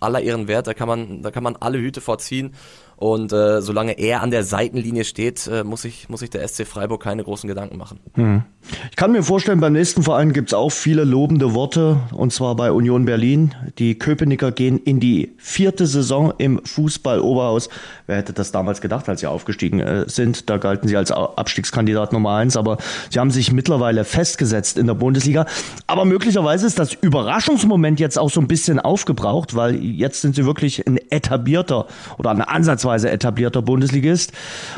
[0.00, 0.68] aller Ehren wert.
[0.68, 2.54] Da kann man, da kann man alle Hüte vorziehen.
[2.96, 6.66] Und äh, solange er an der Seitenlinie steht, äh, muss, ich, muss sich der SC
[6.66, 8.00] Freiburg keine großen Gedanken machen.
[8.14, 8.42] Hm.
[8.90, 12.72] Ich kann mir vorstellen, beim nächsten Verein gibt's auch viele lobende Worte, und zwar bei
[12.72, 13.54] Union Berlin.
[13.78, 17.68] Die Köpenicker gehen in die vierte Saison im Fußball-Oberhaus.
[18.06, 20.48] Wer hätte das damals gedacht, als sie aufgestiegen äh, sind?
[20.48, 22.78] Da galten sie als Abstiegskandidat Nummer eins, aber
[23.10, 25.46] sie haben sich mittlerweile festgesetzt in der Bundesliga.
[25.86, 30.46] Aber möglicherweise ist das Überraschungsmoment jetzt auch so ein bisschen aufgebraucht, weil jetzt sind sie
[30.46, 31.86] wirklich ein etablierter
[32.18, 34.32] oder ein Ansatz ansatzweise etablierter Bundesligist.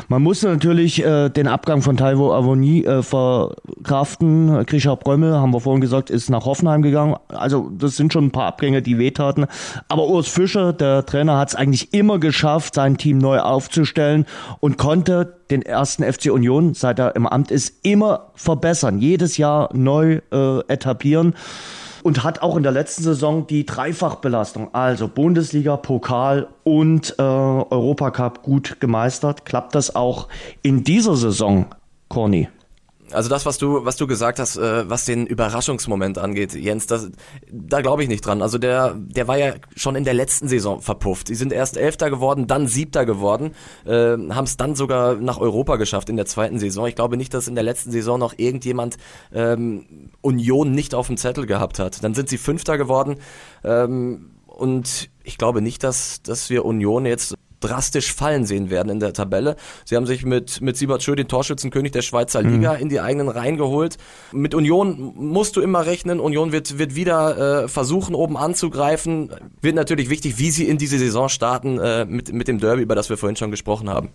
[0.07, 4.65] Man musste natürlich äh, den Abgang von Taiwo Avoni äh, verkraften.
[4.65, 7.15] Grisha Brömmel, haben wir vorhin gesagt, ist nach Hoffenheim gegangen.
[7.27, 9.47] Also das sind schon ein paar Abgänge, die wehtaten.
[9.87, 14.25] Aber Urs Fischer, der Trainer, hat es eigentlich immer geschafft, sein Team neu aufzustellen
[14.59, 18.99] und konnte den ersten FC Union, seit er im Amt ist, immer verbessern.
[18.99, 21.35] Jedes Jahr neu äh, etablieren
[22.03, 28.43] und hat auch in der letzten Saison die Dreifachbelastung, also Bundesliga, Pokal und äh, Europacup
[28.43, 29.45] gut gemeistert.
[29.45, 30.27] Klappt das auch
[30.61, 31.67] in dieser Saison,
[32.07, 32.49] Corny?
[33.11, 37.09] Also das, was du, was du gesagt hast, äh, was den Überraschungsmoment angeht, Jens, das,
[37.51, 38.41] da glaube ich nicht dran.
[38.41, 41.29] Also der, der war ja schon in der letzten Saison verpufft.
[41.29, 43.51] Die sind erst Elfter geworden, dann Siebter geworden,
[43.85, 46.87] äh, haben es dann sogar nach Europa geschafft in der zweiten Saison.
[46.87, 48.97] Ich glaube nicht, dass in der letzten Saison noch irgendjemand
[49.33, 52.03] ähm, Union nicht auf dem Zettel gehabt hat.
[52.03, 53.17] Dann sind sie Fünfter geworden.
[53.63, 58.99] Ähm, und ich glaube nicht, dass, dass wir Union jetzt drastisch fallen sehen werden in
[58.99, 59.55] der Tabelle.
[59.85, 62.79] Sie haben sich mit, mit Siebert Schö den Torschützenkönig der Schweizer Liga mhm.
[62.79, 63.97] in die eigenen Reihen geholt.
[64.31, 66.19] Mit Union musst du immer rechnen.
[66.19, 69.31] Union wird, wird wieder äh, versuchen, oben anzugreifen.
[69.61, 72.95] Wird natürlich wichtig, wie sie in diese Saison starten äh, mit, mit dem Derby, über
[72.95, 74.09] das wir vorhin schon gesprochen haben.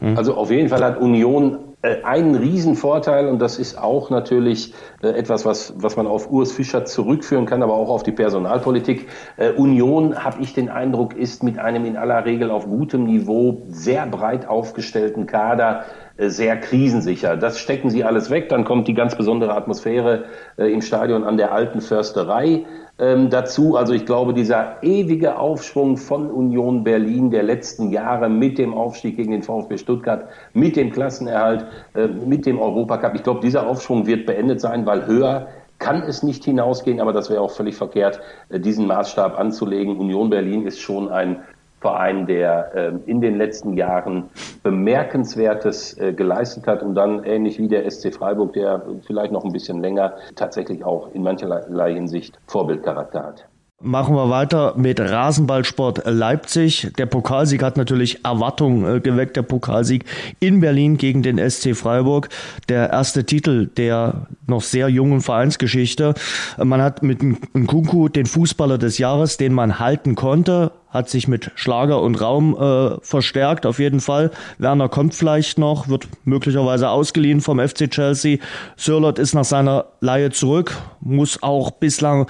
[0.00, 0.16] Mhm.
[0.16, 5.08] Also auf jeden Fall hat Union äh, einen Riesenvorteil und das ist auch natürlich äh,
[5.08, 9.08] etwas, was, was man auf Urs Fischer zurückführen kann, aber auch auf die Personalpolitik.
[9.36, 13.62] Äh, Union, habe ich den Eindruck, ist mit einem in aller Regel auf gutem Niveau
[13.68, 15.84] sehr breit aufgestellten Kader
[16.18, 17.36] sehr krisensicher.
[17.36, 18.48] Das stecken sie alles weg.
[18.48, 20.24] Dann kommt die ganz besondere Atmosphäre
[20.56, 22.64] im Stadion an der alten Försterei
[22.98, 23.76] ähm, dazu.
[23.76, 29.16] Also ich glaube, dieser ewige Aufschwung von Union Berlin der letzten Jahre mit dem Aufstieg
[29.16, 34.06] gegen den VfB Stuttgart, mit dem Klassenerhalt, äh, mit dem Europacup, ich glaube, dieser Aufschwung
[34.06, 38.20] wird beendet sein, weil höher kann es nicht hinausgehen, aber das wäre auch völlig verkehrt,
[38.48, 39.98] äh, diesen Maßstab anzulegen.
[39.98, 41.42] Union Berlin ist schon ein
[41.80, 44.24] Verein, der äh, in den letzten Jahren
[44.62, 49.52] Bemerkenswertes äh, geleistet hat und dann ähnlich wie der SC Freiburg, der vielleicht noch ein
[49.52, 53.46] bisschen länger tatsächlich auch in mancherlei Hinsicht Vorbildcharakter hat.
[53.82, 56.92] Machen wir weiter mit Rasenballsport Leipzig.
[56.96, 59.36] Der Pokalsieg hat natürlich Erwartungen äh, geweckt.
[59.36, 60.06] Der Pokalsieg
[60.40, 62.30] in Berlin gegen den SC Freiburg.
[62.70, 66.14] Der erste Titel der noch sehr jungen Vereinsgeschichte.
[66.56, 71.50] Man hat mit Nkunku den Fußballer des Jahres, den man halten konnte, hat sich mit
[71.54, 74.30] Schlager und Raum äh, verstärkt, auf jeden Fall.
[74.58, 78.38] Werner kommt vielleicht noch, wird möglicherweise ausgeliehen vom FC Chelsea.
[78.76, 82.26] Sörlot ist nach seiner Laie zurück, muss auch bislang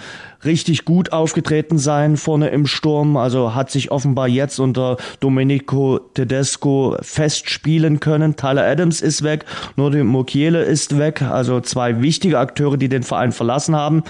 [0.47, 3.17] richtig gut aufgetreten sein vorne im Sturm.
[3.17, 8.37] Also hat sich offenbar jetzt unter Domenico Tedesco festspielen können.
[8.37, 9.45] Tyler Adams ist weg,
[9.77, 11.23] nur die Mokiele ist weg.
[11.23, 14.03] Also zwei wichtige Akteure, die den Verein verlassen haben.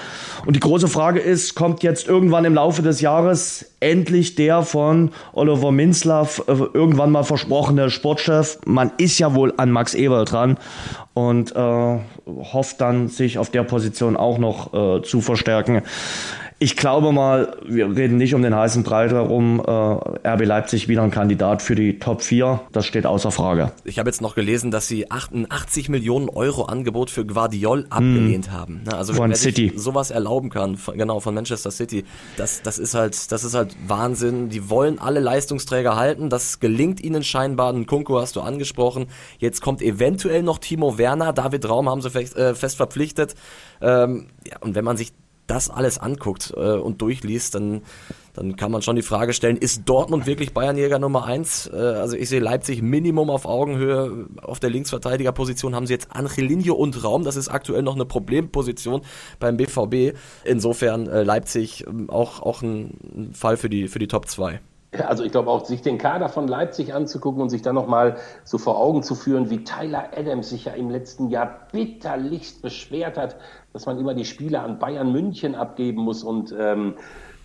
[0.45, 5.11] Und die große Frage ist, kommt jetzt irgendwann im Laufe des Jahres endlich der von
[5.32, 8.59] Oliver Minzlaff äh, irgendwann mal versprochene Sportchef.
[8.64, 10.59] Man ist ja wohl an Max Eberl dran
[11.16, 15.82] und äh, hofft dann, sich auf der Position auch noch äh, zu verstärken.
[16.59, 19.61] Ich glaube mal, wir reden nicht um den heißen Brei herum.
[19.61, 22.61] Äh, RB Leipzig wieder ein Kandidat für die Top 4.
[22.72, 23.72] Das steht außer Frage.
[23.84, 28.52] Ich habe jetzt noch gelesen, dass sie 88 Millionen Euro Angebot für Guardiol abgelehnt hm.
[28.52, 28.84] haben.
[28.90, 29.70] Also von City.
[29.76, 32.04] sowas erlauben kann, von, genau, von Manchester City,
[32.38, 34.48] das, das ist halt, das ist halt Wahnsinn.
[34.48, 36.30] Die wollen alle Leistungsträger halten.
[36.30, 37.70] Das gelingt ihnen scheinbar.
[37.70, 39.09] Ein Kunku hast du angesprochen.
[39.38, 41.34] Jetzt kommt eventuell noch Timo Werner.
[41.34, 43.34] David Raum haben sie fest, äh, fest verpflichtet.
[43.82, 45.12] Ähm, ja, und wenn man sich
[45.47, 47.82] das alles anguckt äh, und durchliest, dann,
[48.34, 51.70] dann kann man schon die Frage stellen, ist Dortmund wirklich Bayernjäger Nummer eins?
[51.72, 54.26] Äh, also ich sehe Leipzig Minimum auf Augenhöhe.
[54.42, 57.24] Auf der Linksverteidigerposition haben sie jetzt Angelino und Raum.
[57.24, 59.03] Das ist aktuell noch eine Problemposition
[59.38, 60.16] beim BVB.
[60.44, 64.61] Insofern äh, Leipzig ähm, auch, auch ein Fall für die, für die Top 2.
[65.05, 68.59] Also ich glaube auch, sich den Kader von Leipzig anzugucken und sich dann nochmal so
[68.59, 73.36] vor Augen zu führen, wie Tyler Adams sich ja im letzten Jahr bitterlichst beschwert hat,
[73.76, 76.94] dass man immer die Spiele an Bayern München abgeben muss und ähm,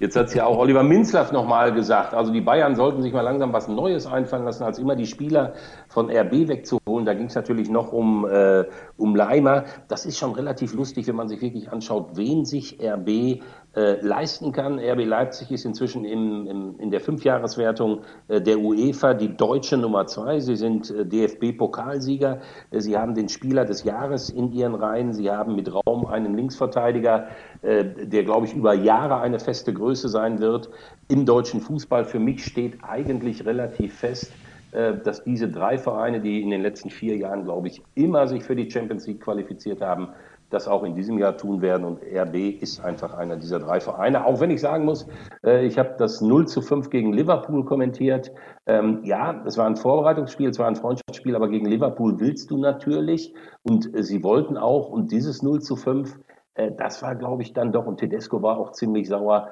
[0.01, 2.15] Jetzt hat es ja auch Oliver Minzlaff nochmal gesagt.
[2.15, 5.53] Also die Bayern sollten sich mal langsam was Neues einfallen lassen, als immer die Spieler
[5.89, 7.05] von RB wegzuholen.
[7.05, 8.63] Da ging es natürlich noch um, äh,
[8.97, 9.65] um Leimer.
[9.89, 13.43] Das ist schon relativ lustig, wenn man sich wirklich anschaut, wen sich RB
[13.75, 14.79] äh, leisten kann.
[14.79, 20.07] RB Leipzig ist inzwischen im, im, in der Fünfjahreswertung äh, der UEFA die deutsche Nummer
[20.07, 20.39] zwei.
[20.39, 22.41] Sie sind äh, DFB-Pokalsieger.
[22.71, 25.13] Äh, sie haben den Spieler des Jahres in ihren Reihen.
[25.13, 27.27] Sie haben mit Raum einen Linksverteidiger,
[27.61, 30.69] äh, der, glaube ich, über Jahre eine feste Größe sein wird.
[31.07, 34.31] Im deutschen Fußball für mich steht eigentlich relativ fest,
[34.71, 38.43] äh, dass diese drei Vereine, die in den letzten vier Jahren, glaube ich, immer sich
[38.43, 40.09] für die Champions League qualifiziert haben,
[40.51, 41.85] das auch in diesem Jahr tun werden.
[41.85, 44.25] Und RB ist einfach einer dieser drei Vereine.
[44.25, 45.07] Auch wenn ich sagen muss,
[45.45, 48.31] äh, ich habe das 0 zu 5 gegen Liverpool kommentiert.
[48.65, 52.57] Ähm, ja, es war ein Vorbereitungsspiel, es war ein Freundschaftsspiel, aber gegen Liverpool willst du
[52.57, 53.33] natürlich.
[53.63, 54.89] Und äh, sie wollten auch.
[54.89, 56.19] Und dieses 0 zu 5,
[56.55, 59.49] äh, das war, glaube ich, dann doch, und Tedesco war auch ziemlich sauer,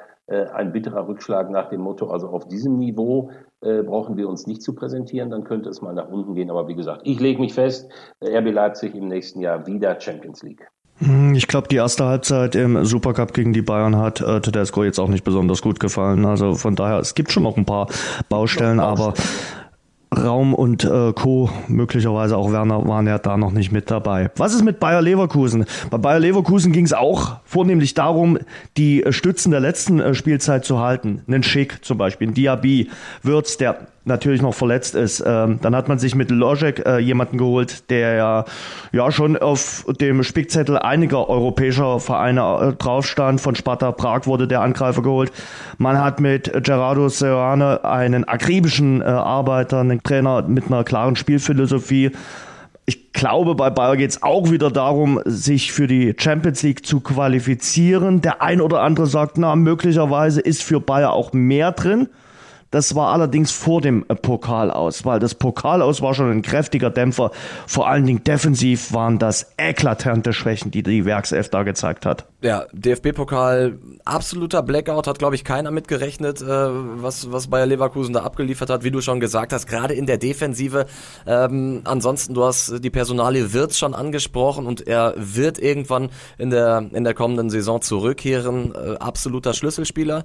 [0.53, 3.31] ein bitterer Rückschlag nach dem Motto, also auf diesem Niveau
[3.61, 6.51] brauchen wir uns nicht zu präsentieren, dann könnte es mal nach unten gehen.
[6.51, 7.91] Aber wie gesagt, ich lege mich fest,
[8.23, 10.69] RB Leipzig im nächsten Jahr wieder Champions League.
[10.99, 14.99] Hm, ich glaube, die erste Halbzeit im Supercup gegen die Bayern hat äh, Tedesco jetzt
[14.99, 16.25] auch nicht besonders gut gefallen.
[16.25, 17.87] Also von daher, es gibt schon noch ein paar
[18.27, 19.13] Baustellen, aber
[20.15, 24.31] Raum und äh, Co., möglicherweise auch Werner, waren ja da noch nicht mit dabei.
[24.37, 25.65] Was ist mit Bayer Leverkusen?
[25.91, 28.39] Bei Bayer Leverkusen ging es auch vornehmlich darum,
[28.75, 31.21] die Stützen der letzten äh, Spielzeit zu halten.
[31.27, 32.89] Einen Schick zum Beispiel, ein Diaby,
[33.21, 35.23] Würz, der natürlich noch verletzt ist.
[35.25, 38.45] Ähm, dann hat man sich mit Logic äh, jemanden geholt, der ja,
[38.91, 43.41] ja schon auf dem Spickzettel einiger europäischer Vereine äh, drauf stand.
[43.41, 45.31] Von Sparta Prag wurde der Angreifer geholt.
[45.77, 52.11] Man hat mit Gerardo Serrane einen akribischen äh, Arbeiter, einen Trainer mit einer klaren Spielphilosophie.
[52.85, 57.01] Ich glaube, bei Bayer geht es auch wieder darum, sich für die Champions League zu
[57.01, 58.21] qualifizieren.
[58.21, 62.07] Der ein oder andere sagt, na, möglicherweise ist für Bayer auch mehr drin.
[62.71, 66.41] Das war allerdings vor dem äh, Pokal aus, weil das Pokal aus war schon ein
[66.41, 67.31] kräftiger Dämpfer.
[67.65, 72.25] Vor allen Dingen defensiv waren das eklatante Schwächen, die die Werkself da gezeigt hat.
[72.41, 78.21] Ja, DFB-Pokal, absoluter Blackout, hat glaube ich keiner mitgerechnet, äh, was, was Bayer Leverkusen da
[78.21, 80.85] abgeliefert hat, wie du schon gesagt hast, gerade in der Defensive.
[81.25, 86.85] Ähm, ansonsten, du hast die Personalie Wirtz schon angesprochen und er wird irgendwann in der,
[86.93, 88.73] in der kommenden Saison zurückkehren.
[88.75, 90.23] Äh, absoluter Schlüsselspieler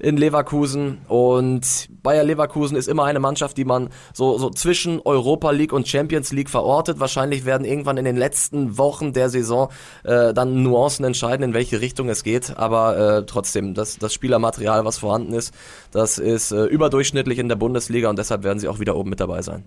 [0.00, 5.50] in Leverkusen und Bayer Leverkusen ist immer eine Mannschaft, die man so, so zwischen Europa
[5.50, 7.00] League und Champions League verortet.
[7.00, 9.68] Wahrscheinlich werden irgendwann in den letzten Wochen der Saison
[10.04, 12.56] äh, dann Nuancen entscheiden, in welche Richtung es geht.
[12.56, 15.54] Aber äh, trotzdem, das, das Spielermaterial, was vorhanden ist,
[15.90, 19.20] das ist äh, überdurchschnittlich in der Bundesliga und deshalb werden sie auch wieder oben mit
[19.20, 19.64] dabei sein.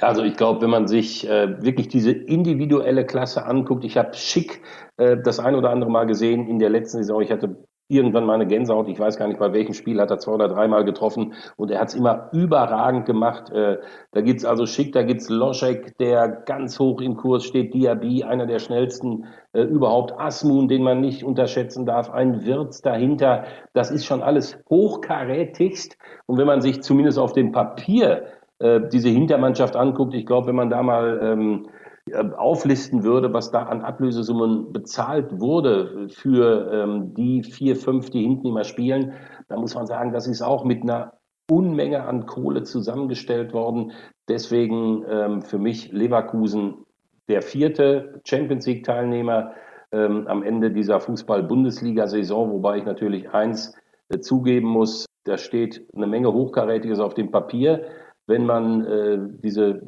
[0.00, 4.60] Also ich glaube, wenn man sich äh, wirklich diese individuelle Klasse anguckt, ich habe Schick
[4.96, 7.22] äh, das ein oder andere Mal gesehen in der letzten Saison.
[7.22, 7.56] Ich hatte
[7.88, 8.88] irgendwann mal eine Gänsehaut.
[8.88, 11.80] Ich weiß gar nicht, bei welchem Spiel hat er zwei oder dreimal getroffen und er
[11.80, 13.50] hat es immer überragend gemacht.
[13.50, 13.78] Äh,
[14.12, 18.46] da gibt's also Schick, da gibt's Loschek, der ganz hoch im Kurs steht, Diaby, einer
[18.46, 23.44] der schnellsten äh, überhaupt, Asmun, den man nicht unterschätzen darf, ein Wirtz dahinter.
[23.74, 25.98] Das ist schon alles hochkarätigst.
[26.26, 28.24] Und wenn man sich zumindest auf dem Papier
[28.60, 31.73] äh, diese Hintermannschaft anguckt, ich glaube, wenn man da mal ähm, äh,
[32.12, 38.48] auflisten würde, was da an Ablösesummen bezahlt wurde für ähm, die vier, fünf, die hinten
[38.48, 39.14] immer spielen,
[39.48, 41.14] dann muss man sagen, das ist auch mit einer
[41.50, 43.92] Unmenge an Kohle zusammengestellt worden.
[44.28, 46.84] Deswegen ähm, für mich Leverkusen
[47.28, 49.52] der vierte Champions League-Teilnehmer
[49.92, 53.74] ähm, am Ende dieser Fußball-Bundesliga-Saison, wobei ich natürlich eins
[54.10, 57.86] äh, zugeben muss, da steht eine Menge Hochkarätiges auf dem Papier.
[58.26, 59.80] Wenn man äh, diese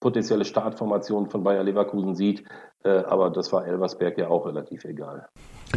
[0.00, 2.44] potenzielle Startformation von Bayer Leverkusen sieht.
[2.84, 5.26] Äh, aber das war Elversberg ja auch relativ egal.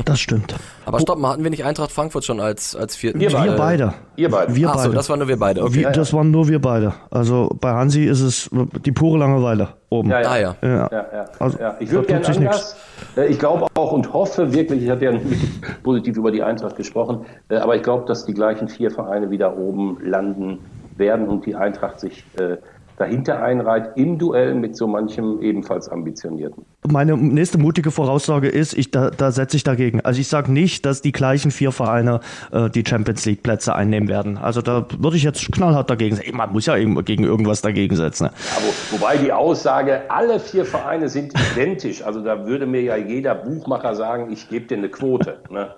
[0.05, 0.55] Das stimmt.
[0.85, 3.19] Aber stopp mal, hatten wir nicht Eintracht Frankfurt schon als, als vierten?
[3.19, 3.93] Wir, wir beide.
[4.15, 4.55] Ihr beide.
[4.55, 4.93] Wir Ach so, beide.
[4.95, 5.63] das waren nur wir beide.
[5.63, 5.73] Okay.
[5.73, 6.93] Wir, das waren nur wir beide.
[7.09, 8.49] Also bei Hansi ist es
[8.85, 10.09] die pure Langeweile oben.
[10.11, 10.29] Ja, ja.
[10.29, 10.55] Ah ja.
[10.61, 10.69] Ja.
[10.69, 11.75] Ja, ja, Also, ja.
[11.79, 12.77] Ich würde gerne anders.
[13.17, 15.11] Äh, Ich glaube auch und hoffe wirklich, ich hatte ja
[15.83, 19.57] positiv über die Eintracht gesprochen, äh, aber ich glaube, dass die gleichen vier Vereine wieder
[19.57, 20.59] oben landen
[20.95, 22.57] werden und die Eintracht sich äh,
[23.01, 26.65] dahinter einreiht im Duell mit so manchem ebenfalls ambitionierten.
[26.87, 30.01] Meine nächste mutige Voraussage ist, ich, da, da setze ich dagegen.
[30.01, 32.19] Also ich sage nicht, dass die gleichen vier Vereine
[32.51, 34.37] äh, die Champions League Plätze einnehmen werden.
[34.37, 36.37] Also da würde ich jetzt knallhart dagegen sagen.
[36.37, 38.25] Man muss ja eben gegen irgendwas dagegen setzen.
[38.25, 38.31] Ne?
[38.55, 43.33] Aber, wobei die Aussage, alle vier Vereine sind identisch, also da würde mir ja jeder
[43.35, 45.39] Buchmacher sagen, ich gebe dir eine Quote.
[45.49, 45.71] Ne?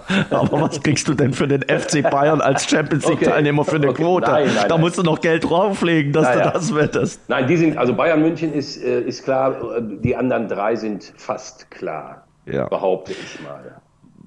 [0.30, 3.88] Aber was kriegst du denn für den FC Bayern als Champions League Teilnehmer für eine
[3.88, 4.02] Okay.
[4.02, 4.30] Quote?
[4.30, 4.80] Nein, nein, da nein.
[4.80, 6.46] musst du noch Geld drauflegen, dass Naja.
[6.46, 7.20] du das wettest.
[7.28, 11.12] Nein, die sind, also Bayern München ist, äh, ist klar, äh, die anderen drei sind
[11.16, 12.66] fast klar, Ja.
[12.68, 13.76] behaupte ich mal.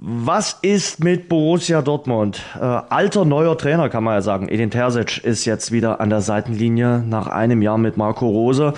[0.02, 2.42] Was ist mit Borussia Dortmund?
[2.56, 4.48] Äh, alter, neuer Trainer kann man ja sagen.
[4.48, 8.74] Edin Terzic ist jetzt wieder an der Seitenlinie nach einem Jahr mit Marco Rose.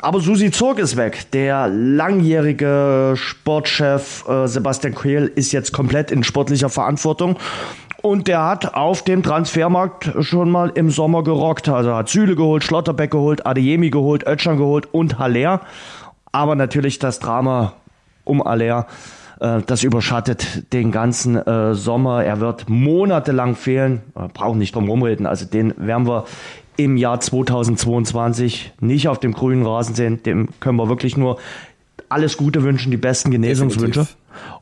[0.00, 1.30] Aber Susi Zurg ist weg.
[1.32, 7.36] Der langjährige Sportchef äh, Sebastian Kehl ist jetzt komplett in sportlicher Verantwortung.
[8.00, 11.68] Und der hat auf dem Transfermarkt schon mal im Sommer gerockt.
[11.68, 15.60] Also hat Süle geholt, Schlotterbeck geholt, Adeyemi geholt, Özcan geholt und Haller.
[16.32, 17.74] Aber natürlich das Drama
[18.24, 22.24] um Aller, äh, das überschattet den ganzen äh, Sommer.
[22.24, 24.02] Er wird monatelang fehlen.
[24.14, 25.26] Wir brauchen nicht drum rumreden.
[25.26, 26.26] Also den werden wir
[26.76, 30.22] im Jahr 2022 nicht auf dem grünen Rasen sehen.
[30.22, 31.38] Dem können wir wirklich nur
[32.08, 34.00] alles Gute wünschen, die besten Genesungswünsche.
[34.00, 34.16] Definitiv.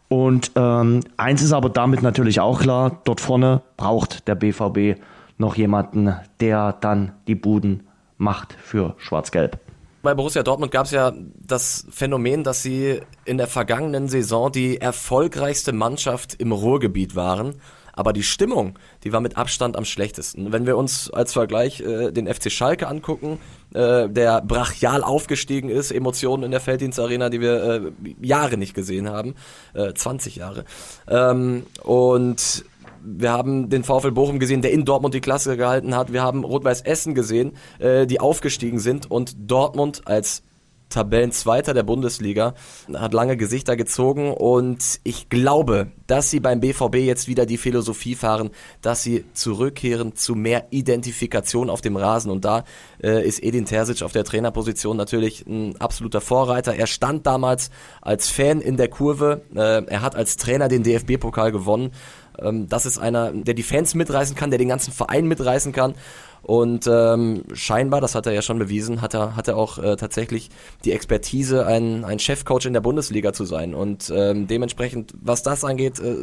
[0.08, 5.00] Und ähm, eins ist aber damit natürlich auch klar, dort vorne braucht der BVB
[5.38, 7.84] noch jemanden, der dann die Buden
[8.16, 9.58] macht für Schwarz-Gelb.
[10.02, 11.12] Bei Borussia Dortmund gab es ja
[11.46, 17.56] das Phänomen, dass sie in der vergangenen Saison die erfolgreichste Mannschaft im Ruhrgebiet waren.
[17.92, 20.52] Aber die Stimmung, die war mit Abstand am schlechtesten.
[20.52, 23.38] Wenn wir uns als Vergleich äh, den FC Schalke angucken,
[23.74, 27.90] äh, der brachial aufgestiegen ist, Emotionen in der Felddienstarena, die wir äh,
[28.22, 29.34] Jahre nicht gesehen haben,
[29.74, 30.64] äh, 20 Jahre.
[31.08, 32.64] Ähm, und
[33.02, 36.12] wir haben den VfL Bochum gesehen, der in Dortmund die Klasse gehalten hat.
[36.12, 40.42] Wir haben Rot-Weiß Essen gesehen, äh, die aufgestiegen sind und Dortmund als
[40.90, 42.54] Tabellenzweiter der Bundesliga
[42.92, 48.16] hat lange Gesichter gezogen und ich glaube, dass sie beim BVB jetzt wieder die Philosophie
[48.16, 48.50] fahren,
[48.82, 52.64] dass sie zurückkehren zu mehr Identifikation auf dem Rasen und da
[53.02, 56.74] äh, ist Edin Terzic auf der Trainerposition natürlich ein absoluter Vorreiter.
[56.74, 57.70] Er stand damals
[58.02, 61.92] als Fan in der Kurve, äh, er hat als Trainer den DFB-Pokal gewonnen.
[62.42, 65.94] Ähm, das ist einer, der die Fans mitreißen kann, der den ganzen Verein mitreißen kann.
[66.42, 69.96] Und ähm, scheinbar, das hat er ja schon bewiesen, hat er, hat er auch äh,
[69.96, 70.50] tatsächlich
[70.84, 73.74] die Expertise, ein, ein Chefcoach in der Bundesliga zu sein.
[73.74, 76.16] Und ähm, dementsprechend, was das angeht, äh,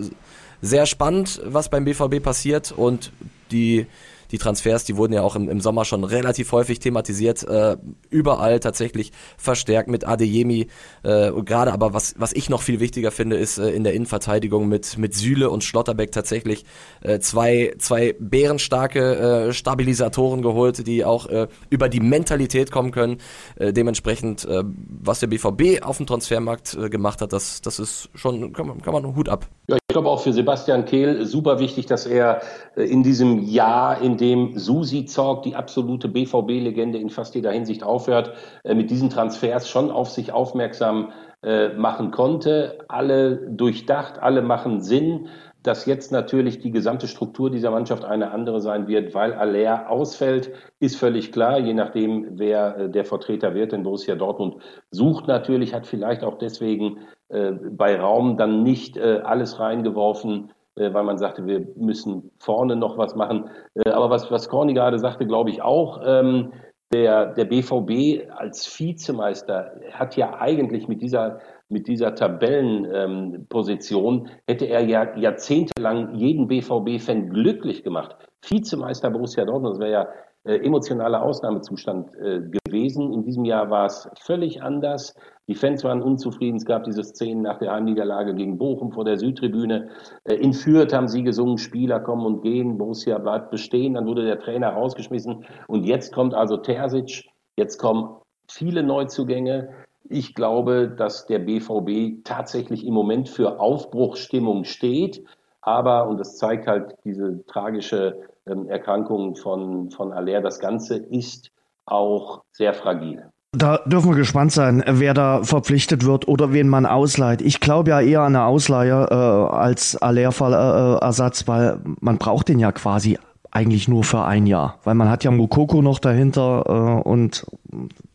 [0.61, 2.72] sehr spannend, was beim BVB passiert.
[2.72, 3.11] Und
[3.52, 3.85] die,
[4.32, 7.78] die Transfers, die wurden ja auch im, im Sommer schon relativ häufig thematisiert, äh,
[8.10, 10.68] überall tatsächlich verstärkt mit Adeyemi.
[11.04, 14.68] Äh, Gerade aber, was, was ich noch viel wichtiger finde, ist äh, in der Innenverteidigung
[14.68, 16.66] mit, mit Süle und Schlotterbeck tatsächlich
[17.02, 23.18] äh, zwei, zwei bärenstarke äh, Stabilisatoren geholt, die auch äh, über die Mentalität kommen können.
[23.56, 24.64] Äh, dementsprechend, äh,
[25.02, 28.82] was der BVB auf dem Transfermarkt äh, gemacht hat, das, das ist schon, kann man,
[28.82, 29.48] kann man Hut ab.
[29.68, 32.41] Ja, ich glaube auch für Sebastian Kehl super wichtig, dass er
[32.76, 37.84] äh, in diesem Jahr, in dem Susi Zorg, die absolute BVB-Legende in fast jeder Hinsicht
[37.84, 38.34] aufhört,
[38.64, 41.11] äh, mit diesen Transfers schon auf sich aufmerksam
[41.44, 42.80] äh, machen konnte.
[42.88, 45.27] Alle durchdacht, alle machen Sinn.
[45.64, 50.52] Dass jetzt natürlich die gesamte Struktur dieser Mannschaft eine andere sein wird, weil Aller ausfällt,
[50.80, 53.72] ist völlig klar, je nachdem, wer äh, der Vertreter wird.
[53.72, 54.57] Denn Borussia Dortmund
[54.91, 56.99] sucht natürlich, hat vielleicht auch deswegen
[57.30, 60.53] bei Raum dann nicht alles reingeworfen,
[60.94, 63.49] weil man sagte, wir müssen vorne noch was machen.
[63.76, 66.52] Äh, aber was, was Corny gerade sagte, glaube ich auch, ähm,
[66.94, 74.66] der, der BVB als Vizemeister hat ja eigentlich mit dieser, mit dieser Tabellenposition, ähm, hätte
[74.66, 78.16] er ja jahrzehntelang jeden BVB-Fan glücklich gemacht.
[78.48, 80.08] Vizemeister Borussia Dortmund, das wäre ja
[80.45, 83.12] äh, emotionaler Ausnahmezustand äh, gewesen.
[83.12, 85.14] In diesem Jahr war es völlig anders.
[85.48, 86.57] Die Fans waren unzufrieden.
[86.57, 89.90] Es gab diese Szenen nach der Heimniederlage gegen Bochum vor der Südtribüne.
[90.26, 93.94] Äh, in Fürth haben sie gesungen, Spieler kommen und gehen, Borussia bleibt bestehen.
[93.94, 95.45] Dann wurde der Trainer rausgeschmissen.
[95.68, 98.18] Und jetzt kommt also Terzic, jetzt kommen
[98.49, 99.69] viele Neuzugänge.
[100.10, 105.24] Ich glaube, dass der BVB tatsächlich im Moment für Aufbruchsstimmung steht.
[105.61, 111.52] Aber, und das zeigt halt diese tragische ähm, Erkrankung von, von Aller, das Ganze ist
[111.86, 113.32] auch sehr fragil.
[113.57, 117.41] Da dürfen wir gespannt sein, wer da verpflichtet wird oder wen man ausleiht.
[117.41, 119.15] Ich glaube ja eher an eine Ausleihe äh,
[119.55, 123.17] als Lehrfallersatz, weil man braucht den ja quasi
[123.57, 127.43] eigentlich nur für ein Jahr, weil man hat ja Mukoko noch dahinter äh, und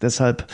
[0.01, 0.47] deshalb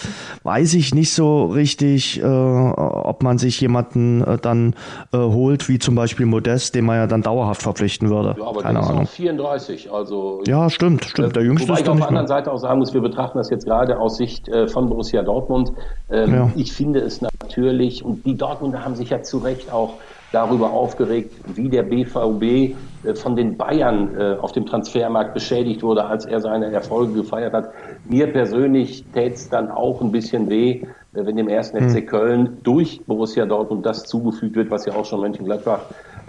[0.45, 4.75] weiß ich nicht so richtig, äh, ob man sich jemanden äh, dann
[5.13, 8.35] äh, holt, wie zum Beispiel Modest, den man ja dann dauerhaft verpflichten würde.
[8.39, 9.03] Ja, aber Keine der Ahnung.
[9.03, 11.37] ist auch 34, also ja, stimmt, stimmt.
[11.37, 13.51] Der Jüngste Wobei ist ich auf der anderen Seite auch sagen muss, wir betrachten das
[13.51, 15.73] jetzt gerade aus Sicht äh, von Borussia Dortmund.
[16.11, 16.51] Ähm, ja.
[16.57, 19.99] Ich finde es natürlich und die Dortmunder haben sich ja zu Recht auch
[20.33, 26.05] darüber aufgeregt, wie der BVB äh, von den Bayern äh, auf dem Transfermarkt beschädigt wurde,
[26.05, 27.71] als er seine Erfolge gefeiert hat.
[28.09, 31.91] Mir persönlich täte es dann auch ein bisschen weh, äh, wenn dem ersten hm.
[31.91, 35.81] FC Köln durch Borussia Dortmund das zugefügt wird, was ja auch schon Mönchengladbach,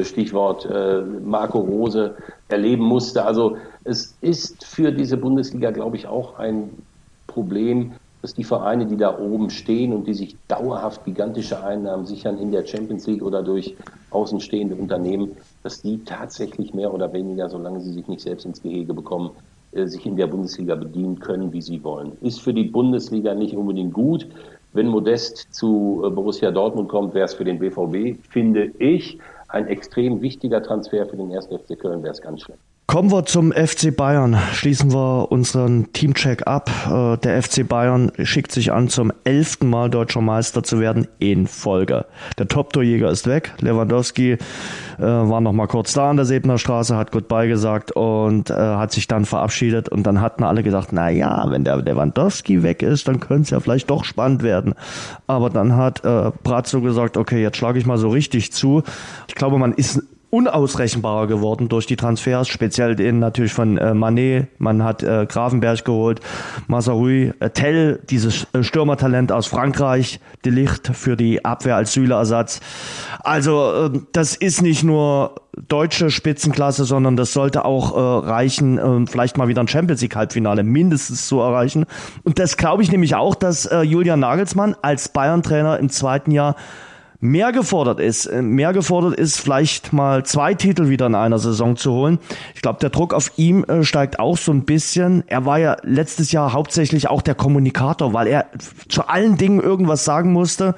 [0.01, 0.65] Stichwort
[1.25, 2.15] Marco Rose,
[2.47, 3.25] erleben musste.
[3.25, 6.69] Also es ist für diese Bundesliga, glaube ich, auch ein
[7.27, 12.37] Problem, dass die Vereine, die da oben stehen und die sich dauerhaft gigantische Einnahmen sichern
[12.37, 13.75] in der Champions League oder durch
[14.11, 15.31] außenstehende Unternehmen,
[15.63, 19.31] dass die tatsächlich mehr oder weniger, solange sie sich nicht selbst ins Gehege bekommen,
[19.71, 22.13] äh, sich in der Bundesliga bedienen können, wie sie wollen.
[22.21, 24.27] Ist für die Bundesliga nicht unbedingt gut.
[24.73, 29.17] Wenn Modest zu äh, Borussia Dortmund kommt, wäre es für den BVB, finde ich,
[29.47, 31.47] ein extrem wichtiger Transfer für den 1.
[31.47, 32.57] FC Köln wäre es ganz schlimm.
[32.89, 34.35] Kommen wir zum FC Bayern.
[34.51, 36.71] Schließen wir unseren Teamcheck ab.
[36.87, 41.45] Äh, der FC Bayern schickt sich an, zum elften Mal deutscher Meister zu werden in
[41.45, 42.07] Folge.
[42.39, 43.53] Der Top-Torjäger ist weg.
[43.59, 44.39] Lewandowski äh,
[44.97, 48.91] war noch mal kurz da an der Sebner Straße, hat Goodbye gesagt und äh, hat
[48.91, 49.89] sich dann verabschiedet.
[49.89, 53.49] Und dann hatten alle gedacht, na ja, wenn der Lewandowski weg ist, dann könnte es
[53.51, 54.73] ja vielleicht doch spannend werden.
[55.27, 58.81] Aber dann hat Brazzo gesagt, okay, jetzt schlage ich mal so richtig zu.
[59.27, 64.47] Ich glaube, man ist unausrechenbarer geworden durch die Transfers, speziell den natürlich von äh, Manet.
[64.59, 66.19] Man hat äh, Grafenberg geholt,
[66.67, 72.59] Mazarui, äh, Tell, dieses äh, Stürmertalent aus Frankreich, De Licht für die Abwehr als Süleersatz.
[73.23, 75.35] Also äh, das ist nicht nur
[75.67, 80.15] deutsche Spitzenklasse, sondern das sollte auch äh, reichen, äh, vielleicht mal wieder ein Champions League
[80.15, 81.85] Halbfinale mindestens zu erreichen.
[82.23, 86.55] Und das glaube ich nämlich auch, dass äh, Julian Nagelsmann als Bayern-Trainer im zweiten Jahr
[87.19, 88.25] mehr gefordert ist.
[88.25, 92.19] Äh, mehr gefordert ist, vielleicht mal zwei Titel wieder in einer Saison zu holen.
[92.55, 95.23] Ich glaube, der Druck auf ihm äh, steigt auch so ein bisschen.
[95.27, 98.45] Er war ja letztes Jahr hauptsächlich auch der Kommunikator, weil er
[98.87, 100.75] zu allen Dingen irgendwas sagen musste.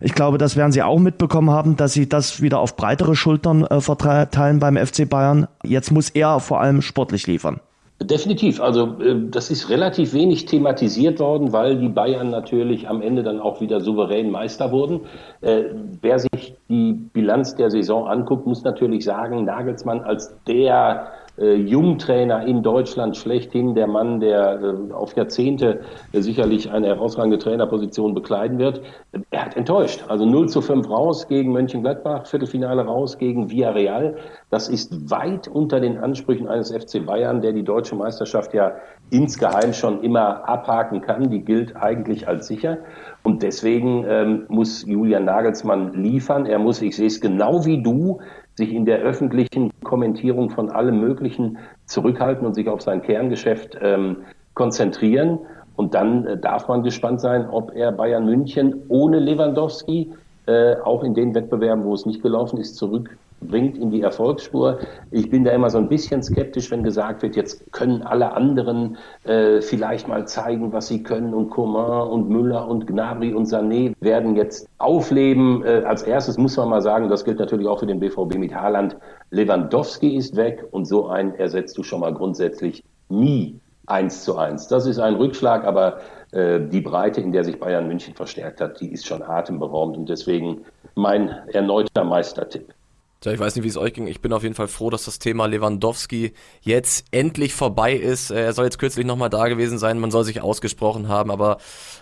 [0.00, 3.64] Ich glaube, das werden Sie auch mitbekommen haben, dass Sie das wieder auf breitere Schultern
[3.64, 5.46] äh, verteilen beim FC Bayern.
[5.62, 7.60] Jetzt muss er vor allem sportlich liefern.
[8.02, 8.60] Definitiv.
[8.60, 13.40] Also äh, das ist relativ wenig thematisiert worden, weil die Bayern natürlich am Ende dann
[13.40, 15.00] auch wieder souverän Meister wurden.
[15.40, 15.64] Äh,
[16.02, 22.46] wer sich die Bilanz der Saison anguckt, muss natürlich sagen, Nagelsmann als der äh, Jungtrainer
[22.46, 25.80] in Deutschland schlechthin, der Mann, der äh, auf Jahrzehnte
[26.12, 28.82] äh, sicherlich eine herausragende Trainerposition bekleiden wird.
[29.30, 30.04] Er hat enttäuscht.
[30.08, 34.16] Also 0 zu 5 raus gegen Mönchengladbach, Viertelfinale raus gegen Villarreal.
[34.50, 38.72] Das ist weit unter den Ansprüchen eines FC Bayern, der die deutsche Meisterschaft ja
[39.10, 41.30] insgeheim schon immer abhaken kann.
[41.30, 42.78] Die gilt eigentlich als sicher.
[43.24, 46.46] Und deswegen ähm, muss Julian Nagelsmann liefern.
[46.46, 48.20] Er muss, ich sehe es genau wie du,
[48.56, 54.18] sich in der öffentlichen Kommentierung von allem Möglichen zurückhalten und sich auf sein Kerngeschäft ähm,
[54.54, 55.38] konzentrieren.
[55.76, 60.12] Und dann äh, darf man gespannt sein, ob er Bayern München ohne Lewandowski
[60.46, 63.16] äh, auch in den Wettbewerben, wo es nicht gelaufen ist, zurück
[63.48, 64.78] bringt in die Erfolgsspur.
[65.10, 68.96] Ich bin da immer so ein bisschen skeptisch, wenn gesagt wird, jetzt können alle anderen
[69.24, 73.92] äh, vielleicht mal zeigen, was sie können und Coman und Müller und Gnabry und Sané
[74.00, 75.64] werden jetzt aufleben.
[75.64, 78.54] Äh, als erstes muss man mal sagen, das gilt natürlich auch für den BVB mit
[78.54, 78.96] Haaland,
[79.30, 84.68] Lewandowski ist weg und so einen ersetzt du schon mal grundsätzlich nie eins zu eins.
[84.68, 85.98] Das ist ein Rückschlag, aber
[86.32, 90.08] äh, die Breite, in der sich Bayern München verstärkt hat, die ist schon atemberaubend und
[90.08, 90.64] deswegen
[90.94, 92.74] mein erneuter Meistertipp.
[93.24, 94.06] Ja, ich weiß nicht, wie es euch ging.
[94.06, 98.30] Ich bin auf jeden Fall froh, dass das Thema Lewandowski jetzt endlich vorbei ist.
[98.30, 99.98] Er soll jetzt kürzlich nochmal da gewesen sein.
[99.98, 101.56] Man soll sich ausgesprochen haben, aber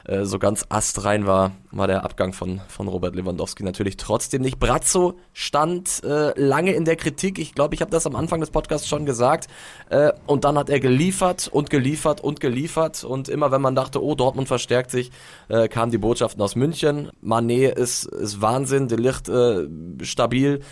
[0.05, 4.59] äh, so ganz astrein war, war der Abgang von, von Robert Lewandowski natürlich trotzdem nicht.
[4.59, 7.39] Brazzo stand äh, lange in der Kritik.
[7.39, 9.47] Ich glaube, ich habe das am Anfang des Podcasts schon gesagt.
[9.91, 13.05] Äh, und dann hat er geliefert und geliefert und geliefert.
[13.05, 15.13] Und immer wenn man dachte, oh, Dortmund verstärkt sich,
[15.49, 17.11] äh, kamen die Botschaften aus München.
[17.21, 19.69] Manet ist, ist Wahnsinn, der Licht äh,
[20.03, 20.63] stabil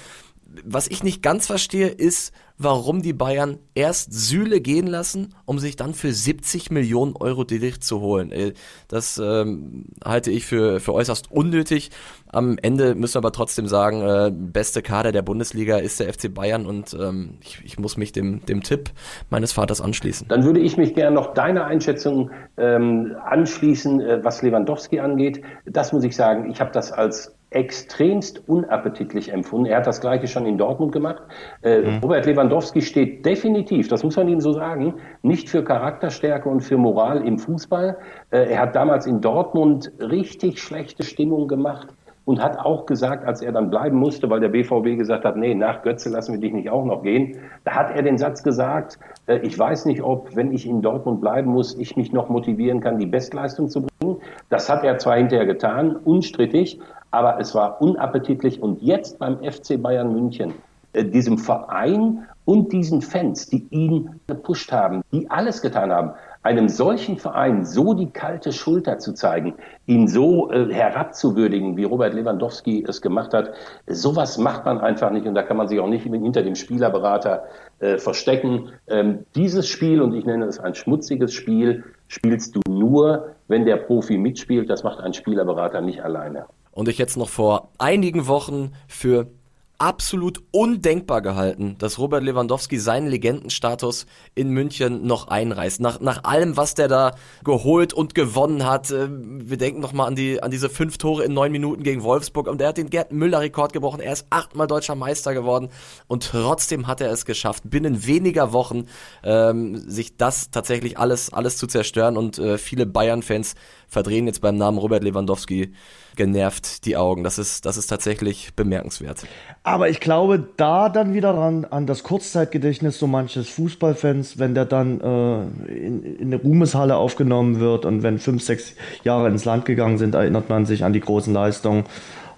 [0.65, 5.77] was ich nicht ganz verstehe, ist, warum die Bayern erst Süle gehen lassen, um sich
[5.77, 8.33] dann für 70 Millionen Euro Delicht zu holen.
[8.33, 8.53] Äh,
[8.89, 11.91] das ähm, halte ich für, für äußerst unnötig.
[12.27, 16.33] Am Ende müssen wir aber trotzdem sagen, äh, beste Kader der Bundesliga ist der FC
[16.33, 18.91] Bayern und ähm, ich, ich muss mich dem, dem Tipp
[19.31, 20.29] meines Vaters anschließen.
[20.29, 25.43] Dann würde ich mich gerne noch deiner Einschätzung ähm, anschließen, äh, was Lewandowski angeht.
[25.65, 29.67] Das muss ich sagen, ich habe das als extremst unappetitlich empfunden.
[29.67, 31.23] Er hat das gleiche schon in Dortmund gemacht.
[31.63, 31.99] Äh, mhm.
[31.99, 36.79] Robert Lewandowski steht definitiv, das muss man ihm so sagen, nicht für Charakterstärke und für
[36.79, 37.99] Moral im Fußball.
[38.31, 41.89] Äh, er hat damals in Dortmund richtig schlechte Stimmung gemacht
[42.25, 45.53] und hat auch gesagt, als er dann bleiben musste, weil der BVB gesagt hat, nee,
[45.53, 49.01] nach Götze lassen wir dich nicht auch noch gehen, da hat er den Satz gesagt,
[49.27, 52.81] äh, ich weiß nicht, ob, wenn ich in Dortmund bleiben muss, ich mich noch motivieren
[52.81, 54.19] kann, die Bestleistung zu bringen.
[54.49, 56.79] Das hat er zwar hinterher getan, unstrittig,
[57.11, 58.63] aber es war unappetitlich.
[58.63, 60.55] Und jetzt beim FC Bayern München,
[60.93, 66.13] äh, diesem Verein und diesen Fans, die ihn gepusht haben, die alles getan haben,
[66.43, 69.55] einem solchen Verein so die kalte Schulter zu zeigen,
[69.87, 73.53] ihn so äh, herabzuwürdigen, wie Robert Lewandowski es gemacht hat,
[73.87, 77.45] sowas macht man einfach nicht und da kann man sich auch nicht hinter dem Spielerberater
[77.81, 78.71] äh, verstecken.
[78.89, 83.77] Ähm, dieses Spiel, und ich nenne es ein schmutziges Spiel, spielst du nur, wenn der
[83.77, 84.71] Profi mitspielt.
[84.71, 86.47] Das macht ein Spielerberater nicht alleine
[86.81, 89.31] und ich jetzt noch vor einigen Wochen für
[89.77, 95.81] absolut undenkbar gehalten, dass Robert Lewandowski seinen Legendenstatus in München noch einreißt.
[95.81, 97.13] Nach, nach allem, was der da
[97.45, 98.91] geholt und gewonnen hat.
[98.91, 102.47] Äh, wir denken nochmal an, die, an diese fünf Tore in neun Minuten gegen Wolfsburg.
[102.47, 104.01] Und der hat den Gerd Müller-Rekord gebrochen.
[104.01, 105.69] Er ist achtmal deutscher Meister geworden.
[106.07, 108.87] Und trotzdem hat er es geschafft, binnen weniger Wochen
[109.23, 112.19] ähm, sich das tatsächlich alles, alles zu zerstören.
[112.19, 113.55] Und äh, viele Bayern-Fans
[113.89, 115.73] verdrehen jetzt beim Namen Robert Lewandowski
[116.21, 117.25] genervt die Augen.
[117.25, 119.25] Das ist, das ist tatsächlich bemerkenswert.
[119.63, 124.67] Aber ich glaube da dann wieder ran, an das Kurzzeitgedächtnis so manches Fußballfans, wenn der
[124.67, 129.65] dann äh, in, in eine Ruhmeshalle aufgenommen wird und wenn fünf, sechs Jahre ins Land
[129.65, 131.85] gegangen sind, erinnert man sich an die großen Leistungen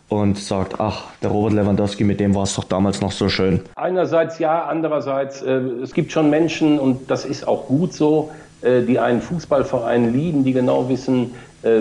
[0.08, 3.62] und sagt, ach, der Robert Lewandowski, mit dem war es doch damals noch so schön.
[3.74, 8.30] Einerseits ja, andererseits, äh, es gibt schon Menschen, und das ist auch gut so,
[8.60, 11.32] äh, die einen Fußballverein lieben, die genau wissen,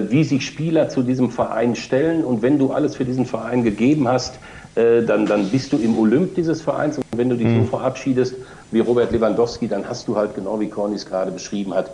[0.09, 2.23] wie sich Spieler zu diesem Verein stellen.
[2.23, 4.39] Und wenn du alles für diesen Verein gegeben hast,
[4.75, 6.97] äh, dann, dann bist du im Olymp dieses Vereins.
[6.97, 7.63] Und wenn du dich mhm.
[7.63, 8.35] so verabschiedest
[8.71, 11.91] wie Robert Lewandowski, dann hast du halt genau wie Cornis gerade beschrieben hat,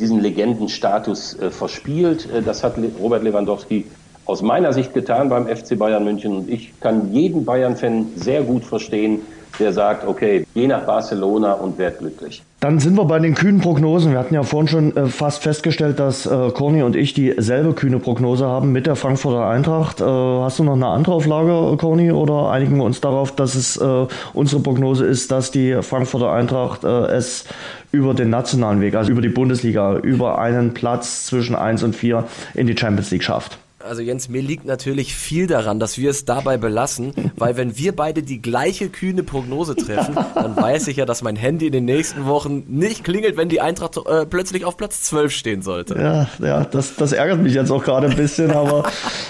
[0.00, 2.28] diesen Legendenstatus verspielt.
[2.44, 3.84] Das hat Robert Lewandowski
[4.26, 6.34] aus meiner Sicht getan beim FC Bayern München.
[6.34, 9.20] Und ich kann jeden Bayern-Fan sehr gut verstehen,
[9.58, 12.42] der sagt, okay, geh nach Barcelona und werd glücklich.
[12.60, 14.12] Dann sind wir bei den kühnen Prognosen.
[14.12, 17.98] Wir hatten ja vorhin schon äh, fast festgestellt, dass äh, Corny und ich dieselbe kühne
[17.98, 20.00] Prognose haben mit der Frankfurter Eintracht.
[20.00, 23.54] Äh, hast du noch eine andere auf Lager, Corny, oder einigen wir uns darauf, dass
[23.54, 27.44] es äh, unsere Prognose ist, dass die Frankfurter Eintracht äh, es
[27.92, 32.24] über den nationalen Weg, also über die Bundesliga, über einen Platz zwischen 1 und 4
[32.54, 33.58] in die Champions League schafft?
[33.86, 37.94] Also Jens, mir liegt natürlich viel daran, dass wir es dabei belassen, weil wenn wir
[37.94, 41.84] beide die gleiche kühne Prognose treffen, dann weiß ich ja, dass mein Handy in den
[41.84, 45.98] nächsten Wochen nicht klingelt, wenn die Eintracht äh, plötzlich auf Platz 12 stehen sollte.
[45.98, 48.84] Ja, ja, das, das ärgert mich jetzt auch gerade ein bisschen, aber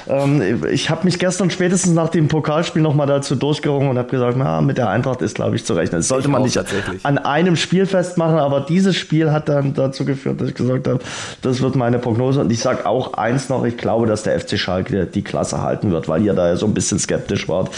[0.09, 4.37] ähm, ich habe mich gestern spätestens nach dem Pokalspiel nochmal dazu durchgerungen und habe gesagt,
[4.37, 6.01] na, mit der Eintracht ist, glaube ich, zu rechnen.
[6.01, 6.59] Das sollte ich man nicht
[7.03, 11.01] an einem Spiel festmachen, aber dieses Spiel hat dann dazu geführt, dass ich gesagt habe,
[11.43, 14.46] das wird meine Prognose und ich sage auch eins noch, ich glaube, dass der FC
[14.55, 17.71] Schalke die Klasse halten wird, weil ihr da ja so ein bisschen skeptisch wart.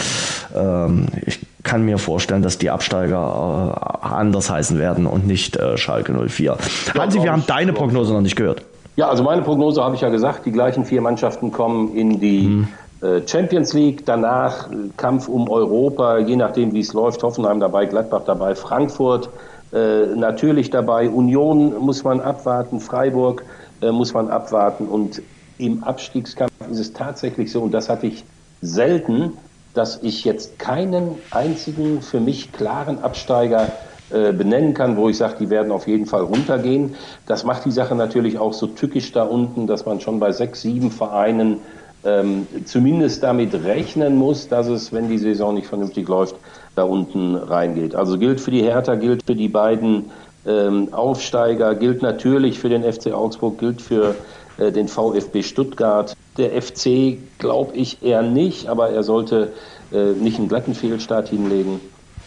[0.55, 5.77] Ähm, ich kann mir vorstellen, dass die Absteiger äh, anders heißen werden und nicht äh,
[5.77, 6.57] Schalke 04.
[6.97, 8.63] Hansi, wir haben deine Prognose noch nicht gehört.
[8.95, 12.47] Ja, also meine Prognose habe ich ja gesagt, die gleichen vier Mannschaften kommen in die
[12.47, 12.67] mhm.
[13.01, 14.67] Äh, Champions League, danach
[14.97, 19.29] Kampf um Europa, je nachdem wie es läuft, Hoffenheim dabei, Gladbach dabei, Frankfurt
[19.71, 23.45] äh, natürlich dabei, Union muss man abwarten, Freiburg
[23.81, 25.21] äh, muss man abwarten und
[25.59, 28.23] im Abstiegskampf ist es tatsächlich so, und das hatte ich
[28.61, 29.33] selten,
[29.73, 33.69] dass ich jetzt keinen einzigen für mich klaren Absteiger
[34.09, 36.95] äh, benennen kann, wo ich sage, die werden auf jeden Fall runtergehen.
[37.27, 40.61] Das macht die Sache natürlich auch so tückisch da unten, dass man schon bei sechs,
[40.61, 41.59] sieben Vereinen
[42.03, 46.37] ähm, zumindest damit rechnen muss, dass es, wenn die Saison nicht vernünftig läuft,
[46.75, 47.93] da unten reingeht.
[47.93, 50.05] Also gilt für die Hertha, gilt für die beiden
[50.47, 54.15] ähm, Aufsteiger, gilt natürlich für den FC Augsburg, gilt für
[54.59, 56.15] den VfB Stuttgart.
[56.37, 59.53] Der FC glaube ich eher nicht, aber er sollte
[59.91, 61.79] äh, nicht einen glatten Fehlstart hinlegen.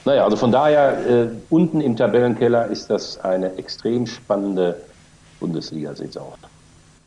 [0.04, 4.76] Naja, also von daher, äh, unten im Tabellenkeller ist das eine extrem spannende
[5.38, 6.32] Bundesliga-Saison.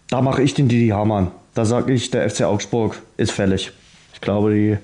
[0.10, 1.32] Da mache ich den Didi Hamann.
[1.56, 3.72] Da sage ich, der FC Augsburg ist fällig.
[4.14, 4.78] Ich glaube, die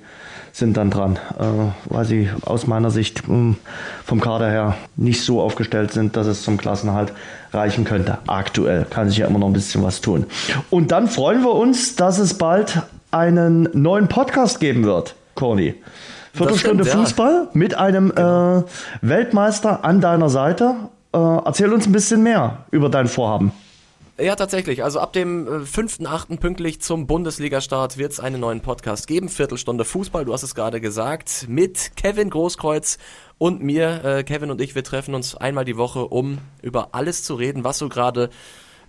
[0.51, 1.43] sind dann dran, äh,
[1.85, 3.55] weil sie aus meiner Sicht mh, hm,
[4.05, 7.13] vom Kader her nicht so aufgestellt sind, dass es zum Klassenhalt
[7.53, 8.17] reichen könnte.
[8.27, 10.25] Aktuell kann sich ja immer noch ein bisschen was tun.
[10.69, 15.75] Und dann freuen wir uns, dass es bald einen neuen Podcast geben wird, Corny.
[16.33, 17.49] Viertelstunde stimmt, Fußball ja.
[17.53, 18.59] mit einem genau.
[18.59, 18.63] äh,
[19.01, 20.75] Weltmeister an deiner Seite.
[21.13, 23.51] Äh, erzähl uns ein bisschen mehr über dein Vorhaben.
[24.17, 24.83] Ja, tatsächlich.
[24.83, 26.33] Also ab dem 5.8.
[26.33, 29.29] Äh, pünktlich zum Bundesliga-Start wird es einen neuen Podcast geben.
[29.29, 32.97] Viertelstunde Fußball, du hast es gerade gesagt, mit Kevin Großkreuz
[33.37, 34.03] und mir.
[34.03, 37.63] Äh, Kevin und ich, wir treffen uns einmal die Woche, um über alles zu reden,
[37.63, 38.29] was so gerade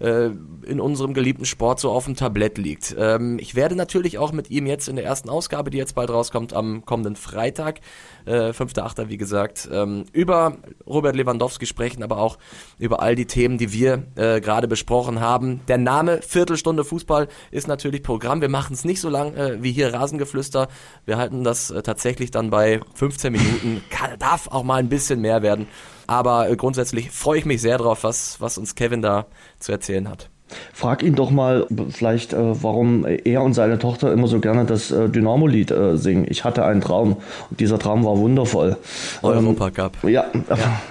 [0.02, 0.30] äh,
[0.66, 2.94] in unserem geliebten Sport so auf dem Tablett liegt.
[2.98, 6.10] Ähm, ich werde natürlich auch mit ihm jetzt in der ersten Ausgabe, die jetzt bald
[6.10, 7.80] rauskommt, am kommenden Freitag,
[8.24, 9.08] äh, 5.8.
[9.08, 10.56] wie gesagt, ähm, über
[10.86, 12.38] Robert Lewandowski sprechen, aber auch
[12.78, 15.60] über all die Themen, die wir äh, gerade besprochen haben.
[15.68, 18.40] Der Name Viertelstunde Fußball ist natürlich Programm.
[18.40, 20.68] Wir machen es nicht so lang äh, wie hier Rasengeflüster.
[21.04, 23.82] Wir halten das äh, tatsächlich dann bei 15 Minuten.
[23.90, 25.68] Kann, darf auch mal ein bisschen mehr werden.
[26.06, 29.26] Aber äh, grundsätzlich freue ich mich sehr drauf, was, was uns Kevin da
[29.58, 30.28] zu erzählen hat.
[30.74, 34.90] Frag ihn doch mal vielleicht, äh, warum er und seine Tochter immer so gerne das
[34.90, 36.26] äh, Dynamo-Lied singen.
[36.28, 37.16] Ich hatte einen Traum
[37.50, 38.76] und dieser Traum war wundervoll.
[39.22, 39.96] Europa ähm, Cup.
[40.04, 40.26] Ja.
[40.34, 40.82] ja.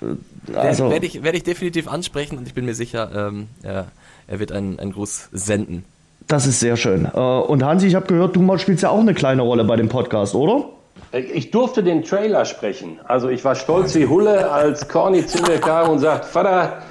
[0.54, 3.88] Also, werde ich, werd ich definitiv ansprechen und ich bin mir sicher, ähm, er,
[4.28, 5.84] er wird einen, einen Gruß senden.
[6.28, 7.06] Das ist sehr schön.
[7.06, 10.36] Und Hansi, ich habe gehört, du spielst ja auch eine kleine Rolle bei dem Podcast,
[10.36, 10.66] oder?
[11.12, 12.98] Ich durfte den Trailer sprechen.
[13.04, 16.82] Also ich war stolz wie Hulle, als Corny zu mir kam und sagt, Vater,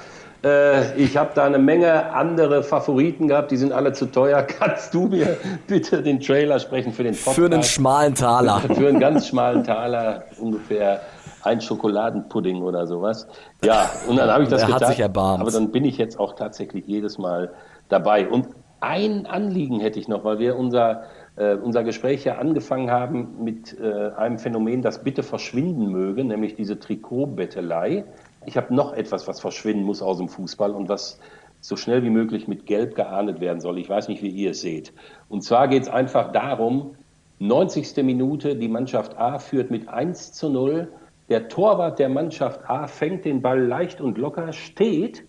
[0.42, 4.42] äh, ich habe da eine Menge andere Favoriten gehabt, die sind alle zu teuer.
[4.58, 5.36] Kannst du mir
[5.66, 7.36] bitte den Trailer sprechen für den Podcast?
[7.36, 8.60] Für einen schmalen Taler.
[8.74, 11.00] Für einen ganz schmalen Taler, ungefähr
[11.42, 13.26] ein Schokoladenpudding oder sowas.
[13.64, 14.80] Ja, und dann habe ich das er getan.
[14.82, 15.40] Hat sich erbarmt.
[15.40, 17.52] Aber dann bin ich jetzt auch tatsächlich jedes Mal
[17.88, 18.28] dabei.
[18.28, 18.48] Und
[18.80, 21.04] ein Anliegen hätte ich noch, weil wir unser
[21.36, 26.78] unser Gespräch ja angefangen haben mit äh, einem Phänomen, das bitte verschwinden möge, nämlich diese
[26.78, 28.04] Trikotbettelei.
[28.46, 31.18] Ich habe noch etwas, was verschwinden muss aus dem Fußball und was
[31.60, 33.78] so schnell wie möglich mit Gelb geahndet werden soll.
[33.78, 34.92] Ich weiß nicht, wie ihr es seht.
[35.28, 36.94] Und zwar geht es einfach darum,
[37.38, 37.96] 90.
[38.04, 40.88] Minute, die Mannschaft A führt mit 1 zu 0.
[41.28, 45.24] Der Torwart der Mannschaft A fängt den Ball leicht und locker, steht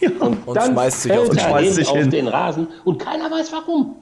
[0.00, 3.96] ja, und, und, dann schmeißt sich auf, auf den Rasen und keiner weiß warum.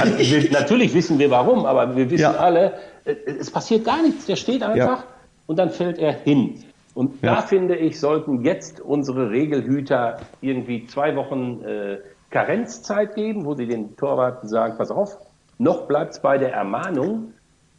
[0.00, 2.32] Also wir, natürlich wissen wir warum, aber wir wissen ja.
[2.32, 2.74] alle,
[3.04, 4.26] äh, es passiert gar nichts.
[4.26, 5.04] Der steht einfach ja.
[5.46, 6.64] und dann fällt er hin.
[6.94, 7.36] Und ja.
[7.36, 11.98] da finde ich, sollten jetzt unsere Regelhüter irgendwie zwei Wochen äh,
[12.30, 15.18] Karenzzeit geben, wo sie den Torwarten sagen, pass auf,
[15.58, 17.34] noch bleibt es bei der Ermahnung.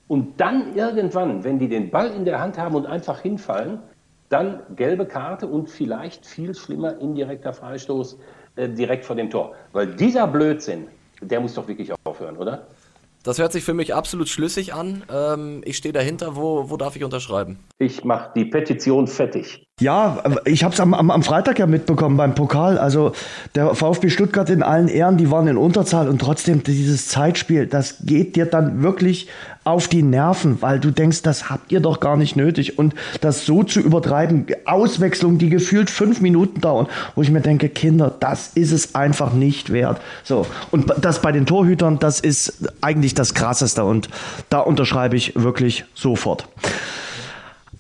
[0.08, 3.80] Und dann irgendwann, wenn die den Ball in der Hand haben und einfach hinfallen,
[4.30, 8.18] dann gelbe Karte und vielleicht viel schlimmer indirekter Freistoß
[8.56, 9.54] äh, direkt vor dem Tor.
[9.74, 10.88] Weil dieser Blödsinn,
[11.22, 12.68] der muss doch wirklich aufhören, oder?
[13.24, 15.04] Das hört sich für mich absolut schlüssig an.
[15.12, 16.36] Ähm, ich stehe dahinter.
[16.36, 17.60] Wo, wo darf ich unterschreiben?
[17.78, 19.68] Ich mache die Petition fettig.
[19.80, 22.78] Ja, ich habe es am, am, am, Freitag ja mitbekommen beim Pokal.
[22.78, 23.14] Also
[23.56, 27.96] der VfB Stuttgart in allen Ehren, die waren in Unterzahl und trotzdem dieses Zeitspiel, das
[28.02, 29.30] geht dir dann wirklich
[29.64, 32.78] auf die Nerven, weil du denkst, das habt ihr doch gar nicht nötig.
[32.78, 37.70] Und das so zu übertreiben, Auswechslungen, die gefühlt fünf Minuten dauern, wo ich mir denke,
[37.70, 40.02] Kinder, das ist es einfach nicht wert.
[40.24, 44.10] So, und das bei den Torhütern, das ist eigentlich das Krasseste und
[44.50, 46.48] da unterschreibe ich wirklich sofort.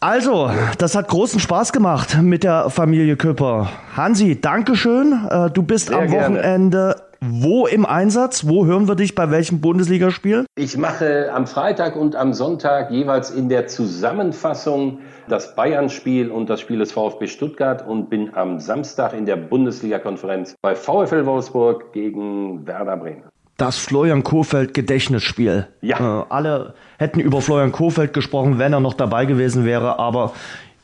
[0.01, 3.69] Also, das hat großen Spaß gemacht mit der Familie Küpper.
[3.97, 5.27] Hansi, Dankeschön.
[5.29, 7.33] Äh, du bist Sehr am Wochenende gerne.
[7.43, 8.47] wo im Einsatz?
[8.47, 10.45] Wo hören wir dich bei welchem Bundesligaspiel?
[10.55, 16.61] Ich mache am Freitag und am Sonntag jeweils in der Zusammenfassung das Bayern-Spiel und das
[16.61, 22.65] Spiel des VfB Stuttgart und bin am Samstag in der Bundesliga-Konferenz bei VfL Wolfsburg gegen
[22.65, 23.28] Werder Bremen
[23.59, 25.67] das Florian Kofeld Gedächtnisspiel.
[25.81, 26.21] Ja.
[26.21, 30.33] Äh, alle hätten über Florian Kofeld gesprochen, wenn er noch dabei gewesen wäre, aber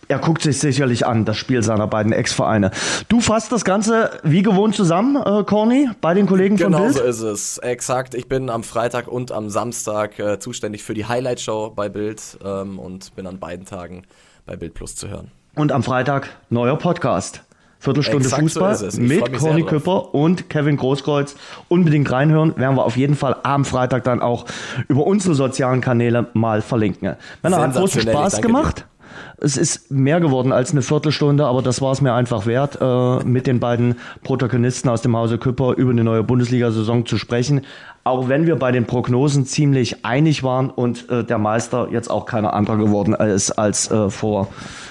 [0.08, 2.72] er guckt sich sicherlich an, das Spiel seiner beiden Ex-Vereine.
[3.10, 6.98] Du fasst das Ganze wie gewohnt zusammen, äh, Corny, bei den Kollegen genau von Bild?
[6.98, 7.58] Genau so ist es.
[7.60, 8.14] Exakt.
[8.14, 12.78] Ich bin am Freitag und am Samstag äh, zuständig für die Highlight-Show bei Bild ähm,
[12.78, 14.04] und bin an beiden Tagen
[14.46, 15.32] bei Bild Plus zu hören.
[15.56, 17.42] Und am Freitag neuer Podcast.
[17.80, 21.36] Viertelstunde Exakt Fußball so mit Conny Küpper und Kevin Großkreuz.
[21.68, 24.46] Unbedingt reinhören, werden wir auf jeden Fall am Freitag dann auch
[24.88, 27.16] über unsere sozialen Kanäle mal verlinken.
[27.44, 28.80] Männer, hat großen Spaß gemacht.
[28.80, 28.96] Dir.
[29.38, 33.24] Es ist mehr geworden als eine Viertelstunde, aber das war es mir einfach wert, äh,
[33.26, 37.62] mit den beiden Protagonisten aus dem Hause Küpper über eine neue Bundesliga-Saison zu sprechen.
[38.07, 42.27] Auch wenn wir bei den Prognosen ziemlich einig waren und äh, der Meister jetzt auch
[42.27, 44.48] keiner anderer geworden ist als äh, vor,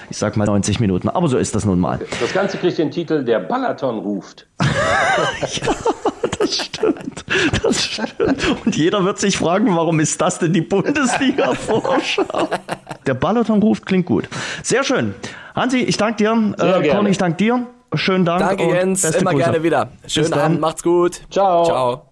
[0.09, 1.07] ich sag mal, 90 Minuten.
[1.07, 1.99] Aber so ist das nun mal.
[2.19, 4.47] Das Ganze kriegt den Titel Der Balaton ruft.
[4.61, 5.73] ja,
[6.39, 7.23] das stimmt.
[7.63, 8.65] Das stimmt.
[8.65, 12.49] Und jeder wird sich fragen, warum ist das denn die Bundesliga-Vorschau?
[13.07, 14.27] Der Balaton ruft, klingt gut.
[14.61, 15.15] Sehr schön.
[15.55, 16.53] Hansi, ich danke dir.
[16.57, 16.97] Sehr Äh, gerne.
[16.99, 17.65] Conny, ich danke dir.
[17.93, 18.41] Schönen Dank.
[18.41, 19.43] Danke und Jens, beste immer Grüße.
[19.43, 19.87] gerne wieder.
[20.05, 20.33] Schönen.
[20.33, 21.21] Abend, macht's gut.
[21.31, 21.63] Ciao.
[21.63, 22.11] Ciao.